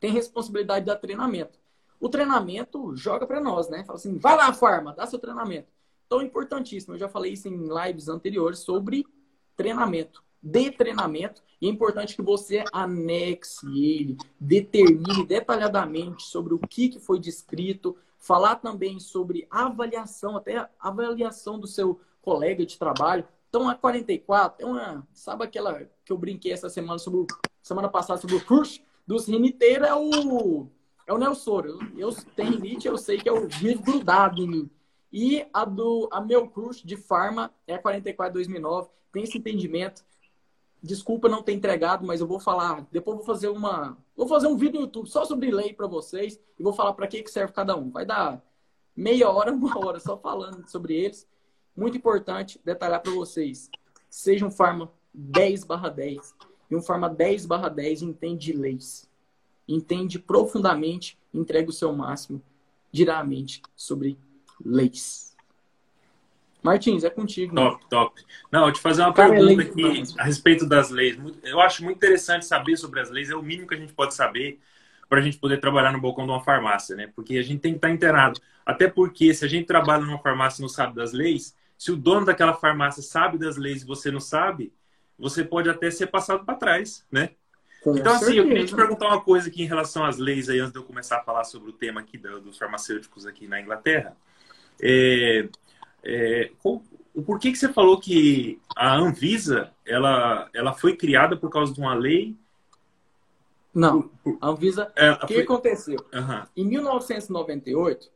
tem 0.00 0.10
responsabilidade 0.10 0.86
da 0.86 0.96
treinamento. 0.96 1.58
O 2.00 2.08
treinamento 2.08 2.96
joga 2.96 3.26
para 3.26 3.38
nós, 3.38 3.68
né? 3.68 3.84
Fala 3.84 3.98
assim, 3.98 4.16
vai 4.16 4.34
lá, 4.34 4.50
farma, 4.50 4.94
dá 4.94 5.04
seu 5.04 5.18
treinamento. 5.18 5.68
Então, 6.06 6.22
importantíssimo. 6.22 6.94
Eu 6.94 6.98
já 6.98 7.06
falei 7.06 7.34
isso 7.34 7.48
em 7.48 7.68
lives 7.68 8.08
anteriores 8.08 8.60
sobre 8.60 9.06
treinamento 9.54 10.24
de 10.42 10.70
treinamento 10.70 11.42
e 11.60 11.66
é 11.66 11.70
importante 11.70 12.16
que 12.16 12.22
você 12.22 12.64
anexe 12.72 13.66
ele, 13.66 14.16
determine 14.40 15.26
detalhadamente 15.26 16.22
sobre 16.22 16.54
o 16.54 16.58
que, 16.58 16.88
que 16.88 16.98
foi 16.98 17.18
descrito, 17.18 17.94
falar 18.16 18.56
também 18.56 18.98
sobre 18.98 19.46
avaliação, 19.50 20.34
até 20.34 20.66
avaliação 20.80 21.58
do 21.58 21.66
seu 21.66 22.00
colega 22.22 22.64
de 22.64 22.78
trabalho. 22.78 23.28
Então, 23.50 23.68
a 23.68 23.74
44 23.74 24.66
é 24.66 24.70
uma. 24.70 25.06
Sabe 25.12 25.44
aquela 25.44 25.86
que 26.06 26.12
eu 26.12 26.16
brinquei 26.16 26.52
essa 26.52 26.70
semana 26.70 26.98
sobre 26.98 27.26
semana 27.68 27.88
passada 27.88 28.20
sobre 28.20 28.36
o 28.36 28.44
curso 28.44 28.80
dos 29.06 29.26
riniteiros 29.26 29.86
é 29.86 29.94
o. 29.94 30.66
É 31.06 31.12
o 31.12 31.18
Nelsoro. 31.18 31.78
Eu, 31.96 32.10
eu 32.10 32.14
tenho 32.36 32.52
rinite, 32.52 32.86
eu 32.86 32.98
sei 32.98 33.18
que 33.18 33.28
é 33.28 33.32
o 33.32 33.46
vírus 33.48 33.80
grudado 33.80 34.42
em 34.42 34.46
mim. 34.46 34.70
E 35.12 35.46
a 35.54 35.64
do 35.64 36.08
a 36.12 36.20
meu 36.20 36.48
curso 36.48 36.86
de 36.86 36.96
farma 36.96 37.52
é 37.66 37.74
a 37.74 37.78
44 37.78 38.34
2009. 38.34 38.88
Tem 39.12 39.22
esse 39.22 39.38
entendimento. 39.38 40.04
Desculpa 40.82 41.28
não 41.28 41.42
ter 41.42 41.52
entregado, 41.52 42.06
mas 42.06 42.20
eu 42.20 42.26
vou 42.26 42.38
falar. 42.38 42.86
Depois 42.92 43.16
vou 43.16 43.24
fazer 43.24 43.48
uma. 43.48 43.96
Vou 44.14 44.28
fazer 44.28 44.46
um 44.48 44.56
vídeo 44.56 44.80
no 44.80 44.86
YouTube 44.86 45.08
só 45.08 45.24
sobre 45.24 45.50
lei 45.50 45.72
para 45.72 45.86
vocês 45.86 46.38
e 46.58 46.62
vou 46.62 46.72
falar 46.72 46.92
para 46.92 47.06
que, 47.06 47.22
que 47.22 47.30
serve 47.30 47.52
cada 47.52 47.74
um. 47.76 47.90
Vai 47.90 48.04
dar 48.04 48.42
meia 48.94 49.30
hora, 49.30 49.50
uma 49.52 49.78
hora 49.78 49.98
só 49.98 50.16
falando 50.16 50.68
sobre 50.68 50.94
eles. 50.94 51.26
Muito 51.74 51.96
importante 51.96 52.60
detalhar 52.64 53.00
para 53.00 53.12
vocês. 53.12 53.70
Seja 54.10 54.44
um 54.44 54.50
Farma 54.50 54.92
10 55.14 55.64
barra 56.68 56.70
10 56.70 56.70
e 56.70 56.76
um 56.76 56.82
Farma 56.82 57.08
10 57.08 57.46
barra 57.46 57.68
10 57.68 58.02
entende 58.02 58.52
leis. 58.52 59.08
Entende 59.66 60.18
profundamente, 60.18 61.18
entrega 61.32 61.68
o 61.68 61.72
seu 61.72 61.92
máximo 61.92 62.42
diretamente 62.90 63.62
sobre 63.76 64.18
leis. 64.64 65.36
Martins, 66.62 67.04
é 67.04 67.10
contigo. 67.10 67.54
Top, 67.54 67.86
top. 67.88 68.22
Não, 68.50 68.66
eu 68.66 68.72
te 68.72 68.80
fazer 68.80 69.02
uma 69.02 69.12
Cara, 69.12 69.30
pergunta 69.30 69.62
aqui 69.62 70.02
a 70.18 70.24
respeito 70.24 70.66
das 70.66 70.90
leis. 70.90 71.18
Eu 71.44 71.60
acho 71.60 71.84
muito 71.84 71.98
interessante 71.98 72.44
saber 72.44 72.76
sobre 72.76 73.00
as 73.00 73.10
leis, 73.10 73.30
é 73.30 73.34
o 73.36 73.42
mínimo 73.42 73.68
que 73.68 73.74
a 73.74 73.78
gente 73.78 73.92
pode 73.92 74.14
saber 74.14 74.60
para 75.08 75.20
a 75.20 75.22
gente 75.22 75.38
poder 75.38 75.58
trabalhar 75.58 75.92
no 75.92 76.00
balcão 76.00 76.26
de 76.26 76.32
uma 76.32 76.42
farmácia, 76.42 76.94
né? 76.94 77.10
Porque 77.14 77.38
a 77.38 77.42
gente 77.42 77.60
tem 77.60 77.72
que 77.72 77.78
estar 77.78 77.90
inteirado. 77.90 78.40
Até 78.66 78.88
porque 78.88 79.32
se 79.32 79.44
a 79.44 79.48
gente 79.48 79.66
trabalha 79.66 80.04
numa 80.04 80.18
farmácia 80.18 80.60
e 80.60 80.62
não 80.62 80.68
sabe 80.68 80.94
das 80.94 81.12
leis, 81.12 81.54
se 81.78 81.92
o 81.92 81.96
dono 81.96 82.26
daquela 82.26 82.52
farmácia 82.52 83.02
sabe 83.02 83.38
das 83.38 83.56
leis 83.56 83.82
e 83.82 83.86
você 83.86 84.10
não 84.10 84.20
sabe, 84.20 84.72
você 85.18 85.44
pode 85.44 85.68
até 85.68 85.90
ser 85.90 86.06
passado 86.06 86.44
para 86.44 86.54
trás, 86.54 87.04
né? 87.10 87.30
Com 87.82 87.96
então, 87.96 88.12
assim, 88.12 88.26
certeza. 88.26 88.42
eu 88.42 88.48
queria 88.48 88.66
te 88.66 88.74
perguntar 88.74 89.06
uma 89.08 89.20
coisa 89.20 89.48
aqui 89.48 89.62
em 89.62 89.66
relação 89.66 90.04
às 90.04 90.16
leis 90.18 90.48
aí, 90.48 90.58
antes 90.58 90.72
de 90.72 90.78
eu 90.78 90.84
começar 90.84 91.18
a 91.18 91.22
falar 91.22 91.44
sobre 91.44 91.70
o 91.70 91.72
tema 91.72 92.00
aqui 92.00 92.18
dos 92.18 92.58
farmacêuticos 92.58 93.26
aqui 93.26 93.46
na 93.46 93.60
Inglaterra. 93.60 94.16
É, 94.80 95.48
é, 96.04 96.50
por 96.62 97.38
que, 97.38 97.52
que 97.52 97.58
você 97.58 97.72
falou 97.72 97.98
que 97.98 98.60
a 98.76 98.96
Anvisa 98.96 99.72
ela, 99.86 100.48
ela 100.54 100.72
foi 100.72 100.96
criada 100.96 101.36
por 101.36 101.50
causa 101.50 101.72
de 101.72 101.80
uma 101.80 101.94
lei? 101.94 102.36
Não, 103.74 104.10
a 104.40 104.48
Anvisa. 104.48 104.92
É, 104.96 105.12
o 105.12 105.26
que 105.26 105.34
foi... 105.34 105.42
aconteceu? 105.42 105.98
Uhum. 106.12 106.42
Em 106.56 106.64
1998, 106.64 108.10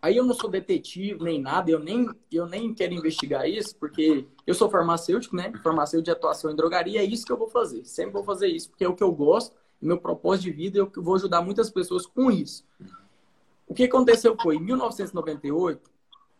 aí 0.00 0.16
eu 0.16 0.24
não 0.24 0.34
sou 0.34 0.48
detetive 0.48 1.22
nem 1.22 1.40
nada, 1.40 1.70
eu 1.70 1.78
nem, 1.78 2.08
eu 2.30 2.46
nem 2.46 2.72
quero 2.74 2.94
investigar 2.94 3.48
isso, 3.48 3.76
porque 3.76 4.26
eu 4.46 4.54
sou 4.54 4.70
farmacêutico, 4.70 5.36
né? 5.36 5.52
Farmacêutico 5.62 6.04
de 6.04 6.10
atuação 6.10 6.50
em 6.50 6.56
drogaria, 6.56 7.00
é 7.00 7.04
isso 7.04 7.24
que 7.24 7.32
eu 7.32 7.36
vou 7.36 7.48
fazer. 7.48 7.84
Sempre 7.84 8.12
vou 8.12 8.24
fazer 8.24 8.48
isso, 8.48 8.70
porque 8.70 8.84
é 8.84 8.88
o 8.88 8.94
que 8.94 9.02
eu 9.02 9.12
gosto, 9.12 9.54
meu 9.80 9.98
propósito 9.98 10.44
de 10.44 10.50
vida, 10.52 10.78
eu 10.78 10.90
vou 10.96 11.14
ajudar 11.14 11.42
muitas 11.42 11.70
pessoas 11.70 12.06
com 12.06 12.30
isso. 12.30 12.64
O 13.66 13.74
que 13.74 13.84
aconteceu 13.84 14.36
foi, 14.40 14.56
em 14.56 14.60
1998, 14.60 15.90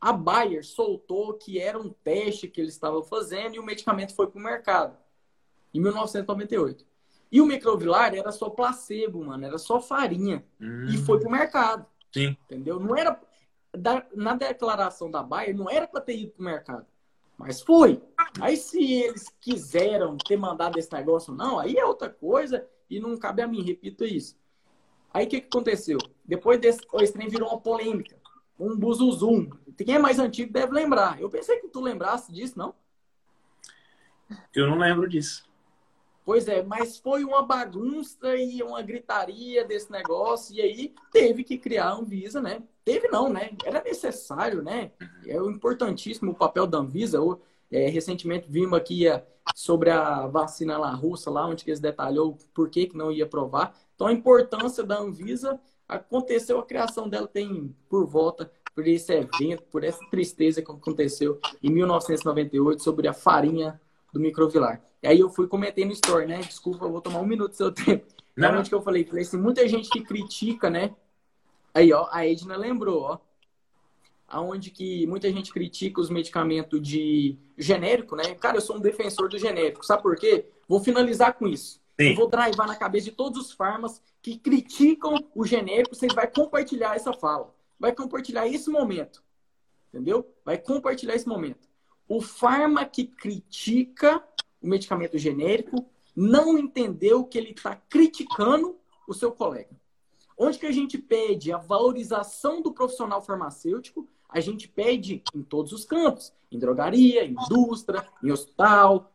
a 0.00 0.12
Bayer 0.12 0.64
soltou 0.64 1.34
que 1.34 1.58
era 1.58 1.78
um 1.78 1.90
teste 1.90 2.48
que 2.48 2.60
eles 2.60 2.72
estavam 2.72 3.02
fazendo 3.02 3.56
e 3.56 3.58
o 3.58 3.64
medicamento 3.64 4.14
foi 4.14 4.26
para 4.26 4.38
o 4.38 4.42
mercado, 4.42 4.96
em 5.74 5.80
1998. 5.80 6.86
E 7.30 7.40
o 7.40 7.46
microvilar 7.46 8.14
era 8.14 8.32
só 8.32 8.48
placebo, 8.48 9.24
mano, 9.24 9.44
era 9.44 9.58
só 9.58 9.80
farinha. 9.80 10.44
Hum. 10.60 10.86
E 10.88 10.96
foi 10.96 11.18
para 11.20 11.28
o 11.28 11.32
mercado. 11.32 11.86
Sim. 12.12 12.36
Entendeu? 12.44 12.80
Não 12.80 12.96
era. 12.96 13.20
Na 14.14 14.34
declaração 14.34 15.10
da 15.10 15.22
Bayer, 15.22 15.56
não 15.56 15.70
era 15.70 15.86
para 15.86 16.00
ter 16.00 16.18
ido 16.18 16.32
para 16.32 16.40
o 16.40 16.44
mercado. 16.44 16.86
Mas 17.36 17.60
foi. 17.60 18.02
Aí, 18.40 18.56
se 18.56 18.82
eles 18.82 19.28
quiseram 19.40 20.16
ter 20.16 20.36
mandado 20.36 20.78
esse 20.78 20.92
negócio, 20.92 21.32
não, 21.32 21.58
aí 21.58 21.76
é 21.76 21.84
outra 21.84 22.10
coisa 22.10 22.66
e 22.90 22.98
não 22.98 23.16
cabe 23.16 23.42
a 23.42 23.46
mim, 23.46 23.62
repito 23.62 24.04
isso. 24.04 24.36
Aí 25.12 25.26
o 25.26 25.28
que, 25.28 25.40
que 25.40 25.46
aconteceu? 25.46 25.98
Depois 26.24 26.60
desse, 26.60 26.80
o 26.92 27.12
trem 27.12 27.28
virou 27.28 27.48
uma 27.48 27.60
polêmica 27.60 28.18
um 28.58 28.76
buzuzum. 28.76 29.48
Quem 29.76 29.94
é 29.94 29.98
mais 29.98 30.18
antigo 30.18 30.52
deve 30.52 30.72
lembrar. 30.72 31.20
Eu 31.20 31.30
pensei 31.30 31.60
que 31.60 31.68
tu 31.68 31.80
lembrasse 31.80 32.32
disso, 32.32 32.58
não? 32.58 32.74
Eu 34.52 34.66
não 34.66 34.78
lembro 34.78 35.08
disso. 35.08 35.47
Pois 36.28 36.46
é, 36.46 36.62
mas 36.62 36.98
foi 36.98 37.24
uma 37.24 37.40
bagunça 37.40 38.36
e 38.36 38.62
uma 38.62 38.82
gritaria 38.82 39.64
desse 39.64 39.90
negócio, 39.90 40.54
e 40.54 40.60
aí 40.60 40.94
teve 41.10 41.42
que 41.42 41.56
criar 41.56 41.86
a 41.86 41.94
Anvisa, 41.94 42.38
né? 42.38 42.62
Teve 42.84 43.08
não, 43.08 43.30
né? 43.30 43.56
Era 43.64 43.82
necessário, 43.82 44.62
né? 44.62 44.92
É 45.26 45.40
o 45.40 45.50
importantíssimo 45.50 46.32
o 46.32 46.34
papel 46.34 46.66
da 46.66 46.76
Anvisa. 46.76 47.18
É, 47.70 47.88
recentemente 47.88 48.46
vimos 48.46 48.78
aqui 48.78 49.04
sobre 49.54 49.88
a 49.88 50.26
vacina 50.26 50.76
lá 50.76 50.90
russa, 50.90 51.30
lá 51.30 51.46
onde 51.46 51.64
eles 51.66 51.80
detalhou 51.80 52.36
por 52.52 52.68
que, 52.68 52.88
que 52.88 52.96
não 52.98 53.10
ia 53.10 53.26
provar. 53.26 53.74
Então 53.94 54.06
a 54.06 54.12
importância 54.12 54.84
da 54.84 54.98
Anvisa 54.98 55.58
aconteceu 55.88 56.58
a 56.58 56.66
criação 56.66 57.08
dela 57.08 57.26
tem 57.26 57.74
por 57.88 58.06
volta 58.06 58.52
por 58.74 58.86
esse 58.86 59.14
evento, 59.14 59.62
por 59.70 59.82
essa 59.82 60.04
tristeza 60.10 60.60
que 60.60 60.70
aconteceu 60.70 61.40
em 61.62 61.70
1998 61.70 62.82
sobre 62.82 63.08
a 63.08 63.14
farinha 63.14 63.80
do 64.12 64.20
microvilar. 64.20 64.87
E 65.02 65.08
aí 65.08 65.20
eu 65.20 65.30
fui 65.30 65.46
comentei 65.46 65.84
no 65.84 65.92
story, 65.92 66.26
né? 66.26 66.38
Desculpa, 66.38 66.84
eu 66.84 66.92
vou 66.92 67.00
tomar 67.00 67.20
um 67.20 67.26
minuto 67.26 67.50
do 67.50 67.56
seu 67.56 67.70
tempo. 67.72 68.06
Realmente 68.36 68.68
que 68.68 68.74
eu 68.74 68.82
falei, 68.82 69.04
falei 69.04 69.22
assim, 69.22 69.36
muita 69.36 69.66
gente 69.66 69.88
que 69.90 70.02
critica, 70.02 70.70
né? 70.70 70.94
Aí, 71.74 71.92
ó, 71.92 72.08
a 72.10 72.26
Edna 72.26 72.56
lembrou, 72.56 73.02
ó. 73.02 73.18
Aonde 74.26 74.70
que 74.70 75.06
muita 75.06 75.30
gente 75.32 75.52
critica 75.52 76.00
os 76.00 76.10
medicamentos 76.10 76.80
de 76.80 77.38
genérico, 77.56 78.14
né? 78.14 78.34
Cara, 78.34 78.58
eu 78.58 78.60
sou 78.60 78.76
um 78.76 78.80
defensor 78.80 79.28
do 79.28 79.38
genérico. 79.38 79.84
Sabe 79.84 80.02
por 80.02 80.16
quê? 80.16 80.46
Vou 80.68 80.80
finalizar 80.80 81.34
com 81.34 81.48
isso. 81.48 81.80
Sim. 81.98 82.10
Eu 82.10 82.16
vou 82.16 82.28
drivar 82.28 82.66
na 82.66 82.76
cabeça 82.76 83.06
de 83.06 83.12
todos 83.12 83.40
os 83.40 83.52
farmas 83.52 84.02
que 84.22 84.38
criticam 84.38 85.16
o 85.34 85.44
genérico. 85.46 85.94
Você 85.94 86.06
vai 86.08 86.26
compartilhar 86.28 86.94
essa 86.94 87.12
fala. 87.12 87.54
Vai 87.78 87.92
compartilhar 87.92 88.46
esse 88.46 88.70
momento. 88.70 89.22
Entendeu? 89.92 90.30
Vai 90.44 90.58
compartilhar 90.58 91.14
esse 91.14 91.26
momento. 91.26 91.66
O 92.06 92.20
farma 92.20 92.84
que 92.84 93.04
critica 93.04 94.22
o 94.60 94.68
medicamento 94.68 95.16
genérico 95.18 95.86
não 96.14 96.58
entendeu 96.58 97.24
que 97.24 97.38
ele 97.38 97.50
está 97.50 97.76
criticando 97.76 98.76
o 99.06 99.14
seu 99.14 99.32
colega. 99.32 99.70
Onde 100.36 100.58
que 100.58 100.66
a 100.66 100.72
gente 100.72 100.98
pede 100.98 101.52
a 101.52 101.58
valorização 101.58 102.62
do 102.62 102.72
profissional 102.72 103.20
farmacêutico? 103.20 104.08
A 104.28 104.40
gente 104.40 104.68
pede 104.68 105.22
em 105.34 105.42
todos 105.42 105.72
os 105.72 105.84
campos. 105.84 106.32
Em 106.50 106.58
drogaria, 106.58 107.24
em 107.24 107.32
indústria, 107.32 108.06
em 108.22 108.30
hospital, 108.30 109.12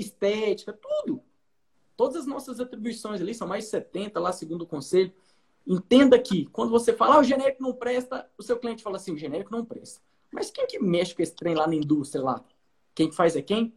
estética, 0.00 0.72
tudo. 0.72 1.22
Todas 1.96 2.16
as 2.16 2.26
nossas 2.26 2.60
atribuições 2.60 3.20
ali, 3.20 3.34
são 3.34 3.46
mais 3.46 3.64
de 3.64 3.70
70 3.70 4.18
lá, 4.18 4.32
segundo 4.32 4.62
o 4.62 4.66
conselho. 4.66 5.12
Entenda 5.66 6.18
que 6.18 6.46
quando 6.46 6.70
você 6.70 6.92
fala, 6.92 7.16
ah, 7.16 7.20
o 7.20 7.24
genérico 7.24 7.62
não 7.62 7.74
presta, 7.74 8.28
o 8.38 8.42
seu 8.42 8.58
cliente 8.58 8.82
fala 8.82 8.96
assim, 8.96 9.12
o 9.12 9.18
genérico 9.18 9.52
não 9.52 9.64
presta. 9.64 10.00
Mas 10.32 10.50
quem 10.50 10.66
que 10.66 10.78
mexe 10.78 11.14
com 11.14 11.22
esse 11.22 11.34
trem 11.34 11.54
lá 11.54 11.66
na 11.66 11.74
indústria 11.74 12.24
lá? 12.24 12.44
Quem 12.94 13.08
que 13.08 13.14
faz 13.14 13.36
é 13.36 13.42
quem? 13.42 13.74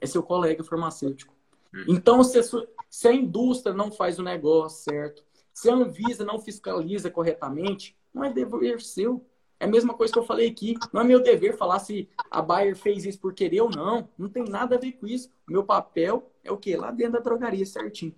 É 0.00 0.06
seu 0.06 0.22
colega 0.22 0.64
farmacêutico. 0.64 1.34
Hum. 1.74 1.84
Então, 1.88 2.22
se 2.24 2.38
a, 2.38 2.42
sua, 2.42 2.68
se 2.88 3.08
a 3.08 3.12
indústria 3.12 3.74
não 3.74 3.90
faz 3.90 4.18
o 4.18 4.22
negócio 4.22 4.82
certo, 4.84 5.22
se 5.52 5.68
a 5.68 5.74
Anvisa 5.74 6.24
não 6.24 6.38
fiscaliza 6.38 7.10
corretamente, 7.10 7.96
não 8.12 8.24
é 8.24 8.32
dever 8.32 8.80
seu. 8.80 9.24
É 9.58 9.66
a 9.66 9.68
mesma 9.68 9.92
coisa 9.92 10.12
que 10.12 10.18
eu 10.18 10.24
falei 10.24 10.48
aqui. 10.48 10.74
Não 10.92 11.02
é 11.02 11.04
meu 11.04 11.22
dever 11.22 11.56
falar 11.56 11.78
se 11.80 12.08
a 12.30 12.40
Bayer 12.40 12.74
fez 12.74 13.04
isso 13.04 13.20
por 13.20 13.34
querer 13.34 13.60
ou 13.60 13.70
não. 13.70 14.08
Não 14.16 14.28
tem 14.28 14.44
nada 14.44 14.76
a 14.76 14.78
ver 14.78 14.92
com 14.92 15.06
isso. 15.06 15.30
O 15.46 15.52
meu 15.52 15.62
papel 15.62 16.30
é 16.42 16.50
o 16.50 16.56
quê? 16.56 16.76
Lá 16.76 16.90
dentro 16.90 17.14
da 17.14 17.18
drogaria, 17.20 17.66
certinho. 17.66 18.14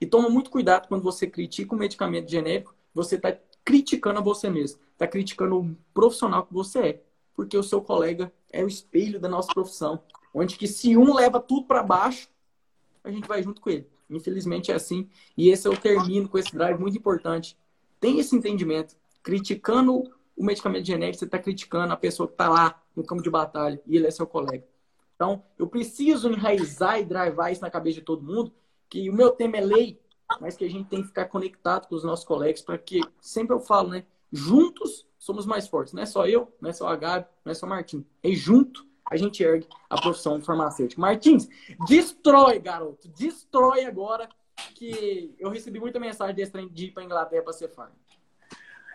E 0.00 0.06
toma 0.06 0.28
muito 0.28 0.50
cuidado 0.50 0.86
quando 0.86 1.02
você 1.02 1.26
critica 1.26 1.74
um 1.74 1.78
medicamento 1.78 2.30
genérico, 2.30 2.74
você 2.94 3.16
está 3.16 3.36
criticando 3.64 4.20
a 4.20 4.22
você 4.22 4.48
mesmo. 4.48 4.78
Está 4.92 5.06
criticando 5.06 5.60
o 5.60 5.76
profissional 5.92 6.46
que 6.46 6.54
você 6.54 6.78
é. 6.78 7.02
Porque 7.34 7.56
o 7.56 7.62
seu 7.62 7.80
colega 7.80 8.32
é 8.52 8.62
o 8.62 8.68
espelho 8.68 9.18
da 9.18 9.28
nossa 9.28 9.52
profissão. 9.52 10.00
Onde 10.34 10.56
que 10.56 10.66
se 10.66 10.96
um 10.96 11.14
leva 11.14 11.38
tudo 11.38 11.66
para 11.66 11.80
baixo, 11.80 12.28
a 13.04 13.10
gente 13.10 13.28
vai 13.28 13.40
junto 13.40 13.60
com 13.60 13.70
ele. 13.70 13.88
Infelizmente 14.10 14.72
é 14.72 14.74
assim. 14.74 15.08
E 15.36 15.48
esse 15.48 15.68
eu 15.68 15.76
termino 15.76 16.28
com 16.28 16.36
esse 16.36 16.52
drive 16.52 16.78
muito 16.78 16.98
importante. 16.98 17.56
Tem 18.00 18.18
esse 18.18 18.34
entendimento. 18.34 18.96
Criticando 19.22 20.12
o 20.36 20.44
medicamento 20.44 20.84
genérico, 20.84 21.18
você 21.18 21.24
está 21.24 21.38
criticando 21.38 21.92
a 21.92 21.96
pessoa 21.96 22.26
que 22.26 22.34
está 22.34 22.48
lá 22.48 22.82
no 22.96 23.04
campo 23.04 23.22
de 23.22 23.30
batalha 23.30 23.80
e 23.86 23.96
ele 23.96 24.08
é 24.08 24.10
seu 24.10 24.26
colega. 24.26 24.66
Então, 25.14 25.44
eu 25.56 25.68
preciso 25.68 26.28
enraizar 26.28 26.98
e 26.98 27.04
drivar 27.04 27.52
isso 27.52 27.62
na 27.62 27.70
cabeça 27.70 28.00
de 28.00 28.04
todo 28.04 28.24
mundo, 28.24 28.52
que 28.90 29.08
o 29.08 29.12
meu 29.12 29.30
tema 29.30 29.58
é 29.58 29.60
lei, 29.60 30.00
mas 30.40 30.56
que 30.56 30.64
a 30.64 30.68
gente 30.68 30.88
tem 30.88 31.00
que 31.00 31.08
ficar 31.08 31.26
conectado 31.26 31.86
com 31.86 31.94
os 31.94 32.02
nossos 32.02 32.24
colegas 32.24 32.60
para 32.60 32.76
que, 32.76 33.00
sempre 33.20 33.54
eu 33.54 33.60
falo, 33.60 33.90
né? 33.90 34.04
Juntos 34.32 35.06
somos 35.16 35.46
mais 35.46 35.68
fortes. 35.68 35.94
Não 35.94 36.02
é 36.02 36.06
só 36.06 36.26
eu, 36.26 36.52
não 36.60 36.70
é 36.70 36.72
só 36.72 36.88
a 36.88 36.96
Gabi, 36.96 37.26
não 37.44 37.52
é 37.52 37.54
só 37.54 37.66
o 37.66 37.68
Martim. 37.68 38.04
É 38.22 38.32
junto 38.32 38.84
a 39.10 39.16
gente 39.16 39.42
ergue 39.42 39.66
a 39.88 40.00
profissão 40.00 40.40
farmacêutica. 40.40 41.00
Martins, 41.00 41.48
destrói, 41.86 42.58
garoto. 42.58 43.08
Destrói 43.08 43.84
agora 43.84 44.28
que 44.74 45.34
eu 45.38 45.50
recebi 45.50 45.78
muita 45.78 46.00
mensagem 46.00 46.34
desse 46.34 46.52
trem 46.52 46.68
de 46.68 46.86
ir 46.86 46.90
para 46.92 47.04
Inglaterra 47.04 47.42
para 47.42 47.52
ser 47.52 47.68
farm. 47.68 47.92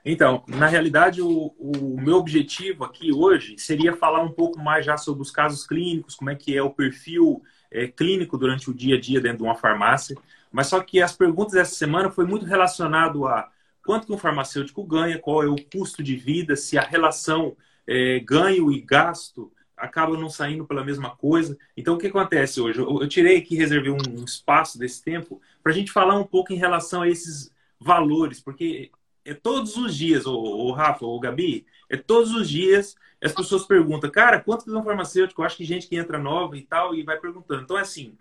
Então, 0.03 0.43
na 0.47 0.65
realidade, 0.65 1.21
o, 1.21 1.53
o, 1.57 1.99
meu 2.01 2.15
objetivo 2.17 2.85
aqui 2.85 3.11
hoje 3.11 3.57
seria 3.57 3.95
falar 3.95 4.21
um 4.21 4.31
pouco 4.31 4.57
mais 4.57 4.85
já 4.85 4.97
sobre 4.97 5.21
os 5.21 5.29
casos 5.29 5.67
clínicos, 5.67 6.15
como 6.15 6.29
é 6.29 6.35
que 6.35 6.55
é 6.55 6.63
o 6.63 6.69
perfil 6.69 7.43
é, 7.69 7.87
clínico 7.87 8.37
durante 8.37 8.69
o 8.69 8.73
dia 8.73 8.95
a 8.95 8.99
dia 8.99 9.19
dentro 9.19 9.39
de 9.39 9.43
uma 9.43 9.55
farmácia. 9.55 10.15
Mas 10.51 10.67
só 10.67 10.79
que 10.79 11.01
as 11.01 11.15
perguntas 11.15 11.53
dessa 11.53 11.75
semana 11.75 12.09
foi 12.09 12.25
muito 12.25 12.45
relacionado 12.45 13.27
a 13.27 13.51
quanto 13.83 14.07
que 14.07 14.13
um 14.13 14.17
farmacêutico 14.17 14.83
ganha, 14.83 15.19
qual 15.19 15.43
é 15.43 15.47
o 15.47 15.55
custo 15.71 16.01
de 16.01 16.15
vida, 16.15 16.55
se 16.55 16.77
a 16.77 16.81
relação 16.81 17.55
é, 17.85 18.19
ganho 18.19 18.71
e 18.71 18.81
gasto 18.81 19.51
acaba 19.79 20.17
não 20.17 20.29
saindo 20.29 20.65
pela 20.65 20.83
mesma 20.83 21.15
coisa. 21.15 21.57
Então, 21.75 21.95
o 21.95 21.97
que 21.97 22.07
acontece 22.07 22.59
hoje? 22.61 22.79
Eu, 22.79 23.01
eu 23.01 23.07
tirei 23.07 23.37
aqui, 23.37 23.55
reservei 23.55 23.91
um, 23.91 23.97
um 24.19 24.23
espaço 24.23 24.77
desse 24.77 25.03
tempo 25.03 25.41
para 25.63 25.71
a 25.71 25.75
gente 25.75 25.91
falar 25.91 26.17
um 26.17 26.25
pouco 26.25 26.53
em 26.53 26.57
relação 26.57 27.01
a 27.01 27.09
esses 27.09 27.51
valores, 27.79 28.39
porque 28.39 28.91
é 29.25 29.33
todos 29.33 29.77
os 29.77 29.95
dias, 29.95 30.25
o, 30.25 30.33
o 30.33 30.71
Rafa, 30.71 31.05
o 31.05 31.19
Gabi, 31.19 31.65
é 31.89 31.97
todos 31.97 32.33
os 32.33 32.49
dias 32.49 32.95
as 33.21 33.33
pessoas 33.33 33.65
perguntam, 33.65 34.09
cara, 34.09 34.39
quanto 34.39 34.63
que 34.63 34.71
é 34.71 34.73
um 34.73 34.83
farmacêutico? 34.83 35.41
Eu 35.41 35.45
acho 35.45 35.57
que 35.57 35.65
gente 35.65 35.87
que 35.87 35.97
entra 35.97 36.17
nova 36.17 36.55
e 36.55 36.61
tal, 36.61 36.95
e 36.95 37.03
vai 37.03 37.19
perguntando. 37.19 37.63
Então, 37.63 37.77
é 37.77 37.81
assim, 37.81 38.17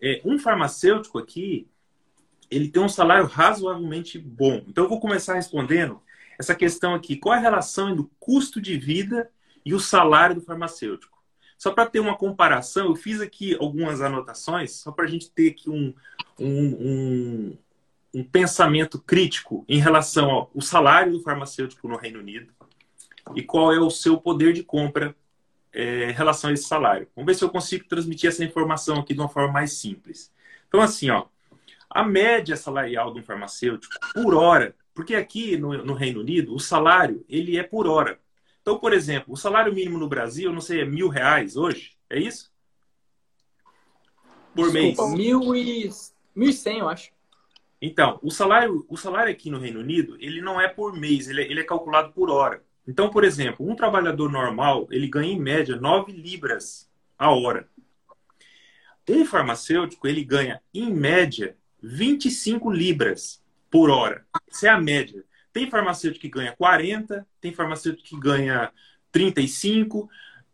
é, 0.00 0.20
um 0.24 0.38
farmacêutico 0.38 1.18
aqui, 1.18 1.66
ele 2.50 2.68
tem 2.68 2.82
um 2.82 2.88
salário 2.88 3.24
razoavelmente 3.24 4.18
bom. 4.18 4.62
Então, 4.68 4.84
eu 4.84 4.90
vou 4.90 5.00
começar 5.00 5.34
respondendo 5.34 6.02
essa 6.38 6.54
questão 6.54 6.94
aqui. 6.94 7.16
Qual 7.16 7.34
a 7.34 7.38
relação 7.38 7.96
do 7.96 8.10
custo 8.20 8.60
de 8.60 8.76
vida 8.76 9.30
e 9.64 9.74
o 9.74 9.80
salário 9.80 10.36
do 10.36 10.40
farmacêutico. 10.40 11.22
Só 11.56 11.70
para 11.70 11.86
ter 11.86 12.00
uma 12.00 12.16
comparação, 12.16 12.86
eu 12.86 12.96
fiz 12.96 13.20
aqui 13.20 13.54
algumas 13.54 14.00
anotações, 14.00 14.72
só 14.72 14.90
para 14.90 15.04
a 15.04 15.08
gente 15.08 15.30
ter 15.30 15.50
aqui 15.50 15.70
um, 15.70 15.94
um, 16.38 16.48
um, 16.48 17.58
um, 18.14 18.24
pensamento 18.24 19.00
crítico 19.00 19.64
em 19.68 19.78
relação 19.78 20.48
ao 20.52 20.60
salário 20.60 21.12
do 21.12 21.22
farmacêutico 21.22 21.86
no 21.86 21.96
Reino 21.96 22.18
Unido 22.18 22.52
e 23.36 23.42
qual 23.42 23.72
é 23.72 23.78
o 23.78 23.90
seu 23.90 24.18
poder 24.18 24.52
de 24.52 24.64
compra 24.64 25.14
é, 25.72 26.10
em 26.10 26.12
relação 26.12 26.50
a 26.50 26.52
esse 26.52 26.64
salário. 26.64 27.06
Vamos 27.14 27.26
ver 27.26 27.38
se 27.38 27.44
eu 27.44 27.48
consigo 27.48 27.86
transmitir 27.86 28.28
essa 28.28 28.44
informação 28.44 28.98
aqui 28.98 29.14
de 29.14 29.20
uma 29.20 29.28
forma 29.28 29.52
mais 29.52 29.74
simples. 29.74 30.32
Então, 30.66 30.80
assim, 30.80 31.10
ó, 31.10 31.26
a 31.88 32.02
média 32.02 32.56
salarial 32.56 33.12
de 33.12 33.20
um 33.20 33.22
farmacêutico 33.22 33.94
por 34.14 34.34
hora, 34.34 34.74
porque 34.94 35.14
aqui 35.14 35.56
no, 35.56 35.84
no 35.84 35.94
Reino 35.94 36.20
Unido 36.20 36.54
o 36.54 36.58
salário 36.58 37.24
ele 37.28 37.56
é 37.56 37.62
por 37.62 37.86
hora. 37.86 38.18
Então, 38.62 38.78
por 38.78 38.92
exemplo, 38.92 39.34
o 39.34 39.36
salário 39.36 39.74
mínimo 39.74 39.98
no 39.98 40.08
Brasil, 40.08 40.52
não 40.52 40.60
sei, 40.60 40.80
é 40.80 40.84
mil 40.84 41.08
reais 41.08 41.56
hoje? 41.56 41.98
É 42.08 42.18
isso? 42.18 42.52
Por 44.54 44.70
Desculpa, 44.70 45.08
mês? 45.08 45.18
Mil 45.18 45.56
e... 45.56 45.90
mil 46.34 46.48
e 46.48 46.52
cem, 46.52 46.78
eu 46.78 46.88
acho. 46.88 47.10
Então, 47.80 48.20
o 48.22 48.30
salário, 48.30 48.86
o 48.88 48.96
salário 48.96 49.32
aqui 49.32 49.50
no 49.50 49.58
Reino 49.58 49.80
Unido, 49.80 50.16
ele 50.20 50.40
não 50.40 50.60
é 50.60 50.68
por 50.68 50.96
mês, 50.96 51.28
ele 51.28 51.42
é, 51.42 51.50
ele 51.50 51.60
é 51.60 51.64
calculado 51.64 52.12
por 52.12 52.30
hora. 52.30 52.62
Então, 52.86 53.10
por 53.10 53.24
exemplo, 53.24 53.68
um 53.68 53.74
trabalhador 53.74 54.30
normal, 54.30 54.86
ele 54.90 55.08
ganha 55.08 55.32
em 55.32 55.40
média 55.40 55.74
9 55.74 56.12
libras 56.12 56.88
a 57.18 57.30
hora. 57.30 57.68
Um 59.08 59.24
farmacêutico, 59.24 60.06
ele 60.06 60.22
ganha 60.22 60.62
em 60.72 60.92
média 60.92 61.56
25 61.82 62.70
libras 62.70 63.42
por 63.68 63.90
hora. 63.90 64.24
Essa 64.48 64.68
é 64.68 64.70
a 64.70 64.80
média. 64.80 65.24
Tem 65.52 65.68
farmacêutico 65.70 66.22
que 66.22 66.28
ganha 66.28 66.52
40, 66.52 67.26
tem 67.40 67.52
farmacêutico 67.52 68.08
que 68.08 68.18
ganha 68.18 68.72
35, 69.10 70.08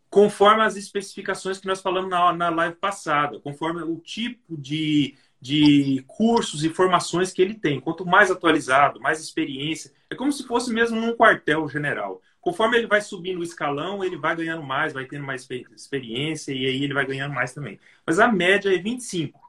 conforme 0.09 0.63
as 0.63 0.75
especificações 0.75 1.59
que 1.59 1.67
nós 1.67 1.81
falamos 1.81 2.09
na, 2.09 2.33
na 2.33 2.49
live 2.49 2.75
passada, 2.75 3.39
conforme 3.39 3.81
o 3.83 3.97
tipo 3.97 4.57
de, 4.57 5.15
de 5.39 6.03
cursos 6.07 6.63
e 6.63 6.69
formações 6.69 7.31
que 7.31 7.41
ele 7.41 7.53
tem. 7.53 7.79
Quanto 7.79 8.05
mais 8.05 8.29
atualizado, 8.29 8.99
mais 8.99 9.21
experiência, 9.21 9.91
é 10.09 10.15
como 10.15 10.31
se 10.31 10.45
fosse 10.45 10.73
mesmo 10.73 10.99
num 10.99 11.15
quartel 11.15 11.67
general. 11.69 12.21
Conforme 12.41 12.77
ele 12.77 12.87
vai 12.87 13.01
subindo 13.01 13.39
o 13.39 13.43
escalão, 13.43 14.03
ele 14.03 14.17
vai 14.17 14.35
ganhando 14.35 14.63
mais, 14.63 14.93
vai 14.93 15.05
tendo 15.05 15.25
mais 15.25 15.47
experiência 15.75 16.51
e 16.51 16.65
aí 16.65 16.83
ele 16.83 16.93
vai 16.93 17.05
ganhando 17.05 17.33
mais 17.33 17.53
também. 17.53 17.79
Mas 18.05 18.19
a 18.19 18.27
média 18.31 18.73
é 18.73 18.77
25. 18.77 19.39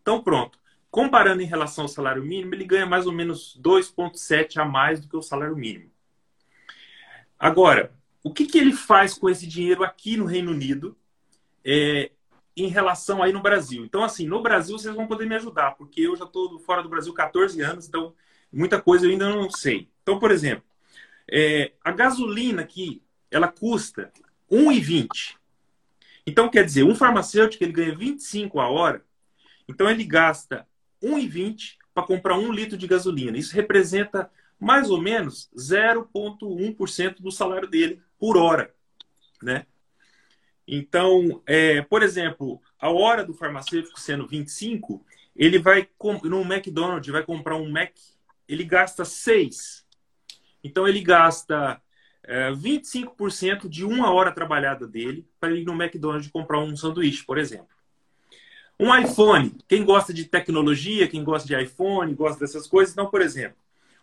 Então, 0.00 0.22
pronto. 0.22 0.58
Comparando 0.92 1.40
em 1.40 1.46
relação 1.46 1.84
ao 1.84 1.88
salário 1.88 2.22
mínimo, 2.22 2.54
ele 2.54 2.66
ganha 2.66 2.84
mais 2.84 3.06
ou 3.06 3.12
menos 3.12 3.58
2,7 3.64 4.58
a 4.58 4.64
mais 4.66 5.00
do 5.00 5.08
que 5.08 5.16
o 5.16 5.22
salário 5.22 5.56
mínimo. 5.56 5.90
Agora, 7.38 7.94
o 8.22 8.30
que, 8.30 8.44
que 8.44 8.58
ele 8.58 8.74
faz 8.74 9.14
com 9.14 9.30
esse 9.30 9.46
dinheiro 9.46 9.82
aqui 9.82 10.18
no 10.18 10.26
Reino 10.26 10.52
Unido 10.52 10.94
é, 11.64 12.10
em 12.54 12.66
relação 12.66 13.22
aí 13.22 13.32
no 13.32 13.40
Brasil? 13.40 13.82
Então, 13.86 14.04
assim, 14.04 14.26
no 14.26 14.42
Brasil 14.42 14.78
vocês 14.78 14.94
vão 14.94 15.06
poder 15.06 15.24
me 15.24 15.34
ajudar, 15.34 15.76
porque 15.76 16.02
eu 16.02 16.14
já 16.14 16.26
estou 16.26 16.58
fora 16.58 16.82
do 16.82 16.90
Brasil 16.90 17.14
14 17.14 17.58
anos, 17.62 17.88
então 17.88 18.14
muita 18.52 18.78
coisa 18.78 19.06
eu 19.06 19.10
ainda 19.10 19.30
não 19.30 19.50
sei. 19.50 19.88
Então, 20.02 20.18
por 20.18 20.30
exemplo, 20.30 20.64
é, 21.26 21.72
a 21.82 21.90
gasolina 21.90 22.60
aqui, 22.60 23.02
ela 23.30 23.48
custa 23.48 24.12
1,20. 24.50 25.38
Então, 26.26 26.50
quer 26.50 26.66
dizer, 26.66 26.82
um 26.82 26.94
farmacêutico 26.94 27.64
ele 27.64 27.72
ganha 27.72 27.96
25 27.96 28.60
a 28.60 28.68
hora, 28.68 29.02
então 29.66 29.88
ele 29.88 30.04
gasta 30.04 30.66
1,20 31.02 31.76
para 31.94 32.06
comprar 32.06 32.38
um 32.38 32.52
litro 32.52 32.76
de 32.76 32.86
gasolina. 32.86 33.36
Isso 33.36 33.54
representa 33.54 34.30
mais 34.58 34.90
ou 34.90 35.00
menos 35.00 35.50
0,1% 35.56 37.20
do 37.20 37.30
salário 37.30 37.68
dele 37.68 38.00
por 38.18 38.36
hora, 38.36 38.72
né? 39.42 39.66
Então, 40.66 41.42
é, 41.44 41.82
por 41.82 42.02
exemplo, 42.02 42.62
a 42.78 42.88
hora 42.88 43.24
do 43.24 43.34
farmacêutico 43.34 44.00
sendo 44.00 44.26
25, 44.26 45.04
ele 45.34 45.58
vai 45.58 45.88
no 46.24 46.42
McDonald's 46.42 47.12
vai 47.12 47.24
comprar 47.24 47.56
um 47.56 47.70
Mac, 47.70 47.92
ele 48.48 48.64
gasta 48.64 49.04
6. 49.04 49.84
Então 50.62 50.86
ele 50.86 51.00
gasta 51.00 51.82
é, 52.22 52.50
25% 52.52 53.68
de 53.68 53.84
uma 53.84 54.12
hora 54.12 54.32
trabalhada 54.32 54.86
dele 54.86 55.26
para 55.40 55.52
ir 55.52 55.64
no 55.64 55.72
McDonald's 55.74 56.30
comprar 56.30 56.60
um 56.60 56.76
sanduíche, 56.76 57.24
por 57.24 57.38
exemplo. 57.38 57.68
Um 58.78 58.96
iPhone, 58.96 59.54
quem 59.68 59.84
gosta 59.84 60.12
de 60.12 60.24
tecnologia, 60.24 61.08
quem 61.08 61.22
gosta 61.22 61.46
de 61.46 61.60
iPhone, 61.62 62.14
gosta 62.14 62.40
dessas 62.40 62.66
coisas, 62.66 62.92
então, 62.92 63.08
por 63.08 63.20
exemplo, 63.20 63.56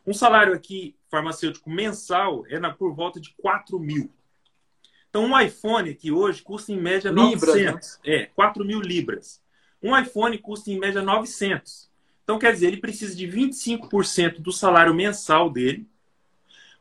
um 0.06 0.14
salário 0.14 0.54
aqui 0.54 0.96
farmacêutico 1.10 1.70
mensal 1.70 2.46
é 2.48 2.60
na, 2.60 2.72
por 2.72 2.94
volta 2.94 3.20
de 3.20 3.34
4 3.42 3.80
mil. 3.80 4.10
Então, 5.10 5.26
um 5.26 5.40
iPhone 5.40 5.90
aqui 5.90 6.12
hoje 6.12 6.42
custa 6.42 6.72
em 6.72 6.80
média 6.80 7.10
libras, 7.10 7.56
900. 7.56 8.00
Né? 8.06 8.16
É, 8.16 8.26
4 8.28 8.64
mil 8.64 8.80
libras. 8.80 9.42
Um 9.82 9.98
iPhone 9.98 10.38
custa 10.38 10.72
em 10.72 10.80
média 10.80 11.02
900. 11.02 11.90
Então, 12.24 12.38
quer 12.38 12.54
dizer, 12.54 12.68
ele 12.68 12.78
precisa 12.78 13.16
de 13.16 13.28
25% 13.28 14.40
do 14.40 14.52
salário 14.52 14.94
mensal 14.94 15.50
dele 15.50 15.88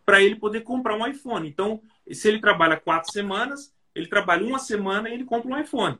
para 0.04 0.22
ele 0.22 0.36
poder 0.36 0.62
comprar 0.62 0.94
um 0.94 1.06
iPhone. 1.06 1.48
Então, 1.48 1.82
se 2.10 2.28
ele 2.28 2.40
trabalha 2.40 2.78
quatro 2.78 3.12
semanas, 3.12 3.74
ele 3.94 4.06
trabalha 4.06 4.46
uma 4.46 4.58
semana 4.58 5.08
e 5.08 5.14
ele 5.14 5.24
compra 5.24 5.50
um 5.50 5.58
iPhone. 5.58 5.98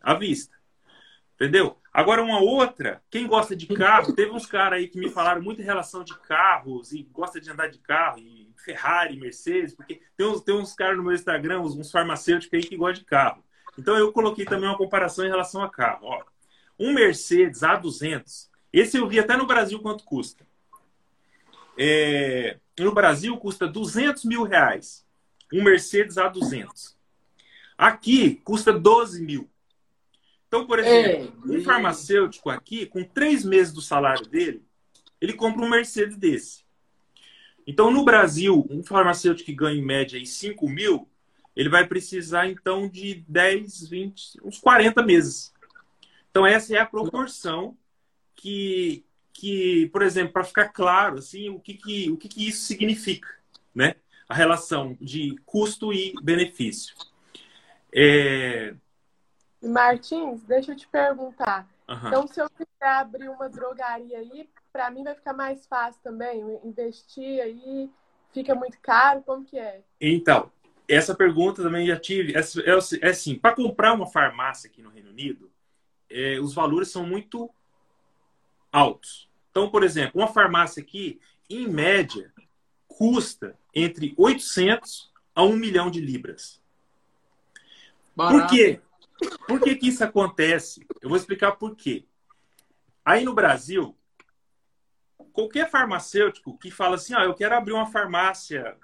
À 0.00 0.14
vista. 0.14 0.56
Entendeu? 1.34 1.78
Agora, 1.92 2.22
uma 2.22 2.40
outra, 2.40 3.02
quem 3.10 3.26
gosta 3.26 3.54
de 3.54 3.66
carro, 3.66 4.14
teve 4.14 4.30
uns 4.30 4.46
caras 4.46 4.78
aí 4.78 4.88
que 4.88 4.98
me 4.98 5.10
falaram 5.10 5.42
muito 5.42 5.60
em 5.60 5.64
relação 5.64 6.02
de 6.02 6.18
carros 6.20 6.92
e 6.92 7.02
gosta 7.12 7.40
de 7.40 7.50
andar 7.50 7.68
de 7.68 7.78
carro, 7.78 8.18
e 8.18 8.50
Ferrari, 8.56 9.16
Mercedes, 9.16 9.74
porque 9.74 10.00
tem 10.16 10.26
uns, 10.26 10.40
tem 10.40 10.54
uns 10.54 10.74
caras 10.74 10.96
no 10.96 11.02
meu 11.02 11.12
Instagram, 11.12 11.60
uns, 11.60 11.76
uns 11.76 11.90
farmacêuticos 11.90 12.56
aí 12.56 12.64
que 12.64 12.76
gostam 12.76 13.00
de 13.00 13.04
carro. 13.04 13.44
Então, 13.78 13.96
eu 13.96 14.12
coloquei 14.12 14.44
também 14.44 14.68
uma 14.68 14.78
comparação 14.78 15.24
em 15.24 15.30
relação 15.30 15.62
a 15.62 15.70
carro. 15.70 16.06
Ó, 16.06 16.22
um 16.78 16.92
Mercedes 16.92 17.60
A200, 17.60 18.48
esse 18.72 18.96
eu 18.96 19.06
vi 19.06 19.20
até 19.20 19.36
no 19.36 19.46
Brasil 19.46 19.78
quanto 19.80 20.04
custa. 20.04 20.46
É, 21.76 22.58
no 22.78 22.92
Brasil 22.92 23.36
custa 23.36 23.66
200 23.66 24.24
mil 24.24 24.44
reais. 24.44 25.06
Um 25.52 25.62
Mercedes 25.62 26.16
A200. 26.16 26.94
Aqui 27.76 28.36
custa 28.36 28.72
12 28.72 29.22
mil. 29.22 29.50
Então, 30.52 30.66
por 30.66 30.78
exemplo, 30.78 31.32
é, 31.50 31.50
um 31.50 31.62
farmacêutico 31.62 32.50
aqui, 32.50 32.84
com 32.84 33.02
três 33.02 33.42
meses 33.42 33.72
do 33.72 33.80
salário 33.80 34.26
dele, 34.26 34.62
ele 35.18 35.32
compra 35.32 35.64
um 35.64 35.68
Mercedes 35.70 36.14
desse. 36.18 36.62
Então, 37.66 37.90
no 37.90 38.04
Brasil, 38.04 38.66
um 38.68 38.82
farmacêutico 38.82 39.46
que 39.46 39.54
ganha 39.54 39.80
em 39.80 39.82
média 39.82 40.18
aí 40.18 40.26
5 40.26 40.68
mil, 40.68 41.08
ele 41.56 41.70
vai 41.70 41.86
precisar, 41.86 42.48
então, 42.48 42.86
de 42.86 43.24
10, 43.26 43.88
20, 43.88 44.40
uns 44.44 44.58
40 44.58 45.02
meses. 45.02 45.54
Então, 46.30 46.46
essa 46.46 46.76
é 46.76 46.78
a 46.78 46.84
proporção 46.84 47.74
que, 48.34 49.06
que 49.32 49.88
por 49.90 50.02
exemplo, 50.02 50.34
para 50.34 50.44
ficar 50.44 50.68
claro, 50.68 51.16
assim, 51.16 51.48
o 51.48 51.58
que, 51.58 51.72
que, 51.72 52.10
o 52.10 52.18
que, 52.18 52.28
que 52.28 52.46
isso 52.46 52.66
significa, 52.66 53.28
né? 53.74 53.94
A 54.28 54.34
relação 54.34 54.98
de 55.00 55.34
custo 55.46 55.94
e 55.94 56.12
benefício. 56.22 56.94
É, 57.90 58.74
Martins, 59.62 60.42
deixa 60.42 60.72
eu 60.72 60.76
te 60.76 60.88
perguntar. 60.88 61.68
Uhum. 61.88 62.08
Então, 62.08 62.26
se 62.26 62.40
eu 62.40 62.48
quiser 62.50 62.88
abrir 62.88 63.28
uma 63.28 63.48
drogaria 63.48 64.18
aí, 64.18 64.48
para 64.72 64.90
mim 64.90 65.04
vai 65.04 65.14
ficar 65.14 65.32
mais 65.32 65.66
fácil 65.66 66.00
também 66.02 66.40
investir 66.64 67.40
aí, 67.40 67.90
fica 68.32 68.54
muito 68.54 68.78
caro, 68.80 69.22
como 69.22 69.44
que 69.44 69.58
é? 69.58 69.82
Então, 70.00 70.50
essa 70.88 71.14
pergunta 71.14 71.62
também 71.62 71.86
já 71.86 71.98
tive. 71.98 72.34
É, 72.34 72.40
é, 72.40 73.06
é 73.06 73.10
assim, 73.10 73.34
para 73.34 73.54
comprar 73.54 73.92
uma 73.92 74.06
farmácia 74.06 74.68
aqui 74.68 74.82
no 74.82 74.90
Reino 74.90 75.10
Unido, 75.10 75.50
é, 76.10 76.38
os 76.40 76.54
valores 76.54 76.90
são 76.90 77.06
muito 77.06 77.50
altos. 78.70 79.28
Então, 79.50 79.70
por 79.70 79.82
exemplo, 79.82 80.20
uma 80.20 80.28
farmácia 80.28 80.82
aqui, 80.82 81.20
em 81.48 81.68
média, 81.68 82.32
custa 82.88 83.56
entre 83.74 84.14
800 84.16 85.12
a 85.34 85.42
1 85.44 85.56
milhão 85.56 85.90
de 85.90 86.00
libras. 86.00 86.60
Barato. 88.16 88.38
Por 88.38 88.50
quê? 88.50 88.80
Por 89.46 89.60
que, 89.60 89.74
que 89.74 89.88
isso 89.88 90.04
acontece? 90.04 90.86
Eu 91.00 91.08
vou 91.08 91.16
explicar 91.16 91.52
por 91.52 91.76
quê. 91.76 92.06
Aí 93.04 93.24
no 93.24 93.34
Brasil, 93.34 93.96
qualquer 95.32 95.68
farmacêutico 95.70 96.56
que 96.58 96.70
fala 96.70 96.96
assim, 96.96 97.14
ah, 97.14 97.24
eu 97.24 97.34
quero 97.34 97.56
abrir 97.56 97.72
uma 97.72 97.86
farmácia, 97.86 98.76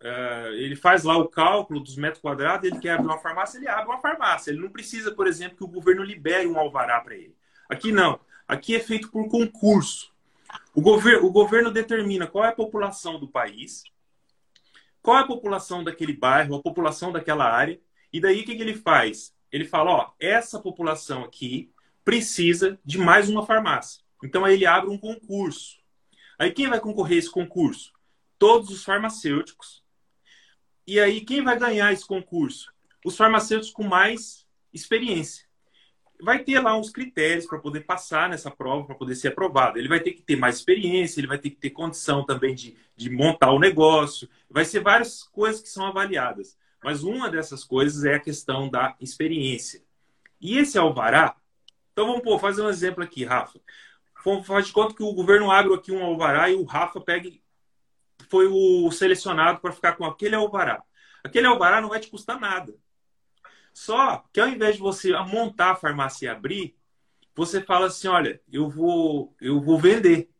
uh, 0.00 0.52
ele 0.54 0.76
faz 0.76 1.04
lá 1.04 1.16
o 1.16 1.28
cálculo 1.28 1.80
dos 1.80 1.96
metros 1.96 2.20
quadrados, 2.20 2.68
ele 2.68 2.78
quer 2.78 2.90
abrir 2.90 3.06
uma 3.06 3.18
farmácia, 3.18 3.58
ele 3.58 3.68
abre 3.68 3.86
uma 3.86 4.00
farmácia. 4.00 4.50
Ele 4.50 4.60
não 4.60 4.70
precisa, 4.70 5.12
por 5.12 5.26
exemplo, 5.26 5.56
que 5.56 5.64
o 5.64 5.68
governo 5.68 6.02
libere 6.02 6.46
um 6.46 6.58
alvará 6.58 7.00
para 7.00 7.14
ele. 7.14 7.36
Aqui 7.68 7.92
não. 7.92 8.20
Aqui 8.46 8.74
é 8.74 8.80
feito 8.80 9.10
por 9.10 9.28
concurso. 9.28 10.12
O, 10.74 10.82
gover 10.82 11.24
o 11.24 11.30
governo 11.30 11.70
determina 11.70 12.26
qual 12.26 12.44
é 12.44 12.48
a 12.48 12.54
população 12.54 13.18
do 13.18 13.28
país, 13.28 13.84
qual 15.00 15.18
é 15.18 15.20
a 15.20 15.26
população 15.26 15.82
daquele 15.82 16.12
bairro, 16.12 16.54
a 16.54 16.62
população 16.62 17.10
daquela 17.10 17.50
área, 17.50 17.80
e 18.12 18.20
daí 18.20 18.42
o 18.42 18.44
que, 18.44 18.54
que 18.54 18.62
ele 18.62 18.74
faz? 18.74 19.34
Ele 19.52 19.66
fala, 19.66 19.90
ó, 19.90 20.12
essa 20.18 20.58
população 20.58 21.22
aqui 21.22 21.70
precisa 22.02 22.80
de 22.84 22.98
mais 22.98 23.28
uma 23.28 23.44
farmácia. 23.44 24.02
Então 24.24 24.44
aí 24.44 24.54
ele 24.54 24.66
abre 24.66 24.90
um 24.90 24.98
concurso. 24.98 25.78
Aí 26.38 26.50
quem 26.50 26.68
vai 26.68 26.80
concorrer 26.80 27.16
a 27.16 27.18
esse 27.18 27.30
concurso? 27.30 27.92
Todos 28.38 28.70
os 28.70 28.82
farmacêuticos. 28.82 29.84
E 30.86 30.98
aí 30.98 31.20
quem 31.20 31.44
vai 31.44 31.58
ganhar 31.58 31.92
esse 31.92 32.06
concurso? 32.06 32.72
Os 33.04 33.16
farmacêuticos 33.16 33.72
com 33.72 33.84
mais 33.84 34.46
experiência. 34.72 35.46
Vai 36.20 36.42
ter 36.42 36.60
lá 36.60 36.76
uns 36.76 36.90
critérios 36.90 37.46
para 37.46 37.58
poder 37.58 37.80
passar 37.80 38.28
nessa 38.28 38.50
prova, 38.50 38.86
para 38.86 38.94
poder 38.94 39.16
ser 39.16 39.28
aprovado. 39.28 39.78
Ele 39.78 39.88
vai 39.88 40.00
ter 40.00 40.12
que 40.12 40.22
ter 40.22 40.36
mais 40.36 40.56
experiência, 40.56 41.20
ele 41.20 41.26
vai 41.26 41.38
ter 41.38 41.50
que 41.50 41.56
ter 41.56 41.70
condição 41.70 42.24
também 42.24 42.54
de, 42.54 42.76
de 42.96 43.10
montar 43.10 43.50
o 43.52 43.58
negócio. 43.58 44.28
Vai 44.48 44.64
ser 44.64 44.80
várias 44.80 45.24
coisas 45.24 45.60
que 45.60 45.68
são 45.68 45.84
avaliadas. 45.84 46.56
Mas 46.82 47.04
uma 47.04 47.30
dessas 47.30 47.64
coisas 47.64 48.04
é 48.04 48.14
a 48.14 48.20
questão 48.20 48.68
da 48.68 48.96
experiência. 49.00 49.82
E 50.40 50.58
esse 50.58 50.76
alvará, 50.76 51.36
então 51.92 52.06
vamos 52.06 52.22
pô, 52.22 52.38
fazer 52.38 52.62
um 52.62 52.68
exemplo 52.68 53.04
aqui, 53.04 53.24
Rafa. 53.24 53.60
Faz 54.44 54.66
de 54.66 54.72
conta 54.72 54.94
que 54.94 55.02
o 55.02 55.12
governo 55.12 55.50
abre 55.50 55.74
aqui 55.74 55.92
um 55.92 56.04
alvará 56.04 56.50
e 56.50 56.54
o 56.54 56.64
Rafa 56.64 57.00
pega, 57.00 57.30
foi 58.28 58.46
o 58.46 58.90
selecionado 58.90 59.60
para 59.60 59.72
ficar 59.72 59.92
com 59.92 60.04
aquele 60.04 60.34
alvará. 60.34 60.82
Aquele 61.24 61.46
alvará 61.46 61.80
não 61.80 61.88
vai 61.88 62.00
te 62.00 62.08
custar 62.08 62.40
nada. 62.40 62.74
Só 63.72 64.24
que 64.32 64.40
ao 64.40 64.48
invés 64.48 64.76
de 64.76 64.82
você 64.82 65.12
montar 65.24 65.72
a 65.72 65.76
farmácia 65.76 66.26
e 66.26 66.28
abrir, 66.28 66.76
você 67.34 67.60
fala 67.60 67.86
assim, 67.86 68.08
olha, 68.08 68.40
eu 68.52 68.68
vou, 68.68 69.34
eu 69.40 69.60
vou 69.60 69.78
vender. 69.78 70.30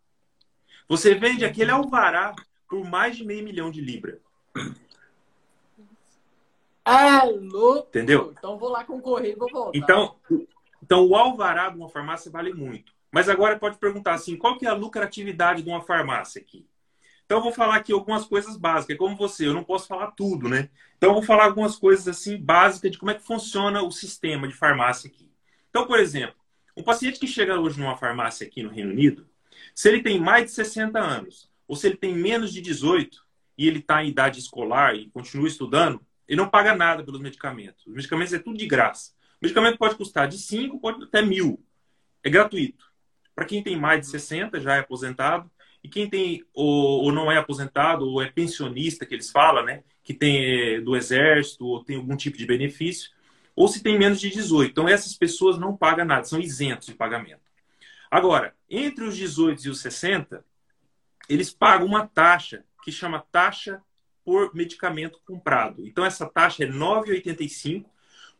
Você 0.88 1.14
vende 1.14 1.44
aquele 1.44 1.70
alvará 1.70 2.34
por 2.68 2.84
mais 2.84 3.16
de 3.16 3.24
meio 3.24 3.44
milhão 3.44 3.70
de 3.70 3.80
libras. 3.80 4.18
É 6.84 7.24
louco! 7.24 7.88
Entendeu? 7.88 8.34
Então 8.36 8.58
vou 8.58 8.68
lá 8.68 8.84
concorrer 8.84 9.32
e 9.32 9.36
vou 9.36 9.48
voltar. 9.50 9.78
Então, 9.78 10.16
então 10.82 11.06
o 11.06 11.14
alvará 11.14 11.68
de 11.70 11.76
uma 11.76 11.88
farmácia 11.88 12.30
vale 12.30 12.52
muito. 12.52 12.92
Mas 13.10 13.28
agora 13.28 13.58
pode 13.58 13.78
perguntar 13.78 14.14
assim, 14.14 14.36
qual 14.36 14.56
que 14.56 14.66
é 14.66 14.70
a 14.70 14.74
lucratividade 14.74 15.62
de 15.62 15.68
uma 15.68 15.82
farmácia 15.82 16.40
aqui? 16.40 16.66
Então 17.24 17.38
eu 17.38 17.42
vou 17.42 17.52
falar 17.52 17.76
aqui 17.76 17.92
algumas 17.92 18.24
coisas 18.24 18.56
básicas. 18.56 18.96
Como 18.96 19.16
você, 19.16 19.46
eu 19.46 19.54
não 19.54 19.64
posso 19.64 19.86
falar 19.86 20.10
tudo, 20.12 20.48
né? 20.48 20.70
Então 20.96 21.10
eu 21.10 21.14
vou 21.14 21.22
falar 21.22 21.44
algumas 21.44 21.76
coisas 21.76 22.08
assim 22.08 22.36
básicas 22.36 22.90
de 22.90 22.98
como 22.98 23.10
é 23.10 23.14
que 23.14 23.22
funciona 23.22 23.82
o 23.82 23.90
sistema 23.90 24.48
de 24.48 24.54
farmácia 24.54 25.08
aqui. 25.08 25.30
Então, 25.70 25.86
por 25.86 25.98
exemplo, 25.98 26.34
um 26.76 26.82
paciente 26.82 27.20
que 27.20 27.26
chega 27.26 27.58
hoje 27.60 27.78
numa 27.78 27.96
farmácia 27.96 28.46
aqui 28.46 28.62
no 28.62 28.70
Reino 28.70 28.90
Unido, 28.90 29.26
se 29.74 29.88
ele 29.88 30.02
tem 30.02 30.18
mais 30.18 30.46
de 30.46 30.50
60 30.52 30.98
anos, 30.98 31.50
ou 31.68 31.76
se 31.76 31.86
ele 31.86 31.96
tem 31.96 32.14
menos 32.14 32.52
de 32.52 32.60
18 32.60 33.24
e 33.56 33.68
ele 33.68 33.78
está 33.78 34.02
em 34.02 34.08
idade 34.08 34.38
escolar 34.38 34.94
e 34.94 35.08
continua 35.10 35.48
estudando, 35.48 36.00
ele 36.32 36.40
não 36.40 36.48
paga 36.48 36.74
nada 36.74 37.04
pelos 37.04 37.20
medicamentos. 37.20 37.86
Os 37.86 37.92
medicamentos 37.92 38.32
é 38.32 38.38
tudo 38.38 38.56
de 38.56 38.66
graça. 38.66 39.12
O 39.34 39.44
medicamento 39.44 39.76
pode 39.76 39.96
custar 39.96 40.26
de 40.26 40.38
5, 40.38 40.80
pode 40.80 41.04
até 41.04 41.20
mil. 41.20 41.62
É 42.24 42.30
gratuito. 42.30 42.90
Para 43.34 43.44
quem 43.44 43.62
tem 43.62 43.78
mais 43.78 44.00
de 44.00 44.06
60, 44.06 44.58
já 44.58 44.76
é 44.76 44.78
aposentado. 44.78 45.50
E 45.84 45.90
quem 45.90 46.08
tem 46.08 46.42
ou, 46.54 47.04
ou, 47.04 47.12
não 47.12 47.30
é 47.30 47.36
aposentado, 47.36 48.08
ou 48.08 48.22
é 48.22 48.30
pensionista, 48.30 49.04
que 49.04 49.14
eles 49.14 49.30
falam, 49.30 49.62
né? 49.62 49.84
Que 50.02 50.14
tem 50.14 50.76
é, 50.76 50.80
do 50.80 50.96
exército, 50.96 51.66
ou 51.66 51.84
tem 51.84 51.96
algum 51.96 52.16
tipo 52.16 52.38
de 52.38 52.46
benefício. 52.46 53.10
Ou 53.54 53.68
se 53.68 53.82
tem 53.82 53.98
menos 53.98 54.18
de 54.18 54.30
18. 54.30 54.70
Então, 54.70 54.88
essas 54.88 55.14
pessoas 55.14 55.58
não 55.58 55.76
pagam 55.76 56.06
nada, 56.06 56.24
são 56.24 56.40
isentos 56.40 56.86
de 56.86 56.94
pagamento. 56.94 57.42
Agora, 58.10 58.54
entre 58.70 59.04
os 59.04 59.14
18 59.14 59.66
e 59.66 59.68
os 59.68 59.82
60, 59.82 60.42
eles 61.28 61.52
pagam 61.52 61.86
uma 61.86 62.06
taxa 62.06 62.64
que 62.82 62.90
chama 62.90 63.22
taxa 63.30 63.82
por 64.24 64.54
medicamento 64.54 65.20
comprado. 65.26 65.86
Então, 65.86 66.04
essa 66.04 66.26
taxa 66.26 66.64
é 66.64 66.66
R$ 66.66 66.72
9,85 66.72 67.84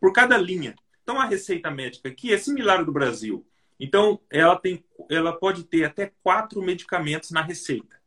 por 0.01 0.13
cada 0.13 0.37
linha. 0.37 0.75
Então, 1.03 1.21
a 1.21 1.25
receita 1.25 1.71
médica 1.71 2.09
aqui 2.09 2.33
é 2.33 2.39
similar 2.39 2.79
ao 2.79 2.85
do 2.85 2.93
Brasil. 2.93 3.47
Então, 3.79 4.21
ela, 4.31 4.57
tem, 4.57 4.85
ela 5.11 5.33
pode 5.33 5.65
ter 5.65 5.85
até 5.85 6.13
quatro 6.23 6.63
medicamentos 6.63 7.31
na 7.31 7.43
receita. 7.43 8.01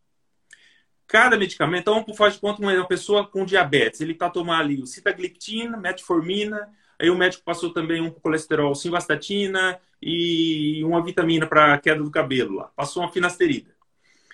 Cada 1.07 1.37
medicamento, 1.37 1.81
então, 1.81 2.15
faz 2.15 2.35
de 2.35 2.39
conta 2.39 2.61
uma 2.61 2.87
pessoa 2.87 3.27
com 3.27 3.45
diabetes, 3.45 4.01
ele 4.01 4.13
está 4.13 4.29
tomando 4.29 4.59
ali 4.59 4.81
o 4.81 4.87
citagliptina, 4.87 5.77
metformina, 5.77 6.67
aí 6.99 7.09
o 7.09 7.15
médico 7.15 7.43
passou 7.43 7.71
também 7.71 8.01
um 8.01 8.09
colesterol, 8.09 8.73
simvastatina 8.73 9.79
e 10.01 10.83
uma 10.83 11.03
vitamina 11.03 11.45
para 11.45 11.77
queda 11.77 12.01
do 12.01 12.09
cabelo 12.09 12.55
lá. 12.55 12.71
Passou 12.75 13.03
uma 13.03 13.11
finasterida. 13.11 13.75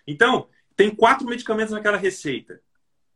Então, 0.08 0.48
tem 0.76 0.90
quatro 0.90 1.28
medicamentos 1.28 1.74
naquela 1.74 1.98
receita 1.98 2.62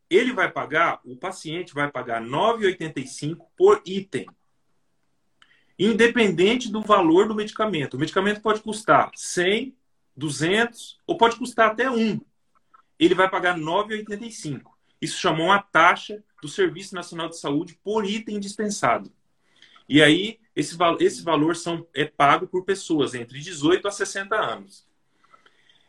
ele 0.09 0.33
vai 0.33 0.51
pagar, 0.51 0.99
o 1.03 1.15
paciente 1.15 1.73
vai 1.73 1.89
pagar 1.89 2.21
9,85 2.21 3.45
por 3.57 3.81
item. 3.85 4.27
Independente 5.77 6.71
do 6.71 6.81
valor 6.81 7.27
do 7.27 7.35
medicamento. 7.35 7.95
O 7.95 7.99
medicamento 7.99 8.41
pode 8.41 8.61
custar 8.61 9.11
100, 9.15 9.75
200 10.15 10.99
ou 11.05 11.17
pode 11.17 11.35
custar 11.35 11.71
até 11.71 11.89
1. 11.89 12.21
Ele 12.97 13.15
vai 13.15 13.29
pagar 13.29 13.57
9,85. 13.57 14.71
Isso 15.01 15.19
chamou 15.19 15.47
uma 15.47 15.61
taxa 15.61 16.23
do 16.41 16.47
Serviço 16.47 16.95
Nacional 16.95 17.27
de 17.27 17.37
Saúde 17.37 17.77
por 17.83 18.05
item 18.05 18.39
dispensado. 18.39 19.11
E 19.87 20.01
aí 20.01 20.39
esse, 20.55 20.77
esse 20.99 21.21
valor 21.21 21.55
são, 21.55 21.85
é 21.93 22.05
pago 22.05 22.47
por 22.47 22.63
pessoas 22.63 23.13
entre 23.13 23.39
18 23.39 23.87
a 23.87 23.91
60 23.91 24.35
anos. 24.35 24.87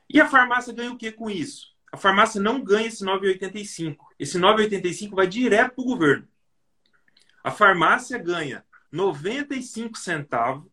E 0.09 0.21
a 0.21 0.29
farmácia 0.29 0.73
ganha 0.73 0.93
o 0.93 0.97
que 0.97 1.13
com 1.13 1.31
isso? 1.31 1.75
A 1.93 1.97
farmácia 1.97 2.41
não 2.41 2.61
ganha 2.61 2.89
esse 2.89 3.05
9,85. 3.05 3.97
Esse 4.19 4.39
9,85 4.39 5.15
vai 5.15 5.27
direto 5.27 5.75
para 5.75 5.83
o 5.83 5.87
governo. 5.87 6.29
A 7.45 7.51
farmácia 7.51 8.19
ganha 8.19 8.65
95 8.91 9.97
centavos 9.99 10.67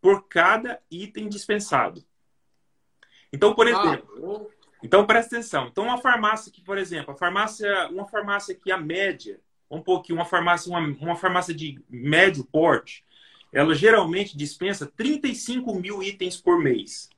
por 0.00 0.28
cada 0.28 0.80
item 0.90 1.28
dispensado. 1.28 2.04
Então, 3.32 3.54
por 3.54 3.66
ah, 3.66 3.70
exemplo, 3.70 4.50
ah, 4.50 4.68
então 4.82 5.06
presta 5.06 5.36
atenção. 5.36 5.68
Então, 5.68 5.84
uma 5.84 5.98
farmácia 5.98 6.52
que, 6.52 6.60
por 6.60 6.78
exemplo, 6.78 7.12
a 7.12 7.16
farmácia, 7.16 7.88
uma 7.88 8.06
farmácia 8.06 8.54
que 8.54 8.70
a 8.70 8.78
média, 8.78 9.40
um 9.70 9.80
pouquinho, 9.80 10.18
uma 10.18 10.24
farmácia, 10.24 10.70
uma, 10.70 10.80
uma 10.80 11.16
farmácia 11.16 11.54
de 11.54 11.80
médio 11.88 12.44
porte, 12.44 13.04
ela 13.52 13.74
geralmente 13.74 14.36
dispensa 14.36 14.86
35 14.86 15.74
mil 15.74 16.02
itens 16.02 16.40
por 16.40 16.58
mês. 16.58 17.08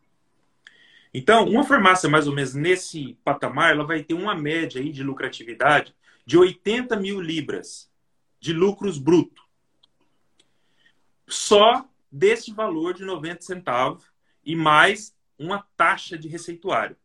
Então, 1.13 1.45
uma 1.49 1.65
farmácia 1.65 2.09
mais 2.09 2.29
ou 2.29 2.35
menos 2.35 2.55
nesse 2.55 3.15
patamar, 3.25 3.73
ela 3.73 3.85
vai 3.85 4.03
ter 4.03 4.15
uma 4.15 4.35
média 4.35 4.81
aí 4.81 4.93
de 4.93 5.03
lucratividade 5.03 5.95
de 6.25 6.39
80 6.39 6.97
mil 6.97 7.21
libras 7.21 7.91
de 8.39 8.53
lucros 8.53 8.99
bruto. 8.99 9.43
Só 11.29 11.89
desse 12.11 12.53
valor 12.53 12.95
de 12.95 13.05
90 13.05 13.43
centavos 13.43 14.05
e 14.45 14.55
mais 14.55 15.15
uma 15.39 15.67
taxa 15.77 16.17
de 16.17 16.29
receituário. 16.29 16.97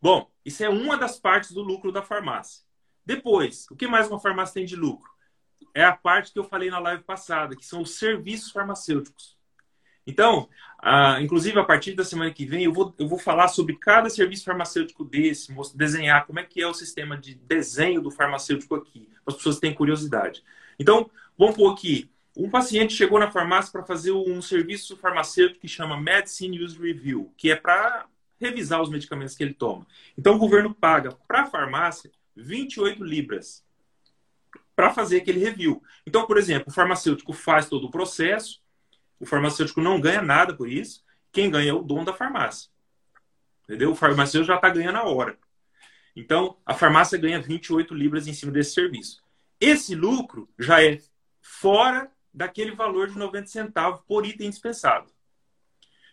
Bom, 0.00 0.30
isso 0.44 0.64
é 0.64 0.68
uma 0.68 0.96
das 0.96 1.18
partes 1.18 1.52
do 1.52 1.62
lucro 1.62 1.92
da 1.92 2.02
farmácia. 2.02 2.64
Depois, 3.04 3.66
o 3.70 3.76
que 3.76 3.86
mais 3.86 4.08
uma 4.08 4.20
farmácia 4.20 4.54
tem 4.54 4.64
de 4.64 4.76
lucro? 4.76 5.10
É 5.74 5.84
a 5.84 5.96
parte 5.96 6.32
que 6.32 6.38
eu 6.38 6.44
falei 6.44 6.70
na 6.70 6.78
live 6.78 7.02
passada, 7.04 7.56
que 7.56 7.64
são 7.64 7.82
os 7.82 7.96
serviços 7.98 8.50
farmacêuticos. 8.50 9.31
Então, 10.06 10.48
inclusive 11.20 11.58
a 11.58 11.64
partir 11.64 11.94
da 11.94 12.04
semana 12.04 12.32
que 12.32 12.44
vem, 12.44 12.64
eu 12.64 12.72
vou, 12.72 12.94
eu 12.98 13.06
vou 13.06 13.18
falar 13.18 13.48
sobre 13.48 13.76
cada 13.76 14.10
serviço 14.10 14.44
farmacêutico 14.44 15.04
desse, 15.04 15.54
desenhar 15.74 16.26
como 16.26 16.40
é 16.40 16.44
que 16.44 16.60
é 16.60 16.66
o 16.66 16.74
sistema 16.74 17.16
de 17.16 17.34
desenho 17.34 18.00
do 18.00 18.10
farmacêutico 18.10 18.74
aqui, 18.74 19.08
para 19.24 19.32
as 19.32 19.36
pessoas 19.36 19.58
terem 19.58 19.76
curiosidade. 19.76 20.42
Então, 20.78 21.08
vamos 21.38 21.56
pôr 21.56 21.72
aqui. 21.72 22.10
Um 22.36 22.48
paciente 22.48 22.94
chegou 22.94 23.18
na 23.18 23.30
farmácia 23.30 23.70
para 23.70 23.84
fazer 23.84 24.10
um 24.10 24.40
serviço 24.40 24.96
farmacêutico 24.96 25.60
que 25.60 25.68
chama 25.68 26.00
Medicine 26.00 26.62
Use 26.62 26.78
Review, 26.78 27.32
que 27.36 27.50
é 27.50 27.56
para 27.56 28.06
revisar 28.40 28.80
os 28.80 28.88
medicamentos 28.88 29.36
que 29.36 29.44
ele 29.44 29.54
toma. 29.54 29.86
Então, 30.16 30.34
o 30.34 30.38
governo 30.38 30.74
paga 30.74 31.12
para 31.28 31.42
a 31.42 31.46
farmácia 31.46 32.10
28 32.34 33.04
libras 33.04 33.62
para 34.74 34.92
fazer 34.94 35.18
aquele 35.18 35.38
review. 35.38 35.82
Então, 36.06 36.26
por 36.26 36.38
exemplo, 36.38 36.64
o 36.68 36.72
farmacêutico 36.72 37.34
faz 37.34 37.68
todo 37.68 37.86
o 37.86 37.90
processo, 37.90 38.61
o 39.22 39.26
farmacêutico 39.26 39.80
não 39.80 40.00
ganha 40.00 40.20
nada 40.20 40.52
por 40.52 40.68
isso, 40.68 41.04
quem 41.30 41.48
ganha 41.48 41.70
é 41.70 41.72
o 41.72 41.80
dono 41.80 42.04
da 42.04 42.12
farmácia. 42.12 42.68
Entendeu? 43.62 43.92
O 43.92 43.94
farmacêutico 43.94 44.48
já 44.48 44.56
está 44.56 44.68
ganhando 44.68 44.98
a 44.98 45.04
hora. 45.04 45.38
Então, 46.16 46.58
a 46.66 46.74
farmácia 46.74 47.16
ganha 47.16 47.40
28 47.40 47.94
libras 47.94 48.26
em 48.26 48.34
cima 48.34 48.50
desse 48.50 48.74
serviço. 48.74 49.22
Esse 49.60 49.94
lucro 49.94 50.48
já 50.58 50.82
é 50.82 50.98
fora 51.40 52.10
daquele 52.34 52.72
valor 52.72 53.08
de 53.08 53.16
90 53.16 53.46
centavos 53.46 54.00
por 54.08 54.26
item 54.26 54.50
dispensado. 54.50 55.06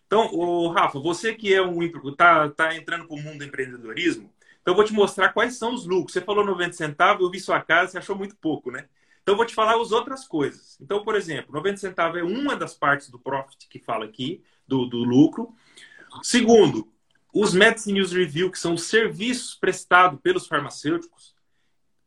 Então, 0.05 0.31
o 0.31 0.67
Rafa, 0.69 0.99
você 0.99 1.33
que 1.33 1.51
é 1.51 1.61
um 1.63 1.79
tá, 2.15 2.47
tá 2.49 2.75
entrando 2.75 3.07
para 3.07 3.15
o 3.15 3.19
mundo 3.19 3.39
do 3.39 3.43
empreendedorismo, 3.43 4.31
então 4.61 4.73
eu 4.73 4.75
vou 4.75 4.85
te 4.85 4.93
mostrar 4.93 5.33
quais 5.33 5.57
são 5.57 5.73
os 5.73 5.87
lucros. 5.87 6.13
Você 6.13 6.21
falou 6.21 6.45
90 6.45 6.73
centavos, 6.73 7.23
eu 7.23 7.31
vi 7.31 7.39
sua 7.39 7.59
casa, 7.59 7.91
você 7.91 7.97
achou 7.97 8.15
muito 8.15 8.35
pouco, 8.35 8.69
né? 8.69 8.87
Então 9.29 9.37
vou 9.37 9.45
te 9.45 9.53
falar 9.53 9.79
as 9.79 9.91
outras 9.91 10.27
coisas. 10.27 10.75
Então, 10.81 11.03
por 11.03 11.13
exemplo, 11.13 11.53
90 11.53 11.77
centavos 11.77 12.19
é 12.19 12.23
uma 12.23 12.55
das 12.55 12.73
partes 12.73 13.11
do 13.11 13.19
profit 13.19 13.67
que 13.69 13.77
fala 13.77 14.05
aqui, 14.05 14.43
do, 14.67 14.87
do 14.87 15.03
lucro. 15.03 15.53
Segundo, 16.23 16.91
os 17.31 17.53
Medicine 17.53 17.99
News 17.99 18.11
Review, 18.11 18.49
que 18.49 18.57
são 18.57 18.73
os 18.73 18.85
serviços 18.85 19.53
prestados 19.53 20.19
pelos 20.19 20.47
farmacêuticos, 20.47 21.35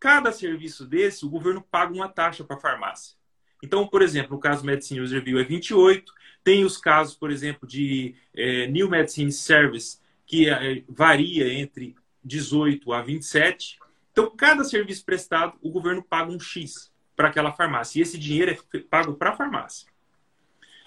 cada 0.00 0.32
serviço 0.32 0.84
desse, 0.84 1.24
o 1.24 1.30
governo 1.30 1.62
paga 1.62 1.94
uma 1.94 2.08
taxa 2.08 2.42
para 2.42 2.56
a 2.56 2.60
farmácia. 2.60 3.16
Então, 3.62 3.86
por 3.86 4.02
exemplo, 4.02 4.32
no 4.32 4.40
caso 4.40 4.66
Medicine 4.66 4.98
News 4.98 5.12
Review 5.12 5.38
é 5.38 5.44
28, 5.44 6.12
tem 6.42 6.64
os 6.64 6.76
casos, 6.76 7.14
por 7.14 7.30
exemplo, 7.30 7.68
de 7.68 8.16
é, 8.34 8.66
New 8.66 8.90
Medicine 8.90 9.30
Service, 9.30 10.00
que 10.26 10.50
é, 10.50 10.82
varia 10.88 11.54
entre 11.54 11.94
18 12.24 12.92
a 12.92 13.00
27. 13.00 13.78
Então, 14.10 14.28
cada 14.36 14.64
serviço 14.64 15.04
prestado, 15.04 15.56
o 15.62 15.70
governo 15.70 16.02
paga 16.02 16.32
um 16.32 16.40
X 16.40 16.90
para 17.14 17.28
aquela 17.28 17.52
farmácia. 17.52 17.98
E 17.98 18.02
esse 18.02 18.18
dinheiro 18.18 18.50
é 18.50 18.78
pago 18.80 19.14
para 19.14 19.30
a 19.30 19.36
farmácia. 19.36 19.88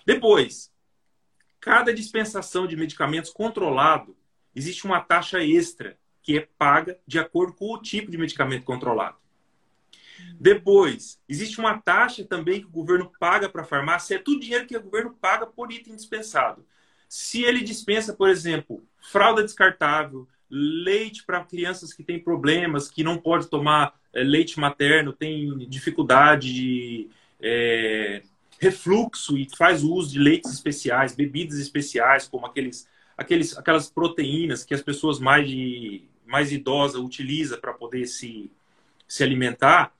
Depois, 0.05 0.71
cada 1.59 1.93
dispensação 1.93 2.67
de 2.67 2.75
medicamentos 2.75 3.31
controlado, 3.31 4.15
existe 4.55 4.85
uma 4.85 5.01
taxa 5.01 5.43
extra 5.43 5.97
que 6.21 6.37
é 6.37 6.47
paga 6.57 6.99
de 7.05 7.19
acordo 7.19 7.53
com 7.53 7.73
o 7.73 7.81
tipo 7.81 8.09
de 8.09 8.17
medicamento 8.17 8.63
controlado. 8.63 9.17
Depois, 10.39 11.19
existe 11.27 11.59
uma 11.59 11.79
taxa 11.79 12.23
também 12.23 12.61
que 12.61 12.67
o 12.67 12.71
governo 12.71 13.11
paga 13.19 13.49
para 13.49 13.61
a 13.61 13.65
farmácia, 13.65 14.15
é 14.15 14.19
tudo 14.19 14.39
dinheiro 14.39 14.65
que 14.65 14.75
o 14.75 14.81
governo 14.81 15.13
paga 15.13 15.45
por 15.45 15.71
item 15.71 15.95
dispensado. 15.95 16.65
Se 17.07 17.43
ele 17.43 17.61
dispensa, 17.61 18.13
por 18.13 18.29
exemplo, 18.29 18.83
fralda 18.99 19.43
descartável, 19.43 20.27
leite 20.49 21.23
para 21.23 21.43
crianças 21.43 21.93
que 21.93 22.03
têm 22.03 22.19
problemas, 22.19 22.89
que 22.89 23.03
não 23.03 23.17
pode 23.17 23.47
tomar 23.47 23.99
leite 24.23 24.59
materno, 24.59 25.13
tem 25.13 25.57
dificuldade 25.67 26.53
de 26.53 27.09
é, 27.41 28.21
refluxo 28.59 29.37
e 29.37 29.47
faz 29.55 29.83
uso 29.83 30.11
de 30.11 30.19
leites 30.19 30.51
especiais, 30.51 31.15
bebidas 31.15 31.59
especiais, 31.59 32.27
como 32.27 32.45
aqueles, 32.45 32.87
aqueles, 33.17 33.57
aquelas 33.57 33.89
proteínas 33.89 34.63
que 34.63 34.73
as 34.73 34.81
pessoas 34.81 35.19
mais, 35.19 35.47
de, 35.47 36.03
mais 36.25 36.51
idosas 36.51 37.01
utilizam 37.01 37.59
para 37.59 37.73
poder 37.73 38.07
se, 38.07 38.49
se 39.07 39.23
alimentar 39.23 39.93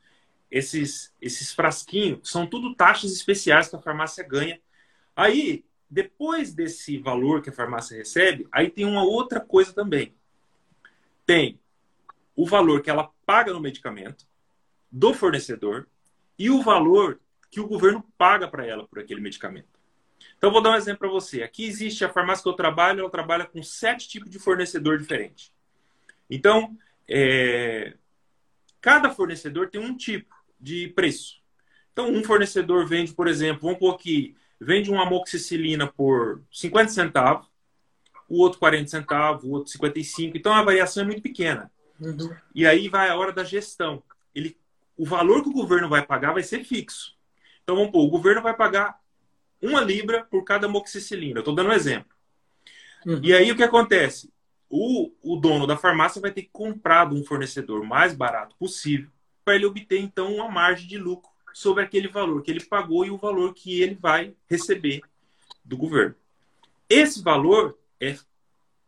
esses, 0.50 1.14
esses 1.22 1.54
frasquinhos, 1.54 2.30
são 2.30 2.48
tudo 2.48 2.76
taxas 2.76 3.12
especiais 3.12 3.68
que 3.68 3.76
a 3.76 3.82
farmácia 3.82 4.24
ganha. 4.24 4.60
Aí, 5.16 5.66
depois 5.90 6.54
desse 6.54 6.98
valor 6.98 7.42
que 7.42 7.50
a 7.50 7.54
farmácia 7.54 7.98
recebe, 7.98 8.48
aí 8.52 8.70
tem 8.70 8.86
uma 8.86 9.04
outra 9.04 9.40
coisa 9.40 9.74
também. 9.74 10.14
Tem 11.26 11.60
o 12.36 12.46
valor 12.46 12.82
que 12.82 12.90
ela 12.90 13.12
paga 13.26 13.54
no 13.54 13.60
medicamento, 13.60 14.26
do 14.92 15.14
fornecedor, 15.14 15.88
e 16.38 16.50
o 16.50 16.62
valor 16.62 17.20
que 17.50 17.60
o 17.60 17.68
governo 17.68 18.04
paga 18.18 18.48
para 18.48 18.66
ela 18.66 18.88
por 18.88 19.00
aquele 19.00 19.22
medicamento. 19.22 19.68
Então, 20.38 20.52
vou 20.52 20.62
dar 20.62 20.72
um 20.72 20.76
exemplo 20.76 21.00
para 21.00 21.10
você. 21.10 21.44
Aqui 21.44 21.66
existe 21.66 22.04
a 22.04 22.10
farmácia 22.10 22.44
que 22.44 22.50
eu 22.50 22.54
trabalho, 22.54 23.00
ela 23.02 23.10
trabalha 23.10 23.46
com 23.46 23.64
sete 23.64 24.08
tipos 24.08 24.30
de 24.30 24.40
fornecedor 24.40 24.98
diferentes. 24.98 25.54
Então, 26.30 26.78
é, 27.08 27.94
cada 28.82 29.10
fornecedor 29.10 29.70
tem 29.70 29.82
um 29.82 29.96
tipo 29.96 30.36
de 30.60 30.90
preço. 30.90 31.42
Então, 31.94 32.12
um 32.12 32.24
fornecedor 32.24 32.86
vende, 32.86 33.14
por 33.14 33.28
exemplo, 33.28 33.62
vamos 33.64 33.80
pôr 33.80 33.94
aqui, 33.94 34.36
vende 34.60 34.92
uma 34.92 35.04
amoxicilina 35.04 35.88
por 35.88 36.44
50 36.52 36.90
centavos, 36.90 37.48
o 38.28 38.42
outro 38.42 38.60
40 38.60 38.88
centavos, 38.90 39.44
o 39.44 39.52
outro 39.52 39.72
55. 39.72 40.36
Então, 40.36 40.54
a 40.54 40.64
variação 40.64 41.04
é 41.04 41.06
muito 41.06 41.22
pequena. 41.22 41.72
Uhum. 42.00 42.36
E 42.54 42.66
aí 42.66 42.88
vai 42.90 43.10
a 43.10 43.16
hora 43.16 43.32
da 43.32 43.44
gestão. 43.44 44.04
Ele, 44.34 44.58
o 44.98 45.06
valor 45.06 45.44
que 45.44 45.50
o 45.50 45.54
governo 45.54 45.90
vai 45.90 46.06
pagar 46.06 46.34
vai 46.34 46.44
ser 46.44 46.64
fixo. 46.64 47.16
Então, 47.64 47.76
vamos 47.76 47.92
pôr, 47.92 48.06
o 48.06 48.10
governo 48.10 48.42
vai 48.42 48.56
pagar 48.56 49.00
uma 49.62 49.82
libra 49.82 50.24
por 50.26 50.44
cada 50.44 50.68
amoxicilina. 50.68 51.38
Eu 51.38 51.42
estou 51.42 51.56
dando 51.56 51.70
um 51.70 51.74
exemplo. 51.74 52.10
Uhum. 53.06 53.20
E 53.24 53.34
aí, 53.34 53.52
o 53.52 53.56
que 53.56 53.64
acontece? 53.64 54.32
O, 54.70 55.12
o 55.22 55.36
dono 55.36 55.66
da 55.66 55.78
farmácia 55.78 56.22
vai 56.22 56.32
ter 56.32 56.44
que 56.44 56.50
comprar 56.52 57.10
de 57.10 57.16
um 57.16 57.24
fornecedor 57.24 57.84
mais 57.84 58.14
barato 58.14 58.56
possível 58.58 59.10
para 59.46 59.56
ele 59.56 59.68
obter 59.68 60.00
então 60.00 60.34
uma 60.34 60.50
margem 60.50 60.88
de 60.88 60.98
lucro 60.98 61.30
sobre 61.54 61.84
aquele 61.84 62.08
valor 62.08 62.42
que 62.42 62.50
ele 62.50 62.66
pagou 62.66 63.06
e 63.06 63.12
o 63.12 63.18
valor 63.18 63.54
que 63.54 63.80
ele 63.80 63.96
vai 63.96 64.36
receber 64.50 65.02
do 65.64 65.78
governo. 65.78 66.16
Esse 66.90 67.22
valor 67.22 67.78
é, 68.02 68.18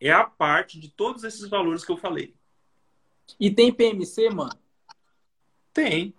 é 0.02 0.12
a 0.12 0.24
parte 0.24 0.80
de 0.80 0.90
todos 0.90 1.24
esses 1.24 1.48
valores 1.48 1.86
que 1.86 1.92
eu 1.92 1.98
falei. 1.98 2.34
E 3.40 3.52
tem 3.52 3.72
PMC, 3.72 4.30
mano? 4.30 4.58
Tem. 5.74 6.14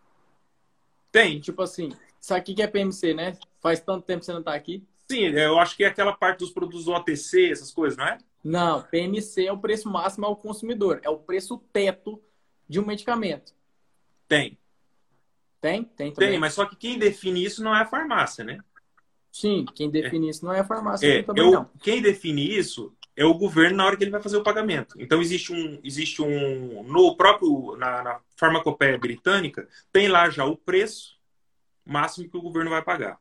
Tem. 1.11 1.41
Tipo 1.41 1.63
assim, 1.63 1.93
sabe 2.21 2.41
o 2.41 2.45
que 2.55 2.63
é 2.63 2.67
PMC, 2.67 3.15
né? 3.15 3.37
Faz 3.61 3.81
tanto 3.81 4.05
tempo 4.05 4.21
que 4.21 4.27
você 4.27 4.33
não 4.33 4.43
tá 4.43 4.55
aqui. 4.55 4.85
Sim, 5.11 5.25
eu 5.29 5.59
acho 5.59 5.77
que 5.77 5.85
é 5.85 5.87
aquela 5.87 6.13
parte 6.13 6.41
dos 6.41 6.51
produtos 6.51 6.87
OTC, 6.87 7.51
essas 7.51 7.73
coisas, 7.73 7.97
não 7.97 8.07
é? 8.07 8.19
Não, 8.45 8.83
PMC 8.83 9.47
é 9.47 9.53
o 9.53 9.59
preço 9.59 9.89
máximo 9.89 10.27
ao 10.27 10.37
consumidor. 10.37 11.01
É 11.03 11.09
o 11.09 11.19
preço 11.19 11.59
teto 11.73 12.23
de 12.69 12.79
um 12.79 12.87
medicamento. 12.87 13.55
Tem. 14.29 14.59
Tem? 15.61 15.83
Tem 15.83 16.13
também. 16.13 16.31
Tem, 16.31 16.39
mas 16.39 16.55
só 16.55 16.67
que 16.67 16.77
quem 16.77 16.99
define 16.99 17.45
isso 17.45 17.65
não 17.65 17.75
é 17.75 17.83
a 17.83 17.87
farmácia, 17.87 18.45
né? 18.45 18.61
Sim, 19.33 19.65
quem 19.75 19.91
define 19.91 20.27
é. 20.27 20.31
isso 20.31 20.45
não 20.45 20.53
é 20.53 20.61
a 20.61 20.65
farmácia 20.65 21.07
é, 21.07 21.23
também 21.23 21.45
eu, 21.45 21.53
não. 21.53 21.71
Quem 21.83 22.01
define 22.01 22.57
isso 22.57 22.95
é 23.19 23.25
o 23.25 23.35
governo 23.35 23.79
na 23.79 23.85
hora 23.85 23.97
que 23.97 24.05
ele 24.05 24.13
vai 24.13 24.23
fazer 24.23 24.37
o 24.37 24.45
pagamento. 24.45 24.95
Então 24.97 25.21
existe 25.21 25.53
um, 25.53 25.81
existe 25.83 26.23
um 26.23 26.85
no 26.85 27.17
próprio 27.17 27.77
na, 27.77 28.01
na 28.01 28.21
farmacopeia 28.37 28.97
britânica 28.97 29.69
tem 29.93 30.07
lá 30.07 30.31
já 30.31 30.45
o 30.45 30.57
preço 30.57 31.19
máximo 31.85 32.31
que 32.31 32.37
o 32.37 32.43
governo 32.43 32.71
vai 32.71 32.81
pagar. 32.81 33.19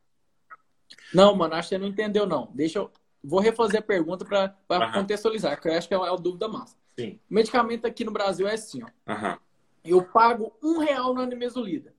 Não, 1.12 1.34
mano, 1.34 1.54
acho 1.54 1.68
que 1.68 1.74
você 1.74 1.78
não 1.78 1.88
entendeu, 1.88 2.26
não. 2.26 2.48
Deixa 2.54 2.78
eu. 2.78 2.92
Vou 3.24 3.40
refazer 3.40 3.80
a 3.80 3.82
pergunta 3.82 4.24
para 4.24 4.92
contextualizar, 4.92 5.60
que 5.60 5.68
eu 5.68 5.72
acho 5.72 5.88
que 5.88 5.94
é 5.94 5.98
uma 5.98 6.16
dúvida 6.16 6.46
massa. 6.46 6.76
Sim. 6.96 7.18
O 7.28 7.34
medicamento 7.34 7.84
aqui 7.84 8.04
no 8.04 8.12
Brasil 8.12 8.46
é 8.46 8.54
assim, 8.54 8.80
ó. 8.84 9.12
Uhum. 9.12 9.36
Eu 9.84 10.02
pago 10.04 10.56
um 10.62 10.78
real 10.78 11.12
na 11.12 11.26
nimesulida. 11.26 11.92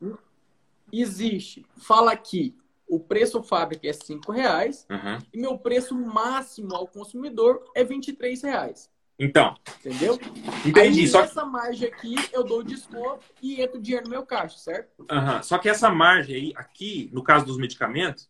Uhum. 0.00 0.16
Existe. 0.92 1.66
Fala 1.76 2.12
aqui, 2.12 2.56
o 2.86 3.00
preço 3.00 3.42
fábrica 3.42 3.88
é 3.88 3.92
cinco 3.92 4.32
reais 4.32 4.86
uhum. 4.90 5.18
e 5.32 5.40
meu 5.40 5.58
preço 5.58 5.94
máximo 5.94 6.74
ao 6.74 6.86
consumidor 6.86 7.62
é 7.74 7.82
23 7.84 8.42
reais. 8.42 8.90
Então. 9.18 9.54
Entendeu? 9.78 10.18
Entendi. 10.66 11.00
Aí, 11.00 11.08
só 11.08 11.20
essa 11.20 11.44
margem 11.44 11.88
aqui 11.88 12.16
eu 12.32 12.42
dou 12.42 12.62
desconto 12.62 13.24
e 13.40 13.60
entra 13.60 13.78
o 13.78 13.82
dinheiro 13.82 14.06
no 14.06 14.10
meu 14.10 14.26
caixa, 14.26 14.58
certo? 14.58 15.06
Uhum. 15.10 15.42
Só 15.42 15.58
que 15.58 15.68
essa 15.68 15.88
margem 15.90 16.34
aí, 16.34 16.52
aqui, 16.56 17.10
no 17.12 17.22
caso 17.22 17.46
dos 17.46 17.56
medicamentos, 17.56 18.28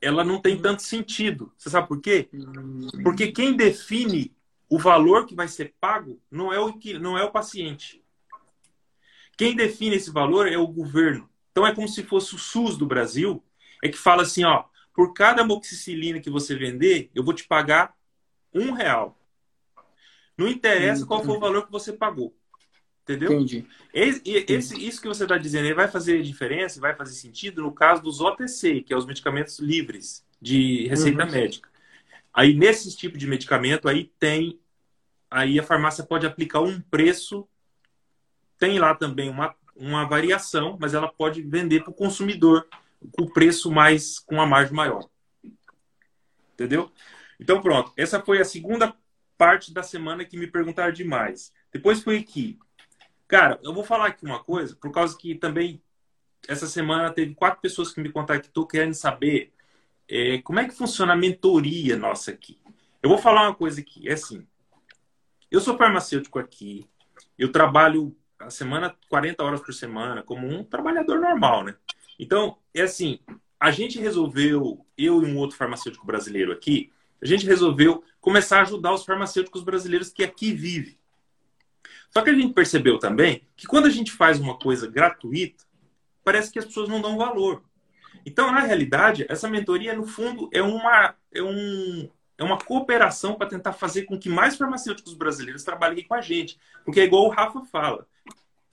ela 0.00 0.24
não 0.24 0.40
tem 0.40 0.60
tanto 0.60 0.82
sentido. 0.82 1.52
Você 1.56 1.70
sabe 1.70 1.88
por 1.88 2.00
quê? 2.00 2.28
Hum. 2.32 2.88
Porque 3.02 3.32
quem 3.32 3.54
define 3.54 4.34
o 4.68 4.78
valor 4.78 5.26
que 5.26 5.34
vai 5.34 5.48
ser 5.48 5.74
pago 5.80 6.20
não 6.30 6.52
é 6.52 6.58
o 6.58 6.72
que 6.72 6.98
não 6.98 7.18
é 7.18 7.24
o 7.24 7.30
paciente. 7.30 8.02
Quem 9.36 9.54
define 9.54 9.96
esse 9.96 10.10
valor 10.10 10.50
é 10.50 10.56
o 10.56 10.66
governo. 10.66 11.28
Então 11.50 11.66
é 11.66 11.74
como 11.74 11.88
se 11.88 12.02
fosse 12.02 12.34
o 12.34 12.38
SUS 12.38 12.76
do 12.76 12.86
Brasil, 12.86 13.42
é 13.84 13.88
que 13.90 13.98
fala 13.98 14.22
assim, 14.22 14.44
ó, 14.44 14.64
por 14.94 15.12
cada 15.12 15.42
amoxicilina 15.42 16.18
que 16.18 16.30
você 16.30 16.56
vender, 16.56 17.10
eu 17.14 17.22
vou 17.22 17.34
te 17.34 17.44
pagar 17.44 17.94
um 18.52 18.72
real. 18.72 19.20
Não 20.38 20.48
interessa 20.48 21.04
qual 21.04 21.22
foi 21.22 21.36
o 21.36 21.40
valor 21.40 21.66
que 21.66 21.70
você 21.70 21.92
pagou. 21.92 22.34
Entendeu? 23.02 23.34
Entendi. 23.34 23.66
Esse, 23.92 24.22
esse, 24.24 24.86
isso 24.86 25.02
que 25.02 25.06
você 25.06 25.24
está 25.24 25.36
dizendo 25.36 25.74
vai 25.74 25.86
fazer 25.86 26.22
diferença, 26.22 26.80
vai 26.80 26.94
fazer 26.94 27.12
sentido 27.12 27.60
no 27.60 27.72
caso 27.72 28.02
dos 28.02 28.22
OTC, 28.22 28.80
que 28.80 28.94
é 28.94 28.96
os 28.96 29.04
medicamentos 29.04 29.58
livres 29.58 30.24
de 30.40 30.88
receita 30.88 31.26
uhum. 31.26 31.30
médica. 31.30 31.68
Aí, 32.32 32.54
nesse 32.54 32.96
tipo 32.96 33.18
de 33.18 33.26
medicamento, 33.26 33.86
aí 33.86 34.10
tem. 34.18 34.58
Aí 35.30 35.60
a 35.60 35.62
farmácia 35.62 36.02
pode 36.02 36.26
aplicar 36.26 36.60
um 36.60 36.80
preço. 36.80 37.46
Tem 38.58 38.78
lá 38.78 38.94
também 38.94 39.28
uma, 39.28 39.54
uma 39.76 40.06
variação, 40.06 40.78
mas 40.80 40.94
ela 40.94 41.12
pode 41.12 41.42
vender 41.42 41.82
para 41.82 41.90
o 41.90 41.94
consumidor 41.94 42.66
com 43.12 43.24
o 43.24 43.32
preço 43.32 43.70
mais. 43.70 44.18
com 44.18 44.40
a 44.40 44.46
margem 44.46 44.74
maior. 44.74 45.08
Entendeu? 46.54 46.90
Então, 47.40 47.60
pronto. 47.60 47.92
Essa 47.96 48.20
foi 48.20 48.40
a 48.40 48.44
segunda 48.44 48.94
parte 49.36 49.72
da 49.72 49.82
semana 49.82 50.24
que 50.24 50.36
me 50.36 50.46
perguntaram 50.46 50.92
demais. 50.92 51.52
Depois 51.72 52.02
foi 52.02 52.18
aqui. 52.18 52.58
Cara, 53.26 53.58
eu 53.62 53.74
vou 53.74 53.82
falar 53.82 54.06
aqui 54.06 54.24
uma 54.24 54.42
coisa, 54.42 54.76
por 54.76 54.92
causa 54.92 55.16
que 55.16 55.34
também 55.34 55.82
essa 56.46 56.66
semana 56.66 57.10
teve 57.10 57.34
quatro 57.34 57.60
pessoas 57.60 57.92
que 57.92 58.00
me 58.00 58.12
contactou 58.12 58.66
querendo 58.66 58.94
saber 58.94 59.52
é, 60.08 60.38
como 60.42 60.60
é 60.60 60.68
que 60.68 60.74
funciona 60.74 61.14
a 61.14 61.16
mentoria 61.16 61.96
nossa 61.96 62.30
aqui. 62.30 62.60
Eu 63.02 63.08
vou 63.08 63.18
falar 63.18 63.42
uma 63.42 63.54
coisa 63.54 63.80
aqui, 63.80 64.08
é 64.08 64.12
assim. 64.12 64.46
Eu 65.50 65.60
sou 65.60 65.76
farmacêutico 65.76 66.38
aqui, 66.38 66.86
eu 67.38 67.50
trabalho 67.50 68.16
a 68.38 68.50
semana 68.50 68.94
40 69.08 69.42
horas 69.42 69.60
por 69.60 69.72
semana 69.72 70.22
como 70.22 70.46
um 70.46 70.62
trabalhador 70.64 71.20
normal, 71.20 71.64
né? 71.64 71.76
Então, 72.18 72.58
é 72.72 72.82
assim, 72.82 73.18
a 73.58 73.70
gente 73.70 73.98
resolveu, 73.98 74.84
eu 74.96 75.22
e 75.22 75.26
um 75.26 75.38
outro 75.38 75.56
farmacêutico 75.56 76.06
brasileiro 76.06 76.52
aqui, 76.52 76.92
a 77.22 77.26
gente 77.26 77.46
resolveu 77.46 78.04
começar 78.20 78.58
a 78.58 78.62
ajudar 78.62 78.92
os 78.92 79.04
farmacêuticos 79.04 79.62
brasileiros 79.62 80.10
que 80.10 80.22
aqui 80.22 80.52
vivem. 80.52 80.98
Só 82.10 82.22
que 82.22 82.30
a 82.30 82.34
gente 82.34 82.52
percebeu 82.52 82.98
também 82.98 83.46
que 83.56 83.66
quando 83.66 83.86
a 83.86 83.90
gente 83.90 84.12
faz 84.12 84.38
uma 84.38 84.58
coisa 84.58 84.86
gratuita, 84.86 85.64
parece 86.22 86.52
que 86.52 86.58
as 86.58 86.64
pessoas 86.64 86.88
não 86.88 87.00
dão 87.00 87.16
valor. 87.16 87.62
Então, 88.24 88.52
na 88.52 88.60
realidade, 88.60 89.26
essa 89.28 89.48
mentoria, 89.48 89.94
no 89.94 90.06
fundo, 90.06 90.48
é 90.52 90.62
uma, 90.62 91.14
é 91.32 91.42
um, 91.42 92.08
é 92.38 92.44
uma 92.44 92.58
cooperação 92.58 93.34
para 93.34 93.48
tentar 93.48 93.72
fazer 93.72 94.02
com 94.02 94.18
que 94.18 94.28
mais 94.28 94.56
farmacêuticos 94.56 95.14
brasileiros 95.14 95.64
trabalhem 95.64 96.04
com 96.04 96.14
a 96.14 96.20
gente. 96.20 96.58
Porque 96.84 97.00
é 97.00 97.04
igual 97.04 97.24
o 97.24 97.30
Rafa 97.30 97.64
fala, 97.64 98.06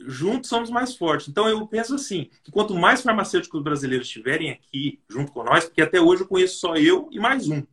juntos 0.07 0.49
somos 0.49 0.69
mais 0.69 0.95
fortes. 0.95 1.27
Então, 1.27 1.47
eu 1.47 1.65
penso 1.67 1.95
assim, 1.95 2.29
que 2.43 2.51
quanto 2.51 2.75
mais 2.75 3.01
farmacêuticos 3.01 3.61
brasileiros 3.61 4.07
estiverem 4.07 4.51
aqui 4.51 4.99
junto 5.09 5.31
com 5.31 5.43
nós, 5.43 5.65
porque 5.65 5.81
até 5.81 5.99
hoje 5.99 6.23
eu 6.23 6.27
conheço 6.27 6.59
só 6.59 6.75
eu 6.75 7.07
e 7.11 7.19
mais 7.19 7.47
um. 7.47 7.63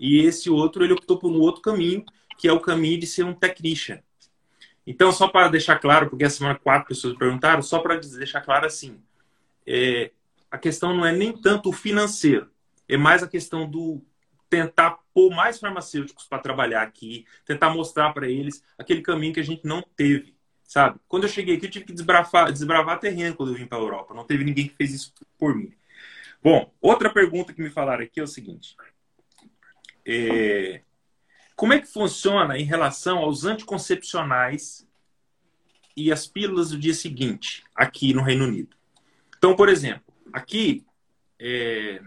E 0.00 0.18
esse 0.20 0.48
outro, 0.48 0.84
ele 0.84 0.92
optou 0.92 1.18
por 1.18 1.30
um 1.30 1.38
outro 1.38 1.62
caminho, 1.62 2.04
que 2.38 2.48
é 2.48 2.52
o 2.52 2.60
caminho 2.60 2.98
de 2.98 3.06
ser 3.06 3.24
um 3.24 3.34
technician. 3.34 4.00
Então, 4.86 5.12
só 5.12 5.28
para 5.28 5.48
deixar 5.48 5.78
claro, 5.78 6.08
porque 6.08 6.24
essa 6.24 6.38
semana 6.38 6.58
quatro 6.58 6.88
pessoas 6.88 7.16
perguntaram, 7.16 7.62
só 7.62 7.78
para 7.80 7.96
deixar 7.96 8.40
claro 8.40 8.66
assim, 8.66 9.00
é, 9.66 10.10
a 10.50 10.58
questão 10.58 10.94
não 10.94 11.04
é 11.04 11.12
nem 11.12 11.32
tanto 11.36 11.68
o 11.68 11.72
financeiro, 11.72 12.50
é 12.88 12.96
mais 12.96 13.22
a 13.22 13.28
questão 13.28 13.70
do 13.70 14.02
tentar 14.48 14.98
pôr 15.14 15.30
mais 15.30 15.60
farmacêuticos 15.60 16.24
para 16.24 16.40
trabalhar 16.40 16.82
aqui, 16.82 17.24
tentar 17.46 17.70
mostrar 17.70 18.12
para 18.12 18.28
eles 18.28 18.64
aquele 18.76 19.00
caminho 19.00 19.32
que 19.32 19.38
a 19.38 19.44
gente 19.44 19.64
não 19.64 19.80
teve, 19.94 20.34
sabe? 20.70 21.00
Quando 21.08 21.24
eu 21.24 21.28
cheguei 21.28 21.56
aqui, 21.56 21.66
eu 21.66 21.70
tive 21.70 21.84
que 21.84 21.92
desbravar, 21.92 22.52
desbravar 22.52 23.00
terreno 23.00 23.34
quando 23.34 23.48
eu 23.48 23.56
vim 23.56 23.66
para 23.66 23.76
a 23.76 23.80
Europa. 23.80 24.14
Não 24.14 24.24
teve 24.24 24.44
ninguém 24.44 24.68
que 24.68 24.76
fez 24.76 24.94
isso 24.94 25.12
por 25.36 25.52
mim. 25.52 25.74
Bom, 26.40 26.72
outra 26.80 27.10
pergunta 27.10 27.52
que 27.52 27.60
me 27.60 27.70
falaram 27.70 28.04
aqui 28.04 28.20
é 28.20 28.22
o 28.22 28.28
seguinte: 28.28 28.76
é, 30.06 30.82
como 31.56 31.72
é 31.72 31.80
que 31.80 31.88
funciona 31.88 32.56
em 32.56 32.62
relação 32.62 33.18
aos 33.18 33.44
anticoncepcionais 33.44 34.86
e 35.96 36.12
as 36.12 36.28
pílulas 36.28 36.70
do 36.70 36.78
dia 36.78 36.94
seguinte, 36.94 37.64
aqui 37.74 38.14
no 38.14 38.22
Reino 38.22 38.44
Unido? 38.44 38.76
Então, 39.36 39.56
por 39.56 39.68
exemplo, 39.68 40.04
aqui 40.32 40.86
é, 41.36 42.00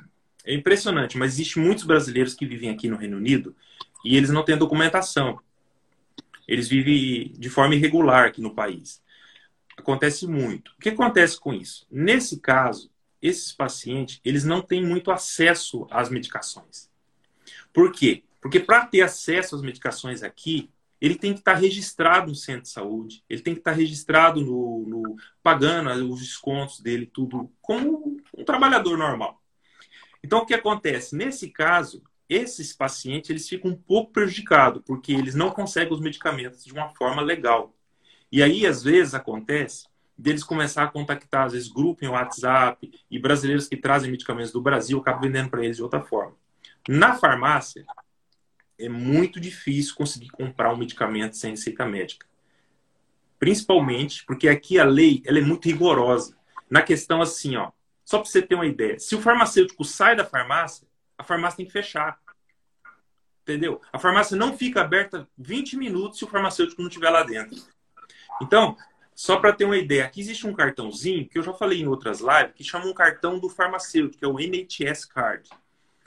é 0.46 0.54
impressionante, 0.54 1.18
mas 1.18 1.34
existe 1.34 1.60
muitos 1.60 1.84
brasileiros 1.84 2.34
que 2.34 2.46
vivem 2.46 2.70
aqui 2.70 2.88
no 2.88 2.96
Reino 2.96 3.18
Unido 3.18 3.54
e 4.06 4.16
eles 4.16 4.30
não 4.30 4.46
têm 4.46 4.58
documentação. 4.58 5.38
Eles 6.48 6.68
vivem 6.68 7.34
de 7.38 7.50
forma 7.50 7.76
irregular 7.76 8.28
aqui 8.28 8.42
no 8.42 8.54
país. 8.54 9.02
Acontece 9.78 10.28
muito. 10.28 10.72
O 10.78 10.82
que 10.82 10.90
acontece 10.90 11.40
com 11.40 11.54
isso? 11.54 11.88
Nesse 11.90 12.40
caso, 12.40 12.92
esses 13.22 13.52
pacientes, 13.52 14.20
eles 14.24 14.44
não 14.44 14.62
têm 14.62 14.86
muito 14.86 15.12
acesso 15.12 15.88
às 15.90 16.10
medicações. 16.10 16.90
Por 17.72 17.92
quê? 17.92 18.24
Porque 18.42 18.60
para 18.60 18.86
ter 18.86 19.02
acesso 19.02 19.56
às 19.56 19.62
medicações 19.62 20.22
aqui, 20.22 20.70
ele 21.00 21.16
tem 21.16 21.34
que 21.34 21.40
estar 21.40 21.56
registrado 21.56 22.30
no 22.30 22.36
centro 22.36 22.64
de 22.64 22.70
saúde, 22.70 23.24
ele 23.30 23.42
tem 23.42 23.54
que 23.54 23.60
estar 23.60 23.72
registrado 23.72 24.40
no, 24.40 24.86
no 24.88 25.16
pagando 25.42 25.90
os 26.10 26.22
descontos 26.22 26.80
dele, 26.80 27.06
tudo 27.06 27.52
como 27.62 28.22
um 28.38 28.44
trabalhador 28.46 28.98
normal. 28.98 29.42
Então, 30.24 30.40
o 30.40 30.46
que 30.46 30.54
acontece? 30.54 31.16
Nesse 31.16 31.50
caso, 31.50 32.02
esses 32.30 32.74
pacientes 32.74 33.30
eles 33.30 33.48
ficam 33.48 33.72
um 33.72 33.76
pouco 33.76 34.12
prejudicados, 34.12 34.82
porque 34.86 35.14
eles 35.14 35.36
não 35.36 35.52
conseguem 35.52 35.94
os 35.94 36.00
medicamentos 36.00 36.64
de 36.64 36.74
uma 36.74 36.90
forma 36.90 37.22
legal. 37.22 37.74
E 38.32 38.42
aí, 38.42 38.66
às 38.66 38.84
vezes, 38.84 39.14
acontece 39.14 39.86
deles 40.18 40.44
começar 40.44 40.84
a 40.84 40.88
contactar, 40.88 41.46
às 41.46 41.54
vezes, 41.54 41.68
grupo 41.68 42.04
em 42.06 42.08
WhatsApp 42.08 42.92
e 43.10 43.20
brasileiros 43.20 43.68
que 43.68 43.78
trazem 43.78 44.12
medicamentos 44.12 44.52
do 44.52 44.62
Brasil 44.62 45.00
acabam 45.00 45.22
vendendo 45.22 45.50
para 45.50 45.64
eles 45.64 45.78
de 45.78 45.84
outra 45.84 46.02
forma. 46.02 46.36
Na 46.88 47.16
farmácia, 47.16 47.86
é 48.78 48.90
muito 48.90 49.40
difícil 49.40 49.96
conseguir 49.96 50.30
comprar 50.30 50.74
um 50.74 50.78
medicamento 50.78 51.36
sem 51.36 51.52
receita 51.52 51.86
médica. 51.86 52.26
Principalmente 53.40 54.26
porque 54.26 54.48
aqui 54.48 54.80
a 54.80 54.84
lei 54.84 55.22
ela 55.26 55.40
é 55.40 55.42
muito 55.42 55.66
rigorosa. 55.66 56.36
Na 56.70 56.82
questão 56.82 57.22
assim, 57.22 57.56
ó, 57.56 57.72
só 58.06 58.20
para 58.20 58.30
você 58.30 58.42
ter 58.42 58.56
uma 58.56 58.66
ideia, 58.66 59.00
se 59.00 59.16
o 59.16 59.22
farmacêutico 59.22 59.84
sai 59.84 60.16
da 60.16 60.26
farmácia, 60.26 60.88
a 61.24 61.26
farmácia 61.26 61.58
tem 61.58 61.66
que 61.66 61.72
fechar. 61.72 62.20
Entendeu? 63.42 63.82
A 63.92 64.00
farmácia 64.00 64.38
não 64.38 64.58
fica 64.58 64.82
aberta 64.82 65.28
20 65.38 65.78
minutos 65.78 66.20
se 66.20 66.26
o 66.26 66.28
farmacêutico 66.28 66.82
não 66.82 66.90
estiver 66.90 67.10
lá 67.10 67.24
dentro. 67.24 67.58
Então, 68.42 68.78
só 69.16 69.38
para 69.38 69.54
ter 69.54 69.66
uma 69.66 69.78
ideia, 69.78 70.06
aqui 70.06 70.22
existe 70.22 70.48
um 70.48 70.54
cartãozinho 70.54 71.28
que 71.28 71.38
eu 71.38 71.44
já 71.44 71.54
falei 71.54 71.82
em 71.82 71.88
outras 71.88 72.20
lives, 72.20 72.54
que 72.56 72.64
chama 72.64 72.86
um 72.86 72.94
cartão 72.94 73.40
do 73.40 73.50
farmacêutico, 73.50 74.20
que 74.20 74.26
é 74.26 74.28
o 74.28 74.40
NHS 74.40 75.06
Card. 75.06 75.50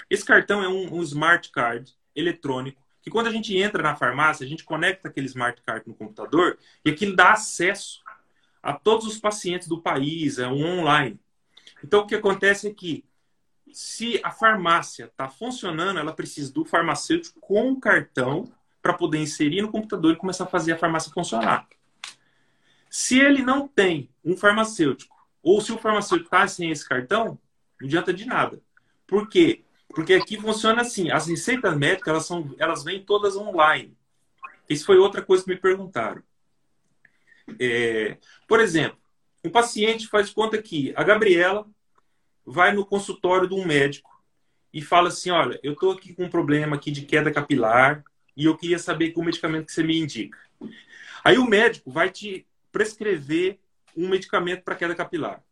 Esse 0.08 0.24
cartão 0.24 0.62
é 0.62 0.68
um, 0.68 0.94
um 0.94 1.02
smart 1.02 1.50
card 1.50 1.92
eletrônico 2.14 2.80
que 3.02 3.10
quando 3.10 3.28
a 3.28 3.30
gente 3.30 3.56
entra 3.56 3.82
na 3.82 3.94
farmácia, 3.94 4.44
a 4.44 4.48
gente 4.48 4.64
conecta 4.64 5.06
aquele 5.06 5.26
smart 5.26 5.62
card 5.62 5.86
no 5.86 5.94
computador 5.94 6.58
e 6.84 6.90
aquilo 6.90 7.14
dá 7.14 7.32
acesso 7.32 8.02
a 8.60 8.72
todos 8.72 9.06
os 9.06 9.18
pacientes 9.18 9.68
do 9.68 9.80
país, 9.80 10.40
é 10.40 10.48
um 10.48 10.80
online. 10.80 11.20
Então, 11.84 12.00
o 12.00 12.06
que 12.06 12.16
acontece 12.16 12.66
é 12.66 12.74
que 12.74 13.04
se 13.77 14.18
a 14.24 14.31
farmácia 14.31 15.05
está 15.05 15.29
funcionando, 15.29 15.99
ela 15.99 16.14
precisa 16.14 16.51
do 16.51 16.64
farmacêutico 16.64 17.39
com 17.41 17.72
o 17.72 17.79
cartão 17.79 18.51
para 18.81 18.95
poder 18.95 19.18
inserir 19.18 19.61
no 19.61 19.70
computador 19.70 20.14
e 20.14 20.16
começar 20.16 20.45
a 20.45 20.47
fazer 20.47 20.72
a 20.72 20.79
farmácia 20.79 21.12
funcionar. 21.12 21.68
Se 22.89 23.20
ele 23.20 23.43
não 23.43 23.68
tem 23.68 24.09
um 24.24 24.35
farmacêutico, 24.35 25.14
ou 25.43 25.61
se 25.61 25.72
o 25.72 25.79
farmacêutico 25.79 26.27
está 26.27 26.49
sem 26.49 26.70
esse 26.70 26.89
cartão, 26.89 27.39
não 27.79 27.87
adianta 27.87 28.14
de 28.14 28.24
nada. 28.24 28.62
Por 29.07 29.29
quê? 29.29 29.62
Porque 29.89 30.14
aqui 30.14 30.41
funciona 30.41 30.81
assim, 30.81 31.11
as 31.11 31.27
receitas 31.27 31.77
médicas, 31.77 32.09
elas, 32.09 32.24
são, 32.24 32.55
elas 32.59 32.83
vêm 32.83 33.05
todas 33.05 33.37
online. 33.37 33.95
Isso 34.70 34.87
foi 34.87 34.97
outra 34.97 35.20
coisa 35.20 35.45
que 35.45 35.51
me 35.51 35.57
perguntaram. 35.61 36.22
É, 37.61 38.16
por 38.49 38.59
exemplo, 38.59 38.99
um 39.45 39.51
paciente 39.51 40.09
faz 40.09 40.31
conta 40.31 40.62
que 40.62 40.95
a 40.97 41.05
Gabriela 41.05 41.68
vai 42.47 42.72
no 42.72 42.86
consultório 42.86 43.49
de 43.49 43.55
um 43.55 43.66
médico 43.66 44.11
e 44.72 44.80
fala 44.80 45.09
assim, 45.09 45.30
olha, 45.30 45.59
eu 45.62 45.72
estou 45.72 45.92
aqui 45.92 46.14
com 46.14 46.24
um 46.24 46.30
problema 46.30 46.76
aqui 46.76 46.90
de 46.90 47.03
queda 47.03 47.32
capilar 47.32 48.05
e 48.36 48.44
eu 48.44 48.57
queria 48.57 48.78
saber 48.78 49.11
qual 49.11 49.24
medicamento 49.24 49.66
que 49.66 49.72
você 49.72 49.82
me 49.82 49.99
indica. 49.99 50.38
Aí 51.24 51.38
o 51.38 51.47
médico 51.47 51.90
vai 51.90 52.11
te 52.11 52.47
prescrever 52.70 53.59
um 53.97 54.09
medicamento 54.09 54.62
para 54.62 54.76
queda 54.76 54.94
capilar. 54.94 55.42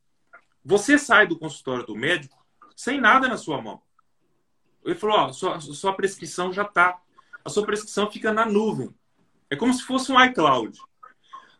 Você 0.65 0.99
sai 0.99 1.27
do 1.27 1.39
consultório 1.39 1.85
do 1.85 1.97
médico 1.97 2.45
sem 2.77 3.01
nada 3.01 3.29
na 3.29 3.37
sua 3.37 3.61
mão. 3.61 3.83
Ele 4.85 4.95
falou, 4.95 5.17
ó, 5.17 5.33
sua, 5.33 5.61
sua 5.61 5.95
prescrição 5.95 6.53
já 6.53 6.63
está. 6.63 7.01
A 7.45 7.49
sua 7.49 7.65
prescrição 7.65 8.11
fica 8.11 8.33
na 8.33 8.45
nuvem. 8.45 8.95
É 9.51 9.57
como 9.57 9.73
se 9.73 9.83
fosse 9.83 10.13
um 10.13 10.23
iCloud. 10.23 10.79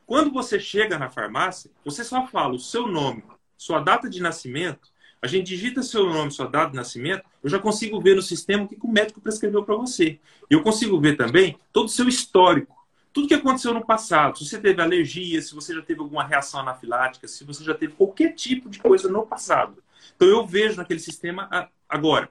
Quando 0.07 0.31
você 0.31 0.61
chega 0.61 0.99
na 0.99 1.11
farmácia, 1.11 1.71
você 1.85 2.05
só 2.05 2.27
fala 2.27 2.55
o 2.55 2.59
seu 2.59 2.87
nome, 2.87 3.25
sua 3.57 3.81
data 3.81 4.09
de 4.09 4.21
nascimento. 4.21 4.93
A 5.25 5.27
gente 5.27 5.47
digita 5.47 5.83
seu 5.83 6.05
nome, 6.05 6.31
sua 6.31 6.47
data 6.47 6.71
de 6.71 6.77
nascimento. 6.77 7.25
Eu 7.43 7.49
já 7.49 7.59
consigo 7.59 7.99
ver 8.01 8.15
no 8.15 8.21
sistema 8.21 8.65
o 8.65 8.69
que 8.69 8.77
o 8.79 8.89
médico 8.89 9.21
prescreveu 9.23 9.65
para 9.65 9.75
você. 9.75 10.19
E 10.51 10.55
eu 10.55 10.63
consigo 10.63 11.01
ver 11.01 11.17
também 11.17 11.59
todo 11.73 11.87
o 11.87 11.89
seu 11.89 12.07
histórico. 12.07 12.77
Tudo 13.11 13.29
que 13.29 13.35
aconteceu 13.35 13.73
no 13.73 13.87
passado. 13.87 14.37
Se 14.39 14.45
você 14.45 14.59
teve 14.59 14.83
alergia, 14.83 15.41
se 15.41 15.55
você 15.55 15.75
já 15.75 15.81
teve 15.81 16.01
alguma 16.01 16.25
reação 16.25 16.61
anafilática, 16.61 17.27
se 17.27 17.43
você 17.43 17.65
já 17.65 17.73
teve 17.73 17.95
qualquer 17.95 18.35
tipo 18.35 18.69
de 18.69 18.79
coisa 18.79 19.09
no 19.09 19.25
passado. 19.25 19.83
Então 20.15 20.29
eu 20.29 20.47
vejo 20.47 20.77
naquele 20.77 21.01
sistema 21.01 21.71
agora. 21.89 22.29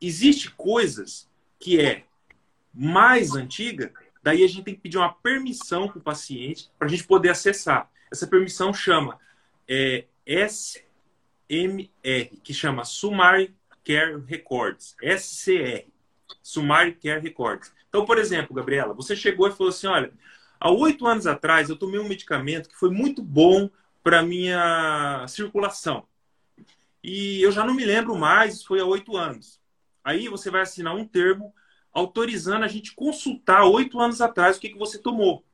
Existe 0.00 0.52
coisas 0.52 1.28
que 1.58 1.80
é 1.80 2.04
mais 2.72 3.34
antiga 3.34 3.92
Daí 4.24 4.42
a 4.42 4.48
gente 4.48 4.62
tem 4.62 4.74
que 4.74 4.80
pedir 4.80 4.96
uma 4.96 5.12
permissão 5.12 5.86
para 5.86 5.98
o 5.98 6.00
paciente 6.00 6.70
para 6.78 6.88
a 6.88 6.90
gente 6.90 7.04
poder 7.04 7.28
acessar. 7.28 7.90
Essa 8.10 8.26
permissão 8.26 8.72
chama 8.72 9.18
é, 9.68 10.06
SMR, 11.54 12.40
que 12.42 12.52
chama 12.52 12.84
Summary 12.84 13.54
Care 13.84 14.20
Records, 14.26 14.96
SCR, 15.00 15.86
Summary 16.42 16.94
Care 16.94 17.20
Records. 17.20 17.72
Então, 17.88 18.04
por 18.04 18.18
exemplo, 18.18 18.54
Gabriela, 18.54 18.94
você 18.94 19.14
chegou 19.14 19.46
e 19.46 19.52
falou 19.52 19.68
assim, 19.68 19.86
olha, 19.86 20.12
há 20.58 20.70
oito 20.70 21.06
anos 21.06 21.26
atrás 21.26 21.68
eu 21.68 21.76
tomei 21.76 22.00
um 22.00 22.08
medicamento 22.08 22.68
que 22.68 22.76
foi 22.76 22.90
muito 22.90 23.22
bom 23.22 23.70
para 24.02 24.22
minha 24.22 25.24
circulação. 25.28 26.06
E 27.02 27.42
eu 27.42 27.52
já 27.52 27.64
não 27.64 27.74
me 27.74 27.84
lembro 27.84 28.16
mais, 28.16 28.62
foi 28.62 28.80
há 28.80 28.84
oito 28.84 29.16
anos. 29.16 29.60
Aí 30.02 30.28
você 30.28 30.50
vai 30.50 30.62
assinar 30.62 30.94
um 30.94 31.06
termo 31.06 31.54
autorizando 31.92 32.64
a 32.64 32.68
gente 32.68 32.94
consultar 32.94 33.64
oito 33.64 34.00
anos 34.00 34.20
atrás 34.20 34.56
o 34.56 34.60
que, 34.60 34.70
que 34.70 34.78
você 34.78 34.98
tomou. 34.98 35.44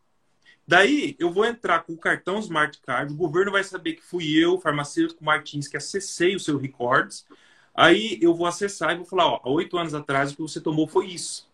Daí 0.70 1.16
eu 1.18 1.32
vou 1.32 1.44
entrar 1.44 1.80
com 1.80 1.94
o 1.94 1.98
cartão 1.98 2.38
Smart 2.38 2.78
Card, 2.86 3.12
o 3.12 3.16
governo 3.16 3.50
vai 3.50 3.64
saber 3.64 3.94
que 3.94 4.04
fui 4.04 4.38
eu, 4.38 4.56
farmacêutico 4.60 5.24
Martins, 5.24 5.66
que 5.66 5.76
acessei 5.76 6.36
o 6.36 6.38
seu 6.38 6.56
records. 6.56 7.26
Aí 7.74 8.20
eu 8.22 8.32
vou 8.32 8.46
acessar 8.46 8.92
e 8.92 8.96
vou 8.96 9.04
falar, 9.04 9.26
ó, 9.26 9.40
há 9.42 9.50
oito 9.50 9.76
anos 9.76 9.94
atrás 9.94 10.30
o 10.30 10.36
que 10.36 10.42
você 10.42 10.60
tomou 10.60 10.86
foi 10.86 11.08
isso. 11.08 11.50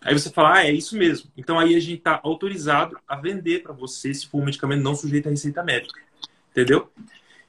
Aí 0.00 0.16
você 0.16 0.30
fala, 0.30 0.58
ah, 0.58 0.64
é 0.64 0.70
isso 0.70 0.96
mesmo. 0.96 1.28
Então 1.36 1.58
aí 1.58 1.74
a 1.74 1.80
gente 1.80 1.98
está 1.98 2.20
autorizado 2.22 2.96
a 3.08 3.16
vender 3.16 3.64
para 3.64 3.72
você 3.72 4.14
se 4.14 4.28
for 4.28 4.40
um 4.40 4.44
medicamento 4.44 4.80
não 4.80 4.94
sujeito 4.94 5.26
à 5.26 5.30
receita 5.30 5.64
médica. 5.64 6.00
Entendeu? 6.52 6.88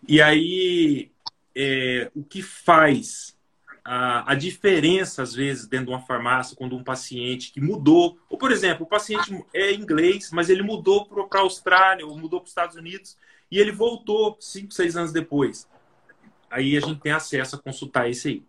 E 0.08 0.20
aí 0.20 1.12
é, 1.56 2.10
o 2.16 2.24
que 2.24 2.42
faz 2.42 3.38
a, 3.84 4.32
a, 4.32 4.36
diferença, 4.36 5.22
às 5.22 5.34
vezes, 5.34 5.68
dentro 5.68 5.88
de 5.88 5.92
uma 5.92 6.02
farmácia, 6.02 6.56
quando 6.56 6.76
um 6.76 6.84
paciente 6.84 7.52
que 7.52 7.60
mudou, 7.60 8.18
ou, 8.30 8.38
por 8.38 8.52
exemplo, 8.52 8.86
o 8.86 8.90
paciente 8.90 9.44
é 9.54 9.74
inglês, 9.74 10.32
mas 10.32 10.50
ele 10.50 10.64
mudou 10.64 11.06
para 11.06 11.40
a 11.40 11.44
Austrália, 11.44 12.06
ou 12.06 12.18
mudou 12.18 12.40
para 12.40 12.46
os 12.46 12.52
Estados 12.52 12.76
Unidos, 12.78 13.18
e 13.52 13.60
ele 13.60 13.72
voltou 13.72 14.38
cinco, 14.40 14.74
seis 14.74 14.96
anos 14.96 15.12
depois. 15.12 15.68
Aí 16.50 16.78
a 16.78 16.80
gente 16.80 17.02
tem 17.02 17.12
acesso 17.12 17.56
a 17.56 17.60
consultar 17.60 18.10
esse 18.10 18.28
aí. 18.30 18.44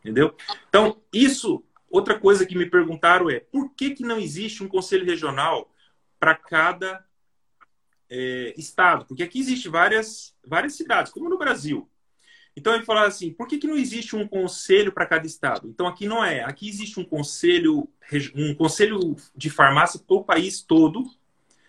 Entendeu? 0.00 0.34
Então, 0.68 1.00
isso, 1.12 1.62
outra 1.88 2.18
coisa 2.18 2.44
que 2.44 2.58
me 2.58 2.68
perguntaram 2.68 3.30
é, 3.30 3.38
por 3.38 3.70
que, 3.74 3.90
que 3.90 4.02
não 4.02 4.18
existe 4.18 4.64
um 4.64 4.68
conselho 4.68 5.06
regional 5.06 5.70
para 6.18 6.34
cada 6.34 7.04
é, 8.10 8.52
estado? 8.56 9.04
Porque 9.06 9.22
aqui 9.22 9.38
existe 9.38 9.68
várias, 9.68 10.34
várias 10.44 10.74
cidades, 10.74 11.12
como 11.12 11.28
no 11.28 11.38
Brasil. 11.38 11.88
Então 12.56 12.74
ele 12.74 12.84
falou 12.84 13.02
assim: 13.04 13.32
por 13.32 13.46
que, 13.46 13.58
que 13.58 13.66
não 13.66 13.76
existe 13.76 14.14
um 14.14 14.26
conselho 14.26 14.92
para 14.92 15.06
cada 15.06 15.26
estado? 15.26 15.68
Então 15.68 15.86
aqui 15.86 16.06
não 16.06 16.24
é. 16.24 16.42
Aqui 16.42 16.68
existe 16.68 17.00
um 17.00 17.04
conselho, 17.04 17.88
um 18.34 18.54
conselho 18.54 19.16
de 19.34 19.50
farmácia 19.50 20.00
para 20.00 20.16
o 20.16 20.24
país 20.24 20.60
todo, 20.60 21.04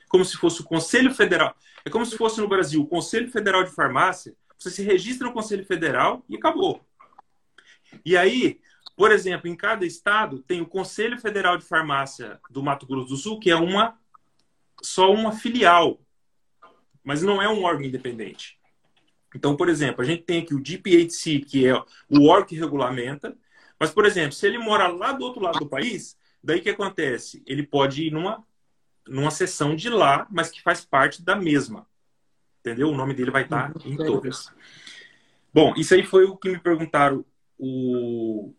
como 0.10 0.24
se 0.24 0.38
fosse 0.38 0.62
o 0.62 0.64
Conselho 0.64 1.14
Federal. 1.14 1.56
É 1.86 1.90
como 1.90 2.06
se 2.06 2.18
fosse 2.18 2.40
no 2.40 2.48
Brasil 2.48 2.82
o 2.82 2.88
Conselho 2.88 3.32
Federal 3.32 3.64
de 3.64 3.72
Farmácia. 3.72 4.36
Você 4.58 4.70
se 4.70 4.84
registra 4.84 5.28
no 5.28 5.34
Conselho 5.34 5.66
Federal 5.66 6.24
e 6.30 6.36
acabou. 6.36 6.82
E 8.06 8.16
aí, 8.16 8.60
por 8.96 9.12
exemplo, 9.12 9.48
em 9.48 9.56
cada 9.56 9.86
estado 9.86 10.40
tem 10.40 10.62
o 10.62 10.68
Conselho 10.68 11.20
Federal 11.20 11.58
de 11.58 11.66
Farmácia 11.66 12.40
do 12.50 12.62
Mato 12.62 12.86
Grosso 12.86 13.10
do 13.10 13.18
Sul, 13.18 13.40
que 13.40 13.50
é 13.50 13.56
uma 13.56 13.98
só 14.82 15.12
uma 15.12 15.32
filial, 15.32 16.00
mas 17.04 17.22
não 17.22 17.42
é 17.42 17.48
um 17.48 17.64
órgão 17.64 17.86
independente. 17.86 18.60
Então, 19.36 19.56
por 19.56 19.70
exemplo, 19.70 20.02
a 20.02 20.06
gente 20.06 20.24
tem 20.24 20.42
aqui 20.42 20.54
o 20.54 20.62
DPHC, 20.62 21.40
que 21.40 21.68
é 21.68 21.74
o 22.10 22.28
órgão 22.28 22.48
que 22.48 22.56
regulamenta, 22.56 23.36
mas, 23.80 23.92
por 23.92 24.06
exemplo, 24.06 24.34
se 24.34 24.46
ele 24.46 24.58
mora 24.58 24.88
lá 24.88 25.12
do 25.12 25.24
outro 25.26 25.42
lado 25.42 25.60
do 25.60 25.68
país, 25.68 26.18
daí 26.44 26.62
que 26.62 26.70
acontece? 26.70 27.44
Ele 27.46 27.64
pode 27.64 28.08
ir 28.08 28.12
numa, 28.12 28.46
numa 29.08 29.32
sessão 29.32 29.76
de 29.76 29.90
lá, 29.90 30.28
mas 30.30 30.50
que 30.50 30.62
faz 30.62 30.86
parte 30.86 31.22
da 31.22 31.36
mesma. 31.36 31.88
Entendeu? 32.60 32.90
O 32.90 32.96
nome 32.96 33.14
dele 33.14 33.32
vai 33.32 33.44
estar 33.44 33.74
em 33.84 33.98
todas. 33.98 34.54
Bom, 35.54 35.74
isso 35.76 35.94
aí 35.94 36.06
foi 36.06 36.26
o 36.26 36.38
que 36.38 36.50
me 36.50 36.60
perguntaram 36.60 37.26
o... 37.60 38.54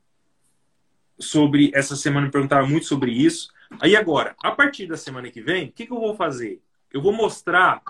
sobre 1.19 1.71
essa 1.75 1.97
semana, 1.97 2.27
me 2.27 2.33
perguntaram 2.33 2.69
muito 2.69 2.87
sobre 2.87 3.11
isso. 3.13 3.53
Aí 3.81 3.97
agora, 3.97 4.37
a 4.43 4.51
partir 4.51 4.87
da 4.87 4.97
semana 4.97 5.31
que 5.31 5.41
vem, 5.41 5.69
o 5.69 5.73
que, 5.73 5.87
que 5.87 5.93
eu 5.93 6.01
vou 6.01 6.15
fazer? 6.15 6.61
Eu 6.93 7.01
vou 7.01 7.13
mostrar 7.13 7.83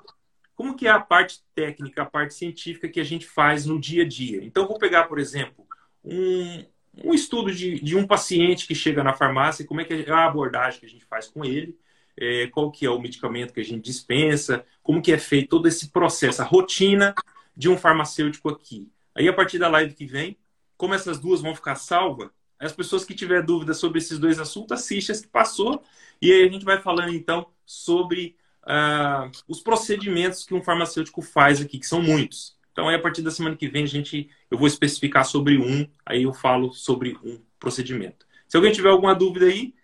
como 0.55 0.77
que 0.77 0.87
é 0.87 0.91
a 0.91 1.01
parte 1.01 1.43
técnica, 1.55 2.03
a 2.03 2.07
parte 2.07 2.35
científica 2.35 2.89
que 2.89 3.01
a 3.01 3.05
gente 3.05 3.27
faz 3.27 3.67
no 3.67 3.81
dia 3.81 4.05
a 4.05 4.09
dia? 4.09 4.43
Então, 4.45 4.67
vou 4.67 4.79
pegar, 4.79 5.05
por 5.05 5.19
exemplo, 5.19 5.67
um, 6.05 6.65
um 7.05 7.15
estudo 7.15 7.53
de, 7.53 7.81
de 7.81 7.97
um 7.97 8.07
paciente 8.07 8.67
que 8.67 8.75
chega 8.75 9.03
na 9.03 9.13
farmácia, 9.13 9.67
como 9.67 9.81
é 9.81 9.85
que 9.85 9.93
é 9.95 10.11
a 10.11 10.27
abordagem 10.27 10.81
que 10.81 10.87
a 10.87 10.89
gente 10.89 11.05
faz 11.05 11.27
com 11.27 11.45
ele, 11.45 11.77
é, 12.17 12.47
qual 12.49 12.71
que 12.71 12.87
é 12.87 12.91
o 12.91 13.01
medicamento 13.01 13.53
que 13.53 13.61
a 13.61 13.65
gente 13.65 13.85
dispensa, 13.85 14.65
como 14.83 15.03
que 15.03 15.13
é 15.13 15.19
feito 15.19 15.49
todo 15.49 15.67
esse 15.67 15.91
processo, 15.91 16.43
a 16.43 16.45
rotina 16.45 17.15
de 17.57 17.69
um 17.69 17.77
farmacêutico 17.77 18.49
aqui. 18.49 18.89
Aí, 19.15 19.29
a 19.29 19.33
partir 19.33 19.59
da 19.59 19.69
live 19.69 19.95
que 19.95 20.07
vem, 20.07 20.37
como 20.77 20.95
essas 20.95 21.19
duas 21.19 21.41
vão 21.41 21.55
ficar 21.55 21.77
salvas, 21.77 22.31
as 22.59 22.73
pessoas 22.73 23.05
que 23.05 23.15
tiver 23.15 23.43
dúvidas 23.43 23.79
sobre 23.79 23.99
esses 23.99 24.19
dois 24.19 24.39
assuntos, 24.39 24.73
assiste 24.73 25.13
as 25.13 25.21
que 25.21 25.29
passou, 25.29 25.83
e 26.23 26.33
aí 26.33 26.45
a 26.45 26.51
gente 26.51 26.65
vai 26.65 26.81
falando, 26.81 27.13
então, 27.13 27.47
sobre 27.67 28.37
uh, 28.65 29.31
os 29.49 29.61
procedimentos 29.61 30.45
que 30.45 30.55
um 30.55 30.63
farmacêutico 30.63 31.23
faz 31.23 31.61
aqui, 31.61 31.79
que 31.79 31.87
são 31.87 32.03
muitos. 32.03 32.57
Então, 32.73 32.89
aí, 32.89 32.97
a 32.97 33.01
partir 33.01 33.23
da 33.23 33.31
semana 33.31 33.57
que 33.57 33.69
vem, 33.69 33.85
a 33.85 33.89
gente, 33.89 34.29
eu 34.51 34.59
vou 34.59 34.67
especificar 34.67 35.25
sobre 35.25 35.59
um, 35.59 35.89
aí 36.05 36.25
eu 36.25 36.33
falo 36.33 36.73
sobre 36.73 37.17
um 37.23 37.41
procedimento. 37.59 38.27
Se 38.49 38.57
alguém 38.57 38.73
tiver 38.73 38.91
alguma 38.91 39.15
dúvida 39.15 39.47
aí, 39.47 39.75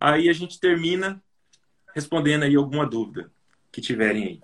aí 0.00 0.28
a 0.28 0.32
gente 0.32 0.58
termina 0.58 1.22
respondendo 1.94 2.44
aí 2.44 2.56
alguma 2.56 2.86
dúvida 2.86 3.30
que 3.70 3.80
tiverem 3.80 4.24
aí. 4.24 4.42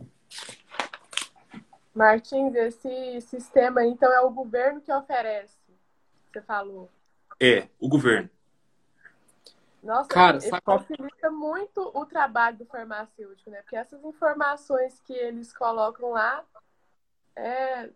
Martins, 1.94 2.54
esse 2.54 3.20
sistema, 3.22 3.84
então, 3.84 4.12
é 4.12 4.20
o 4.20 4.30
governo 4.30 4.80
que 4.80 4.92
oferece, 4.92 5.56
você 6.30 6.42
falou. 6.42 6.90
É, 7.40 7.68
o 7.80 7.88
governo. 7.88 8.28
Nossa, 9.88 10.10
Cara, 10.10 10.36
isso 10.36 10.50
facilita 10.62 11.30
muito 11.30 11.80
o 11.94 12.04
trabalho 12.04 12.58
do 12.58 12.66
farmacêutico, 12.66 13.48
né? 13.48 13.62
Porque 13.62 13.74
essas 13.74 14.04
informações 14.04 15.00
que 15.00 15.14
eles 15.14 15.50
colocam 15.50 16.10
lá 16.10 16.44
é, 17.34 17.88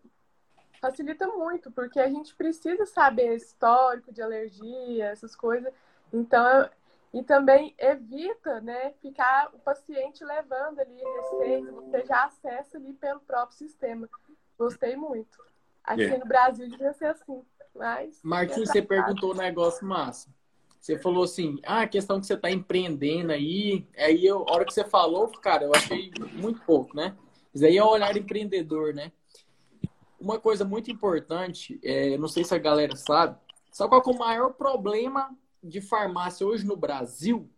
facilita 0.80 1.26
muito, 1.26 1.70
porque 1.70 2.00
a 2.00 2.08
gente 2.08 2.34
precisa 2.34 2.86
saber 2.86 3.36
histórico 3.36 4.10
de 4.10 4.22
alergia, 4.22 5.04
essas 5.04 5.36
coisas. 5.36 5.70
Então, 6.10 6.66
e 7.12 7.22
também 7.22 7.74
evita, 7.76 8.58
né, 8.62 8.92
ficar 9.02 9.50
o 9.52 9.58
paciente 9.58 10.24
levando 10.24 10.80
ali 10.80 10.96
receita, 10.96 11.72
você 11.72 12.06
já 12.06 12.24
acessa 12.24 12.78
ali 12.78 12.94
pelo 12.94 13.20
próprio 13.20 13.58
sistema. 13.58 14.08
Gostei 14.58 14.96
muito. 14.96 15.38
Aqui. 15.84 16.04
É. 16.04 16.16
no 16.16 16.24
Brasil 16.24 16.70
devia 16.70 16.94
ser 16.94 17.08
assim, 17.08 17.44
mas... 17.74 18.18
Martins, 18.22 18.70
você 18.70 18.80
perguntou 18.80 19.32
um 19.32 19.36
negócio 19.36 19.86
massa. 19.86 20.30
Você 20.82 20.98
falou 20.98 21.22
assim, 21.22 21.60
ah, 21.62 21.82
a 21.82 21.86
questão 21.86 22.18
que 22.18 22.26
você 22.26 22.34
está 22.34 22.50
empreendendo 22.50 23.30
aí, 23.30 23.86
aí 23.96 24.26
eu, 24.26 24.44
a 24.48 24.52
hora 24.52 24.64
que 24.64 24.74
você 24.74 24.82
falou, 24.82 25.28
cara, 25.28 25.62
eu 25.62 25.70
achei 25.72 26.10
muito 26.32 26.60
pouco, 26.62 26.96
né? 26.96 27.16
Isso 27.54 27.64
aí 27.64 27.76
é 27.76 27.84
o 27.84 27.88
olhar 27.88 28.16
empreendedor, 28.16 28.92
né? 28.92 29.12
Uma 30.18 30.40
coisa 30.40 30.64
muito 30.64 30.90
importante, 30.90 31.78
é, 31.84 32.18
não 32.18 32.26
sei 32.26 32.42
se 32.42 32.52
a 32.52 32.58
galera 32.58 32.96
sabe, 32.96 33.38
sabe 33.70 33.90
qual 33.90 34.02
é 34.04 34.10
o 34.10 34.18
maior 34.18 34.54
problema 34.54 35.30
de 35.62 35.80
farmácia 35.80 36.44
hoje 36.44 36.66
no 36.66 36.76
Brasil? 36.76 37.48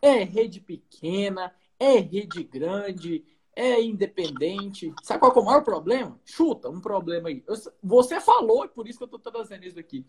É 0.00 0.24
rede 0.24 0.60
pequena, 0.60 1.54
é 1.78 1.98
rede 1.98 2.44
grande, 2.44 3.22
é 3.54 3.82
independente. 3.82 4.90
Sabe 5.02 5.20
qual 5.20 5.36
é 5.36 5.38
o 5.38 5.44
maior 5.44 5.62
problema? 5.62 6.18
Chuta 6.24 6.70
um 6.70 6.80
problema 6.80 7.28
aí. 7.28 7.44
Eu, 7.46 7.56
você 7.82 8.22
falou, 8.22 8.64
e 8.64 8.68
por 8.68 8.88
isso 8.88 8.96
que 8.96 9.04
eu 9.04 9.16
estou 9.16 9.32
trazendo 9.32 9.66
isso 9.66 9.78
aqui. 9.78 10.06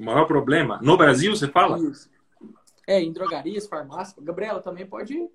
O 0.00 0.02
maior 0.02 0.24
problema? 0.24 0.80
No 0.82 0.96
Brasil, 0.96 1.36
você 1.36 1.46
fala? 1.46 1.78
Isso. 1.78 2.08
É, 2.86 3.02
em 3.02 3.12
drogarias, 3.12 3.66
farmácias. 3.66 4.24
Gabriela 4.24 4.62
também 4.62 4.86
pode. 4.86 5.28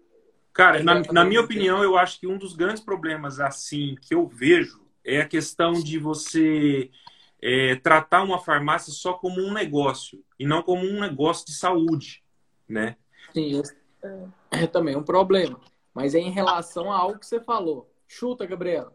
Cara, 0.52 0.82
na, 0.82 1.02
na 1.12 1.24
minha 1.24 1.42
opinião, 1.42 1.84
eu 1.84 1.96
acho 1.96 2.20
que 2.20 2.26
um 2.26 2.36
dos 2.36 2.56
grandes 2.56 2.82
problemas, 2.82 3.40
assim, 3.40 3.96
que 4.02 4.16
eu 4.16 4.26
vejo 4.26 4.84
é 5.04 5.22
a 5.22 5.28
questão 5.28 5.74
de 5.74 6.00
você 6.00 6.90
é, 7.40 7.76
tratar 7.76 8.24
uma 8.24 8.40
farmácia 8.40 8.92
só 8.92 9.14
como 9.14 9.40
um 9.40 9.54
negócio 9.54 10.24
e 10.40 10.48
não 10.48 10.64
como 10.64 10.84
um 10.84 11.00
negócio 11.00 11.46
de 11.46 11.54
saúde, 11.54 12.24
né? 12.68 12.98
Sim, 13.32 13.62
é 14.50 14.66
também 14.66 14.96
um 14.96 15.04
problema. 15.04 15.62
Mas 15.94 16.16
é 16.16 16.20
em 16.20 16.32
relação 16.32 16.92
a 16.92 16.98
algo 16.98 17.20
que 17.20 17.28
você 17.28 17.40
falou. 17.40 17.94
Chuta, 18.08 18.48
Gabriela. 18.48 18.92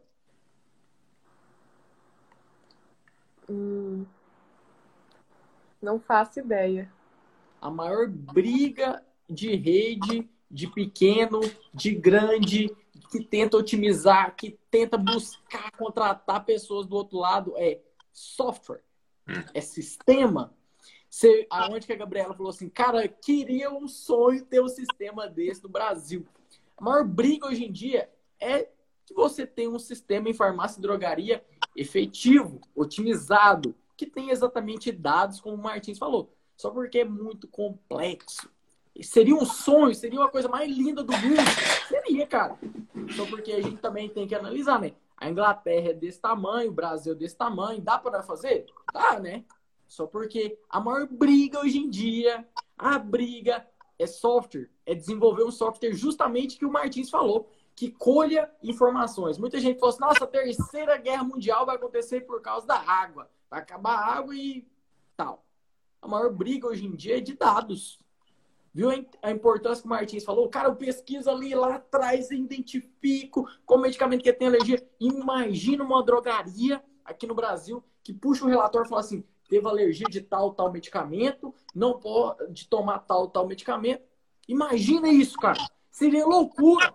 Hum, 3.48 4.04
não 5.80 5.98
faço 5.98 6.40
ideia. 6.40 6.92
A 7.60 7.70
maior 7.70 8.08
briga 8.08 9.04
de 9.28 9.54
rede, 9.54 10.28
de 10.50 10.66
pequeno, 10.66 11.40
de 11.72 11.94
grande, 11.94 12.74
que 13.10 13.22
tenta 13.22 13.56
otimizar, 13.56 14.34
que 14.36 14.58
tenta 14.70 14.96
buscar 14.96 15.70
contratar 15.72 16.44
pessoas 16.44 16.86
do 16.86 16.96
outro 16.96 17.18
lado 17.18 17.54
é 17.56 17.80
software, 18.12 18.82
hum. 19.28 19.42
é 19.52 19.60
sistema. 19.60 20.54
Você, 21.08 21.46
aonde 21.50 21.86
que 21.86 21.92
a 21.92 21.96
Gabriela 21.96 22.34
falou 22.34 22.50
assim, 22.50 22.68
cara, 22.68 23.06
queria 23.08 23.70
um 23.70 23.88
sonho 23.88 24.44
ter 24.44 24.62
um 24.62 24.68
sistema 24.68 25.28
desse 25.28 25.62
no 25.62 25.68
Brasil. 25.68 26.24
A 26.76 26.84
maior 26.84 27.04
briga 27.04 27.48
hoje 27.48 27.64
em 27.64 27.72
dia 27.72 28.08
é 28.38 28.68
que 29.04 29.12
você 29.12 29.44
tem 29.44 29.66
um 29.66 29.78
sistema 29.78 30.28
em 30.28 30.34
farmácia 30.34 30.78
e 30.78 30.82
drogaria 30.82 31.44
efetivo, 31.76 32.60
otimizado, 32.76 33.74
que 34.00 34.06
tem 34.06 34.30
exatamente 34.30 34.90
dados, 34.90 35.42
como 35.42 35.56
o 35.56 35.62
Martins 35.62 35.98
falou. 35.98 36.32
Só 36.56 36.70
porque 36.70 37.00
é 37.00 37.04
muito 37.04 37.46
complexo. 37.46 38.50
Seria 39.02 39.34
um 39.34 39.44
sonho, 39.44 39.94
seria 39.94 40.18
uma 40.18 40.30
coisa 40.30 40.48
mais 40.48 40.74
linda 40.74 41.02
do 41.02 41.12
mundo. 41.12 41.42
Seria, 41.86 42.26
cara. 42.26 42.58
Só 43.14 43.26
porque 43.26 43.52
a 43.52 43.60
gente 43.60 43.76
também 43.76 44.08
tem 44.08 44.26
que 44.26 44.34
analisar, 44.34 44.80
né? 44.80 44.94
A 45.18 45.28
Inglaterra 45.28 45.90
é 45.90 45.92
desse 45.92 46.18
tamanho, 46.18 46.70
o 46.70 46.74
Brasil 46.74 47.12
é 47.12 47.14
desse 47.14 47.36
tamanho. 47.36 47.82
Dá 47.82 47.98
para 47.98 48.22
fazer? 48.22 48.64
Dá, 48.90 49.20
né? 49.20 49.44
Só 49.86 50.06
porque 50.06 50.58
a 50.70 50.80
maior 50.80 51.06
briga 51.06 51.60
hoje 51.60 51.76
em 51.76 51.90
dia, 51.90 52.48
a 52.78 52.98
briga 52.98 53.66
é 53.98 54.06
software, 54.06 54.70
é 54.86 54.94
desenvolver 54.94 55.44
um 55.44 55.50
software 55.50 55.92
justamente 55.92 56.56
que 56.56 56.64
o 56.64 56.72
Martins 56.72 57.10
falou, 57.10 57.50
que 57.76 57.90
colha 57.90 58.50
informações. 58.62 59.36
Muita 59.36 59.60
gente 59.60 59.78
falou 59.78 59.90
assim, 59.90 60.00
nossa, 60.00 60.24
a 60.24 60.26
terceira 60.26 60.96
guerra 60.96 61.22
mundial 61.22 61.66
vai 61.66 61.76
acontecer 61.76 62.22
por 62.22 62.40
causa 62.40 62.66
da 62.66 62.78
água. 62.78 63.28
Vai 63.50 63.60
acabar 63.60 63.94
a 63.96 64.06
água 64.14 64.34
e 64.34 64.66
tal. 65.16 65.44
A 66.00 66.06
maior 66.06 66.32
briga 66.32 66.68
hoje 66.68 66.86
em 66.86 66.94
dia 66.94 67.18
é 67.18 67.20
de 67.20 67.34
dados. 67.34 67.98
Viu 68.72 68.88
a 69.20 69.30
importância 69.32 69.82
que 69.82 69.88
o 69.88 69.90
Martins 69.90 70.24
falou? 70.24 70.48
Cara, 70.48 70.68
eu 70.68 70.76
pesquiso 70.76 71.28
ali 71.28 71.52
lá 71.54 71.74
atrás, 71.74 72.30
identifico 72.30 73.48
qual 73.66 73.80
medicamento 73.80 74.22
que 74.22 74.32
tem 74.32 74.46
alergia. 74.46 74.88
Imagina 75.00 75.82
uma 75.82 76.04
drogaria 76.04 76.82
aqui 77.04 77.26
no 77.26 77.34
Brasil 77.34 77.82
que 78.04 78.14
puxa 78.14 78.44
o 78.44 78.48
relatório 78.48 78.86
e 78.86 78.88
fala 78.88 79.00
assim: 79.00 79.24
teve 79.48 79.66
alergia 79.66 80.06
de 80.08 80.20
tal, 80.20 80.54
tal 80.54 80.70
medicamento, 80.70 81.52
não 81.74 81.98
pode 81.98 82.68
tomar 82.68 83.00
tal, 83.00 83.28
tal 83.28 83.48
medicamento. 83.48 84.04
Imagina 84.46 85.08
isso, 85.08 85.36
cara. 85.36 85.58
Seria 85.90 86.24
loucura. 86.24 86.94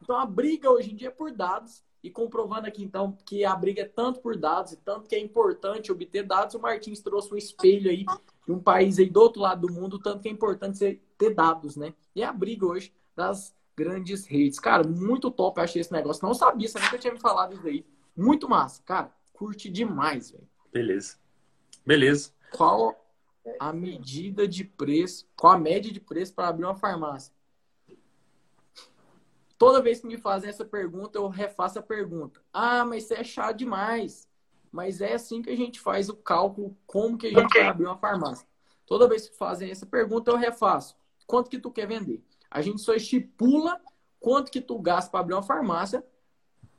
Então 0.00 0.16
a 0.16 0.24
briga 0.24 0.70
hoje 0.70 0.92
em 0.92 0.96
dia 0.96 1.08
é 1.08 1.10
por 1.12 1.32
dados. 1.32 1.84
E 2.02 2.10
comprovando 2.10 2.66
aqui, 2.66 2.82
então, 2.82 3.16
que 3.24 3.44
a 3.44 3.54
briga 3.54 3.82
é 3.82 3.84
tanto 3.84 4.20
por 4.20 4.36
dados 4.36 4.72
e 4.72 4.76
tanto 4.76 5.08
que 5.08 5.14
é 5.14 5.20
importante 5.20 5.92
obter 5.92 6.26
dados, 6.26 6.54
o 6.54 6.60
Martins 6.60 7.00
trouxe 7.00 7.32
um 7.32 7.36
espelho 7.36 7.88
aí 7.88 8.04
de 8.44 8.52
um 8.52 8.58
país 8.58 8.98
aí 8.98 9.08
do 9.08 9.20
outro 9.20 9.40
lado 9.40 9.66
do 9.66 9.72
mundo, 9.72 10.00
tanto 10.00 10.20
que 10.20 10.28
é 10.28 10.32
importante 10.32 10.78
você 10.78 11.00
ter 11.16 11.32
dados, 11.32 11.76
né? 11.76 11.94
E 12.14 12.22
é 12.22 12.26
a 12.26 12.32
briga 12.32 12.66
hoje 12.66 12.92
das 13.14 13.54
grandes 13.76 14.26
redes. 14.26 14.58
Cara, 14.58 14.82
muito 14.82 15.30
top 15.30 15.58
eu 15.58 15.64
achei 15.64 15.80
esse 15.80 15.92
negócio. 15.92 16.26
Não 16.26 16.34
sabia, 16.34 16.68
você 16.68 16.80
nunca 16.80 16.98
tinha 16.98 17.12
me 17.12 17.20
falado 17.20 17.54
isso 17.54 17.66
aí. 17.66 17.86
Muito 18.16 18.48
massa. 18.48 18.82
Cara, 18.84 19.12
curte 19.32 19.70
demais, 19.70 20.32
velho. 20.32 20.48
Beleza. 20.72 21.16
Beleza. 21.86 22.32
Qual 22.50 22.96
a 23.58 23.72
medida 23.72 24.46
de 24.46 24.64
preço, 24.64 25.26
qual 25.36 25.54
a 25.54 25.58
média 25.58 25.92
de 25.92 26.00
preço 26.00 26.34
para 26.34 26.48
abrir 26.48 26.64
uma 26.64 26.74
farmácia? 26.74 27.32
Toda 29.62 29.80
vez 29.80 30.00
que 30.00 30.08
me 30.08 30.18
fazem 30.18 30.50
essa 30.50 30.64
pergunta, 30.64 31.16
eu 31.20 31.28
refaço 31.28 31.78
a 31.78 31.82
pergunta. 31.82 32.42
Ah, 32.52 32.84
mas 32.84 33.04
você 33.04 33.14
é 33.14 33.22
chato 33.22 33.58
demais. 33.58 34.28
Mas 34.72 35.00
é 35.00 35.14
assim 35.14 35.40
que 35.40 35.50
a 35.50 35.56
gente 35.56 35.78
faz 35.78 36.08
o 36.08 36.16
cálculo, 36.16 36.76
como 36.84 37.16
que 37.16 37.28
a 37.28 37.30
gente 37.30 37.44
okay. 37.44 37.60
vai 37.60 37.70
abrir 37.70 37.86
uma 37.86 37.96
farmácia. 37.96 38.44
Toda 38.84 39.06
vez 39.06 39.28
que 39.28 39.36
fazem 39.36 39.70
essa 39.70 39.86
pergunta, 39.86 40.32
eu 40.32 40.36
refaço. 40.36 40.96
Quanto 41.28 41.48
que 41.48 41.60
tu 41.60 41.70
quer 41.70 41.86
vender? 41.86 42.24
A 42.50 42.60
gente 42.60 42.80
só 42.80 42.92
estipula 42.92 43.80
quanto 44.18 44.50
que 44.50 44.60
tu 44.60 44.76
gasta 44.80 45.08
para 45.08 45.20
abrir 45.20 45.34
uma 45.34 45.44
farmácia, 45.44 46.04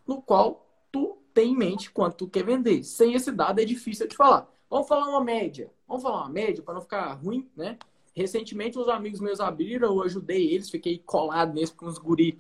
no 0.05 0.21
qual 0.21 0.67
tu 0.91 1.19
tem 1.33 1.53
em 1.53 1.57
mente 1.57 1.89
quanto 1.89 2.17
tu 2.17 2.27
quer 2.27 2.43
vender. 2.43 2.83
Sem 2.83 3.13
esse 3.13 3.31
dado 3.31 3.61
é 3.61 3.63
difícil 3.63 4.09
de 4.09 4.15
falar. 4.17 4.45
Vamos 4.69 4.89
falar 4.89 5.07
uma 5.07 5.23
média. 5.23 5.71
Vamos 5.87 6.03
falar 6.03 6.23
uma 6.23 6.29
média 6.29 6.61
para 6.61 6.73
não 6.73 6.81
ficar 6.81 7.13
ruim, 7.13 7.49
né? 7.55 7.77
Recentemente, 8.13 8.77
uns 8.77 8.89
amigos 8.89 9.21
meus 9.21 9.39
abriram, 9.39 9.87
eu 9.87 10.03
ajudei 10.03 10.53
eles, 10.53 10.69
fiquei 10.69 10.99
colado 10.99 11.53
nesse 11.53 11.73
com 11.73 11.85
uns 11.85 11.97
guri. 11.97 12.37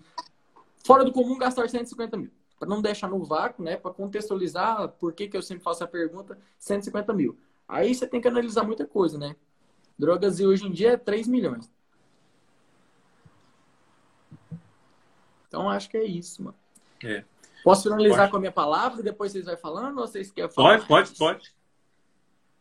Fora 0.85 1.03
do 1.05 1.11
comum, 1.11 1.37
gastar 1.37 1.69
150 1.69 2.17
mil 2.17 2.31
para 2.63 2.69
não 2.69 2.81
deixar 2.81 3.09
no 3.09 3.23
vácuo, 3.23 3.63
né? 3.63 3.75
Para 3.75 3.93
contextualizar 3.93 4.87
por 4.87 5.13
que, 5.13 5.27
que 5.27 5.35
eu 5.35 5.41
sempre 5.41 5.63
faço 5.63 5.83
a 5.83 5.87
pergunta, 5.87 6.37
150 6.57 7.13
mil. 7.13 7.37
Aí 7.67 7.93
você 7.93 8.07
tem 8.07 8.21
que 8.21 8.27
analisar 8.27 8.63
muita 8.63 8.85
coisa, 8.87 9.17
né? 9.17 9.35
Drogas 9.99 10.39
e 10.39 10.45
hoje 10.45 10.65
em 10.65 10.71
dia 10.71 10.93
é 10.93 10.97
3 10.97 11.27
milhões. 11.27 11.69
Então 15.47 15.69
acho 15.69 15.89
que 15.89 15.97
é 15.97 16.03
isso, 16.03 16.41
mano. 16.41 16.57
É. 17.03 17.23
Posso 17.63 17.83
finalizar 17.83 18.19
pode. 18.19 18.31
com 18.31 18.37
a 18.37 18.39
minha 18.39 18.51
palavra 18.51 19.01
e 19.01 19.03
depois 19.03 19.31
vocês 19.31 19.45
vão 19.45 19.57
falando 19.57 19.99
ou 19.99 20.07
vocês 20.07 20.31
querem 20.31 20.49
falar? 20.49 20.77
Pode, 20.77 20.87
pode, 20.87 21.17
pode. 21.17 21.53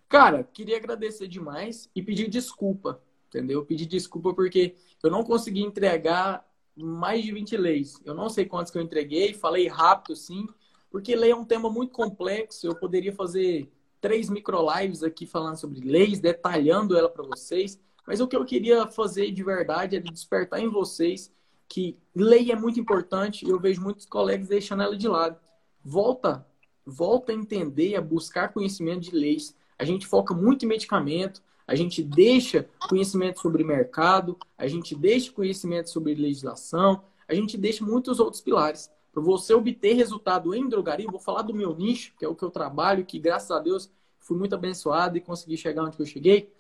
Cara, 0.09 0.45
queria 0.45 0.77
agradecer 0.77 1.27
demais 1.27 1.89
e 1.95 2.03
pedir 2.03 2.29
desculpa, 2.29 3.01
entendeu? 3.29 3.65
Pedir 3.65 3.87
desculpa 3.87 4.35
porque 4.35 4.77
eu 5.03 5.11
não 5.11 5.25
consegui 5.25 5.63
entregar 5.63 6.47
mais 6.77 7.23
de 7.23 7.33
20 7.33 7.57
leis. 7.57 8.01
Eu 8.05 8.15
não 8.15 8.29
sei 8.29 8.45
quantas 8.45 8.71
que 8.71 8.79
eu 8.79 8.83
entreguei, 8.83 9.35
falei 9.35 9.69
rápido 9.69 10.17
sim, 10.17 10.47
porque 10.91 11.15
lei 11.15 11.31
é 11.31 11.37
um 11.37 11.45
tema 11.45 11.71
muito 11.71 11.93
complexo. 11.93 12.67
Eu 12.67 12.75
poderia 12.75 13.13
fazer 13.13 13.71
três 14.01 14.29
micro 14.29 14.67
lives 14.79 15.03
aqui 15.03 15.27
falando 15.27 15.57
sobre 15.57 15.81
leis, 15.81 16.21
detalhando 16.21 16.97
ela 16.97 17.09
para 17.09 17.25
vocês. 17.25 17.81
Mas 18.07 18.21
o 18.21 18.27
que 18.27 18.37
eu 18.37 18.45
queria 18.45 18.87
fazer 18.87 19.31
de 19.31 19.43
verdade 19.43 19.97
é 19.97 20.01
despertar 20.01 20.61
em 20.61 20.69
vocês 20.69 21.33
que 21.69 21.97
lei 22.15 22.53
é 22.53 22.57
muito 22.57 22.79
importante. 22.79 23.49
Eu 23.49 23.59
vejo 23.59 23.81
muitos 23.81 24.05
colegas 24.05 24.49
deixando 24.49 24.83
ela 24.83 24.97
de 24.97 25.09
lado. 25.09 25.39
Volta, 25.83 26.47
volta 26.85 27.33
a 27.33 27.35
entender, 27.35 27.97
a 27.97 28.01
buscar 28.01 28.53
conhecimento 28.53 29.01
de 29.01 29.13
leis. 29.13 29.57
A 29.79 29.85
gente 29.85 30.07
foca 30.07 30.35
muito 30.35 30.65
em 30.65 30.69
medicamento, 30.69 31.43
a 31.73 31.75
gente 31.75 32.03
deixa 32.03 32.69
conhecimento 32.87 33.41
sobre 33.41 33.65
mercado, 33.65 34.37
a 34.59 34.67
gente 34.67 34.95
deixa 34.95 35.33
conhecimento 35.33 35.89
sobre 35.89 36.15
legislação, 36.15 37.03
a 37.27 37.35
gente 37.35 37.57
deixa 37.57 37.83
muitos 37.83 38.21
outros 38.21 38.43
pilares. 38.43 38.91
Para 39.11 39.23
você 39.23 39.55
obter 39.55 39.95
resultado 39.95 40.55
em 40.55 40.69
drogaria, 40.69 41.11
vou 41.11 41.19
falar 41.19 41.41
do 41.41 41.55
meu 41.55 41.75
nicho, 41.75 42.13
que 42.19 42.27
é 42.27 42.29
o 42.29 42.35
que 42.35 42.43
eu 42.43 42.51
trabalho, 42.51 43.07
que 43.07 43.19
graças 43.19 43.51
a 43.51 43.59
Deus 43.59 43.91
fui 44.19 44.37
muito 44.37 44.55
abençoado 44.55 45.17
e 45.17 45.21
consegui 45.23 45.57
chegar 45.57 45.85
onde 45.85 45.99
eu 45.99 46.05
cheguei. 46.05 46.53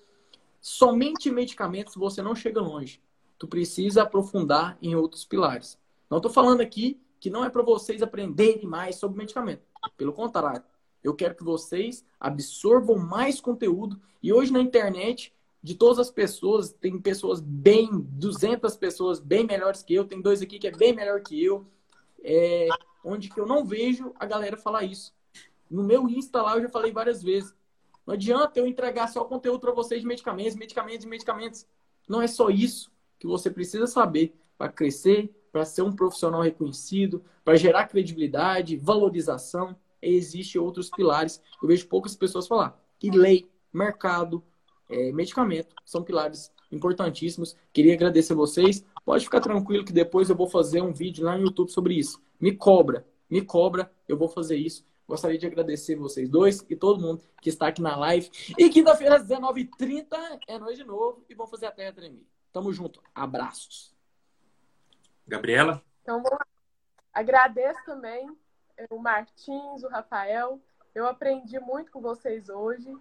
Somente 0.62 1.30
medicamentos 1.30 1.94
você 1.94 2.22
não 2.22 2.34
chega 2.34 2.62
longe. 2.62 2.98
Tu 3.38 3.46
precisa 3.46 4.04
aprofundar 4.04 4.78
em 4.80 4.94
outros 4.94 5.26
pilares. 5.26 5.78
Não 6.08 6.16
estou 6.16 6.32
falando 6.32 6.62
aqui 6.62 6.98
que 7.20 7.28
não 7.28 7.44
é 7.44 7.50
para 7.50 7.62
vocês 7.62 8.02
aprenderem 8.02 8.64
mais 8.64 8.96
sobre 8.96 9.18
medicamento. 9.18 9.60
Pelo 9.94 10.14
contrário, 10.14 10.62
eu 11.02 11.14
quero 11.14 11.34
que 11.34 11.44
vocês 11.44 12.04
absorvam 12.18 12.96
mais 12.96 13.40
conteúdo. 13.40 14.00
E 14.22 14.32
hoje 14.32 14.52
na 14.52 14.60
internet, 14.60 15.34
de 15.62 15.74
todas 15.74 15.98
as 15.98 16.10
pessoas, 16.10 16.72
tem 16.72 17.00
pessoas 17.00 17.40
bem, 17.40 17.88
200 17.92 18.76
pessoas 18.76 19.20
bem 19.20 19.44
melhores 19.44 19.82
que 19.82 19.94
eu. 19.94 20.04
Tem 20.04 20.20
dois 20.20 20.42
aqui 20.42 20.58
que 20.58 20.68
é 20.68 20.72
bem 20.72 20.92
melhor 20.92 21.20
que 21.20 21.42
eu. 21.42 21.66
É, 22.22 22.68
onde 23.04 23.28
que 23.28 23.40
eu 23.40 23.46
não 23.46 23.64
vejo 23.64 24.12
a 24.18 24.26
galera 24.26 24.56
falar 24.56 24.84
isso. 24.84 25.12
No 25.70 25.82
meu 25.82 26.08
Insta 26.08 26.42
lá 26.42 26.56
eu 26.56 26.62
já 26.62 26.68
falei 26.68 26.92
várias 26.92 27.22
vezes. 27.22 27.54
Não 28.06 28.14
adianta 28.14 28.58
eu 28.58 28.66
entregar 28.66 29.08
só 29.08 29.24
conteúdo 29.24 29.60
para 29.60 29.72
vocês 29.72 30.00
de 30.00 30.06
medicamentos, 30.06 30.56
medicamentos 30.56 31.06
medicamentos. 31.06 31.66
Não 32.08 32.20
é 32.20 32.26
só 32.26 32.50
isso 32.50 32.92
que 33.18 33.26
você 33.26 33.50
precisa 33.50 33.86
saber 33.86 34.34
para 34.58 34.70
crescer, 34.70 35.32
para 35.50 35.64
ser 35.64 35.82
um 35.82 35.94
profissional 35.94 36.42
reconhecido, 36.42 37.24
para 37.44 37.56
gerar 37.56 37.86
credibilidade, 37.86 38.76
valorização 38.76 39.76
existem 40.02 40.60
outros 40.60 40.90
pilares. 40.90 41.42
Eu 41.62 41.68
vejo 41.68 41.86
poucas 41.86 42.16
pessoas 42.16 42.46
falar. 42.46 42.78
E 43.02 43.10
lei, 43.10 43.48
mercado, 43.72 44.44
é, 44.88 45.12
medicamento 45.12 45.74
são 45.84 46.02
pilares 46.02 46.52
importantíssimos. 46.70 47.56
Queria 47.72 47.94
agradecer 47.94 48.34
vocês. 48.34 48.84
Pode 49.04 49.24
ficar 49.24 49.40
tranquilo 49.40 49.84
que 49.84 49.92
depois 49.92 50.28
eu 50.28 50.36
vou 50.36 50.48
fazer 50.48 50.82
um 50.82 50.92
vídeo 50.92 51.24
lá 51.24 51.36
no 51.36 51.44
YouTube 51.44 51.70
sobre 51.70 51.94
isso. 51.94 52.22
Me 52.40 52.52
cobra, 52.54 53.06
me 53.30 53.42
cobra, 53.42 53.92
eu 54.08 54.16
vou 54.16 54.28
fazer 54.28 54.56
isso. 54.56 54.84
Gostaria 55.06 55.38
de 55.38 55.46
agradecer 55.46 55.96
vocês 55.96 56.28
dois 56.28 56.64
e 56.70 56.76
todo 56.76 57.00
mundo 57.00 57.22
que 57.40 57.48
está 57.48 57.68
aqui 57.68 57.82
na 57.82 57.96
live. 57.96 58.30
E 58.56 58.68
quinta-feira, 58.68 59.16
às 59.16 59.24
19h30, 59.24 60.06
é 60.46 60.58
nós 60.58 60.76
de 60.76 60.84
novo 60.84 61.24
e 61.28 61.34
vamos 61.34 61.50
fazer 61.50 61.66
a 61.66 61.72
terra 61.72 61.92
tremer. 61.92 62.24
Tamo 62.52 62.72
junto. 62.72 63.02
Abraços. 63.14 63.94
Gabriela? 65.26 65.82
Então, 66.02 66.22
vou... 66.22 66.36
agradeço 67.12 67.84
também 67.84 68.28
o 68.90 68.98
Martins, 68.98 69.82
o 69.82 69.88
Rafael. 69.88 70.60
Eu 70.94 71.06
aprendi 71.06 71.58
muito 71.58 71.90
com 71.90 72.00
vocês 72.00 72.48
hoje. 72.48 72.94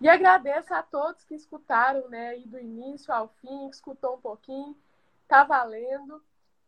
E 0.00 0.08
agradeço 0.08 0.72
a 0.72 0.82
todos 0.82 1.24
que 1.24 1.34
escutaram, 1.34 2.08
né, 2.08 2.36
do 2.46 2.58
início 2.58 3.12
ao 3.12 3.28
fim, 3.40 3.68
escutou 3.68 4.14
um 4.14 4.20
pouquinho, 4.20 4.76
tá 5.26 5.42
valendo. 5.42 6.22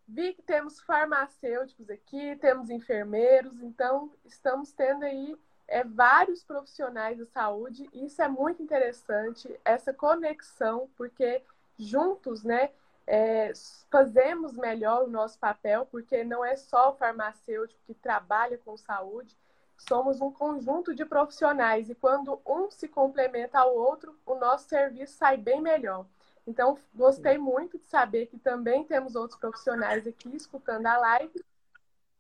Vi 0.07 0.33
que 0.35 0.43
temos 0.43 0.81
farmacêuticos 0.81 1.89
aqui, 1.89 2.35
temos 2.37 2.69
enfermeiros, 2.71 3.61
então 3.63 4.11
estamos 4.25 4.73
tendo 4.73 5.05
aí 5.05 5.37
é, 5.69 5.85
vários 5.85 6.43
profissionais 6.43 7.19
da 7.19 7.27
saúde. 7.27 7.89
Isso 7.93 8.21
é 8.21 8.27
muito 8.27 8.61
interessante, 8.61 9.49
essa 9.65 9.95
conexão, 9.95 10.91
porque 10.97 11.41
juntos, 11.79 12.43
né, 12.43 12.71
é, 13.13 13.53
fazemos 13.91 14.53
melhor 14.53 15.03
o 15.03 15.11
nosso 15.11 15.37
papel, 15.37 15.85
porque 15.85 16.23
não 16.23 16.45
é 16.45 16.55
só 16.55 16.91
o 16.91 16.97
farmacêutico 16.97 17.81
que 17.85 17.93
trabalha 17.93 18.57
com 18.59 18.77
saúde, 18.77 19.37
somos 19.77 20.21
um 20.21 20.31
conjunto 20.31 20.95
de 20.95 21.05
profissionais 21.05 21.91
e 21.91 21.95
quando 21.97 22.41
um 22.47 22.71
se 22.71 22.87
complementa 22.87 23.59
ao 23.59 23.75
outro, 23.75 24.17
o 24.25 24.37
nosso 24.37 24.69
serviço 24.69 25.15
sai 25.15 25.37
bem 25.37 25.61
melhor. 25.61 26.07
Então, 26.47 26.79
gostei 26.95 27.37
muito 27.37 27.79
de 27.79 27.87
saber 27.87 28.27
que 28.27 28.39
também 28.39 28.85
temos 28.85 29.17
outros 29.17 29.39
profissionais 29.41 30.07
aqui 30.07 30.37
escutando 30.37 30.87
a 30.87 30.97
live 30.97 31.45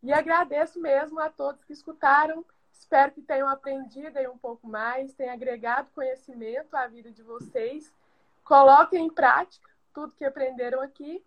e 0.02 0.12
agradeço 0.12 0.80
mesmo 0.80 1.20
a 1.20 1.30
todos 1.30 1.62
que 1.62 1.72
escutaram. 1.72 2.44
Espero 2.72 3.12
que 3.12 3.22
tenham 3.22 3.48
aprendido 3.48 4.16
aí 4.18 4.26
um 4.26 4.38
pouco 4.38 4.66
mais, 4.66 5.14
tenham 5.14 5.34
agregado 5.34 5.88
conhecimento 5.94 6.74
à 6.74 6.88
vida 6.88 7.12
de 7.12 7.22
vocês. 7.22 7.92
Coloquem 8.42 9.06
em 9.06 9.10
prática 9.10 9.69
tudo 9.94 10.14
que 10.14 10.24
aprenderam 10.24 10.80
aqui. 10.80 11.22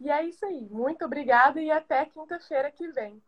E 0.00 0.10
é 0.10 0.24
isso 0.24 0.44
aí. 0.44 0.66
Muito 0.70 1.04
obrigada 1.04 1.60
e 1.60 1.70
até 1.70 2.04
quinta-feira 2.06 2.70
que 2.70 2.88
vem. 2.88 3.22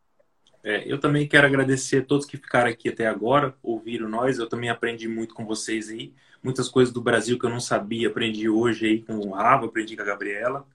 É, 0.63 0.83
eu 0.91 0.99
também 0.99 1.29
quero 1.29 1.47
agradecer 1.47 1.99
a 1.99 2.05
todos 2.05 2.25
que 2.25 2.39
ficaram 2.39 2.71
aqui 2.71 2.89
até 2.89 3.07
agora, 3.07 3.55
ouviram 3.63 4.09
nós. 4.09 4.39
Eu 4.39 4.49
também 4.49 4.71
aprendi 4.71 5.07
muito 5.07 5.35
com 5.35 5.45
vocês 5.45 5.91
aí. 5.91 6.15
Muitas 6.43 6.69
coisas 6.69 6.93
do 6.93 7.03
Brasil 7.03 7.39
que 7.39 7.45
eu 7.45 7.51
não 7.51 7.61
sabia, 7.61 8.09
aprendi 8.09 8.49
hoje 8.49 8.87
aí 8.87 9.03
com 9.03 9.17
o 9.19 9.31
Rava, 9.33 9.67
aprendi 9.67 9.95
com 9.95 10.03
a 10.03 10.07
Gabriela. 10.07 10.67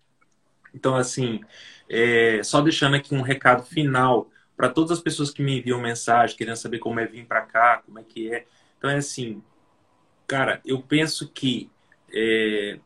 Então, 0.73 0.95
assim, 0.95 1.41
é, 1.89 2.41
só 2.43 2.61
deixando 2.61 2.95
aqui 2.95 3.15
um 3.15 3.21
recado 3.21 3.63
final 3.63 4.29
para 4.55 4.69
todas 4.69 4.91
as 4.91 4.99
pessoas 4.99 5.31
que 5.31 5.41
me 5.41 5.57
enviam 5.57 5.81
mensagem, 5.81 6.37
querendo 6.37 6.57
saber 6.57 6.79
como 6.79 6.99
é 6.99 7.05
vir 7.05 7.25
para 7.25 7.41
cá, 7.41 7.81
como 7.85 7.97
é 7.97 8.03
que 8.03 8.31
é. 8.31 8.45
Então, 8.77 8.89
é 8.89 8.97
assim, 8.97 9.41
cara, 10.27 10.61
eu 10.63 10.81
penso 10.81 11.29
que 11.29 11.69
é, 12.13 12.79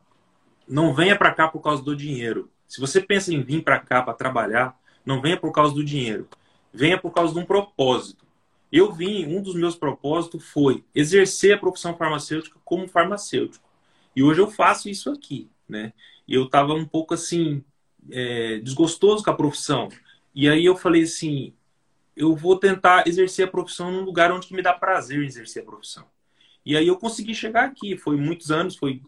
não 0.68 0.94
venha 0.94 1.18
para 1.18 1.34
cá 1.34 1.48
por 1.48 1.62
causa 1.62 1.84
do 1.84 1.96
dinheiro. 1.96 2.50
Se 2.68 2.80
você 2.80 3.02
pensa 3.02 3.34
em 3.34 3.42
vir 3.42 3.64
para 3.64 3.80
cá 3.80 4.02
para 4.02 4.14
trabalhar, 4.14 4.78
não 5.06 5.22
venha 5.22 5.38
por 5.38 5.52
causa 5.52 5.74
do 5.74 5.84
dinheiro 5.84 6.28
venha 6.74 6.98
por 6.98 7.12
causa 7.12 7.34
de 7.34 7.40
um 7.40 7.46
propósito. 7.46 8.26
Eu 8.72 8.92
vim, 8.92 9.26
um 9.28 9.42
dos 9.42 9.54
meus 9.54 9.76
propósitos 9.76 10.44
foi 10.44 10.84
exercer 10.96 11.54
a 11.56 11.60
profissão 11.60 11.96
farmacêutica 11.96 12.60
como 12.66 12.88
farmacêutico. 12.88 13.70
E 14.16 14.24
hoje 14.24 14.42
eu 14.42 14.50
faço 14.50 14.90
isso 14.90 15.12
aqui, 15.12 15.48
né? 15.70 15.94
E 16.28 16.34
eu 16.34 16.46
estava 16.46 16.74
um 16.74 16.86
pouco 16.86 17.14
assim, 17.14 17.64
é, 18.10 18.58
desgostoso 18.58 19.24
com 19.24 19.30
a 19.30 19.36
profissão. 19.36 19.90
E 20.34 20.50
aí 20.50 20.66
eu 20.66 20.76
falei 20.76 21.04
assim, 21.04 21.54
eu 22.16 22.36
vou 22.36 22.58
tentar 22.58 23.08
exercer 23.08 23.48
a 23.48 23.52
profissão 23.52 23.92
num 23.92 24.04
lugar 24.04 24.32
onde 24.32 24.52
me 24.52 24.62
dá 24.64 24.74
prazer 24.74 25.22
exercer 25.22 25.62
a 25.62 25.66
profissão. 25.66 26.06
E 26.66 26.76
aí 26.76 26.88
eu 26.88 26.98
consegui 26.98 27.36
chegar 27.36 27.66
aqui. 27.66 27.96
Foi 27.96 28.18
muitos 28.18 28.50
anos, 28.50 28.76
foi 28.76 29.04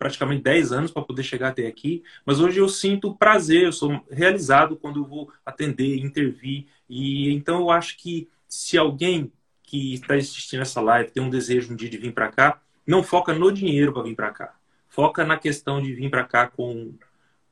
praticamente 0.00 0.42
10 0.42 0.72
anos 0.72 0.90
para 0.90 1.02
poder 1.02 1.22
chegar 1.22 1.48
até 1.48 1.66
aqui, 1.66 2.02
mas 2.24 2.40
hoje 2.40 2.58
eu 2.58 2.68
sinto 2.70 3.14
prazer, 3.14 3.64
eu 3.64 3.72
sou 3.72 4.02
realizado 4.10 4.74
quando 4.74 5.00
eu 5.00 5.04
vou 5.04 5.30
atender, 5.44 5.98
intervir. 5.98 6.66
E 6.88 7.30
então 7.30 7.60
eu 7.60 7.70
acho 7.70 7.98
que 7.98 8.26
se 8.48 8.78
alguém 8.78 9.30
que 9.62 9.92
está 9.92 10.14
assistindo 10.14 10.62
essa 10.62 10.80
live 10.80 11.10
tem 11.10 11.22
um 11.22 11.28
desejo 11.28 11.74
um 11.74 11.76
dia 11.76 11.90
de 11.90 11.98
vir 11.98 12.14
para 12.14 12.32
cá, 12.32 12.62
não 12.86 13.02
foca 13.02 13.34
no 13.34 13.52
dinheiro 13.52 13.92
para 13.92 14.02
vir 14.02 14.16
para 14.16 14.30
cá. 14.30 14.56
Foca 14.88 15.22
na 15.22 15.36
questão 15.36 15.82
de 15.82 15.92
vir 15.92 16.10
para 16.10 16.24
cá 16.24 16.46
com, 16.48 16.94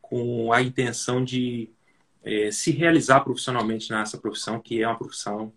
com 0.00 0.50
a 0.50 0.62
intenção 0.62 1.22
de 1.22 1.68
é, 2.24 2.50
se 2.50 2.70
realizar 2.70 3.20
profissionalmente 3.20 3.90
nessa 3.90 4.16
profissão, 4.16 4.58
que 4.58 4.82
é 4.82 4.88
uma 4.88 4.96
profissão 4.96 5.52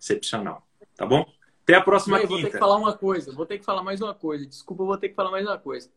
excepcional. 0.00 0.64
Tá 0.96 1.04
bom? 1.04 1.26
Até 1.64 1.74
a 1.74 1.82
próxima 1.82 2.18
Ei, 2.18 2.26
quinta. 2.28 2.34
Vou 2.34 2.42
ter 2.44 2.50
que 2.52 2.58
falar 2.58 2.76
uma 2.76 2.96
coisa, 2.96 3.32
vou 3.32 3.46
ter 3.46 3.58
que 3.58 3.64
falar 3.64 3.82
mais 3.82 4.00
uma 4.00 4.14
coisa. 4.14 4.46
Desculpa, 4.46 4.84
vou 4.84 4.96
ter 4.96 5.08
que 5.08 5.16
falar 5.16 5.32
mais 5.32 5.44
uma 5.44 5.58
coisa. 5.58 5.90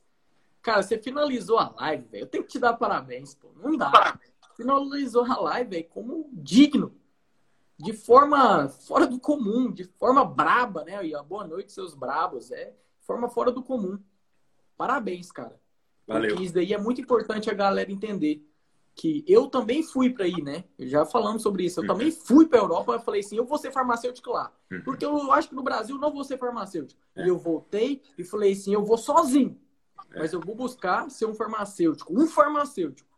Cara, 0.63 0.81
você 0.81 0.97
finalizou 0.97 1.59
a 1.59 1.75
live, 1.77 2.07
velho. 2.09 2.23
Eu 2.23 2.27
tenho 2.27 2.43
que 2.45 2.51
te 2.51 2.57
dar 2.57 2.73
parabéns, 2.73 3.35
pô. 3.35 3.49
Não 3.57 3.75
dá. 3.75 4.17
Finalizou 4.55 5.25
a 5.25 5.39
live, 5.41 5.69
velho, 5.69 5.87
como 5.89 6.29
digno. 6.31 6.95
De 7.77 7.91
forma 7.91 8.69
fora 8.69 9.05
do 9.05 9.19
comum, 9.19 9.69
de 9.69 9.83
forma 9.83 10.23
braba, 10.23 10.85
né? 10.85 11.05
E 11.05 11.13
a 11.13 11.21
boa 11.21 11.45
noite, 11.45 11.73
seus 11.73 11.93
brabos. 11.93 12.49
É 12.49 12.73
forma 13.01 13.27
fora 13.29 13.51
do 13.51 13.61
comum. 13.61 13.99
Parabéns, 14.77 15.33
cara. 15.33 15.59
Valeu. 16.07 16.29
Porque 16.29 16.45
isso 16.45 16.53
daí 16.53 16.73
é 16.73 16.77
muito 16.77 17.01
importante 17.01 17.49
a 17.49 17.53
galera 17.53 17.91
entender. 17.91 18.47
Que 18.95 19.25
eu 19.27 19.47
também 19.47 19.83
fui 19.83 20.11
para 20.11 20.23
aí, 20.23 20.41
né? 20.41 20.63
Já 20.79 21.03
falamos 21.03 21.41
sobre 21.41 21.65
isso. 21.65 21.79
Eu 21.79 21.81
uhum. 21.81 21.87
também 21.87 22.11
fui 22.11 22.47
para 22.47 22.59
Europa 22.59 22.95
e 22.95 23.03
falei 23.03 23.19
assim: 23.19 23.35
eu 23.35 23.43
vou 23.43 23.57
ser 23.57 23.71
farmacêutico 23.71 24.29
lá. 24.29 24.53
Uhum. 24.71 24.81
Porque 24.83 25.03
eu 25.03 25.31
acho 25.33 25.49
que 25.49 25.55
no 25.55 25.63
Brasil 25.63 25.97
não 25.97 26.13
vou 26.13 26.23
ser 26.23 26.37
farmacêutico. 26.37 27.01
É. 27.15 27.25
E 27.25 27.27
eu 27.27 27.37
voltei 27.37 28.01
e 28.17 28.23
falei 28.23 28.53
assim: 28.53 28.73
eu 28.73 28.85
vou 28.85 28.97
sozinho. 28.97 29.59
É. 30.13 30.19
Mas 30.19 30.33
eu 30.33 30.39
vou 30.39 30.55
buscar 30.55 31.09
ser 31.09 31.25
um 31.25 31.33
farmacêutico, 31.33 32.13
um 32.13 32.27
farmacêutico. 32.27 33.09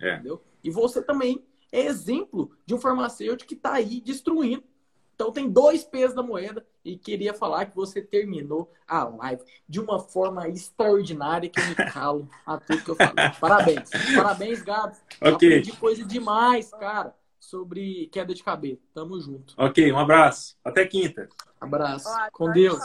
É. 0.00 0.14
Entendeu? 0.14 0.42
E 0.62 0.70
você 0.70 1.02
também 1.02 1.44
é 1.70 1.80
exemplo 1.86 2.50
de 2.64 2.74
um 2.74 2.78
farmacêutico 2.78 3.48
que 3.48 3.54
está 3.54 3.74
aí 3.74 4.00
destruindo. 4.00 4.64
Então 5.14 5.30
tem 5.30 5.48
dois 5.48 5.84
pesos 5.84 6.14
da 6.14 6.22
moeda 6.22 6.66
e 6.84 6.96
queria 6.96 7.32
falar 7.32 7.66
que 7.66 7.76
você 7.76 8.02
terminou 8.02 8.72
a 8.86 9.04
live 9.04 9.42
de 9.68 9.80
uma 9.80 10.00
forma 10.00 10.48
extraordinária 10.48 11.48
que 11.48 11.60
eu 11.60 11.66
me 11.66 11.74
calo 11.74 12.28
a 12.44 12.58
tudo 12.58 12.82
que 12.82 12.90
eu 12.90 12.96
falei. 12.96 13.30
Parabéns. 13.40 13.90
Parabéns, 14.14 14.62
Gabs. 14.62 15.00
Ok. 15.20 15.32
Aprendi 15.34 15.72
coisa 15.76 16.04
demais, 16.04 16.70
cara, 16.72 17.14
sobre 17.38 18.08
queda 18.08 18.34
de 18.34 18.42
cabelo. 18.42 18.80
Tamo 18.92 19.20
junto. 19.20 19.54
Ok, 19.56 19.90
um 19.92 19.98
abraço. 19.98 20.56
Até 20.64 20.84
quinta. 20.84 21.28
Abraço. 21.60 22.08
Com 22.32 22.50
Deus. 22.50 22.80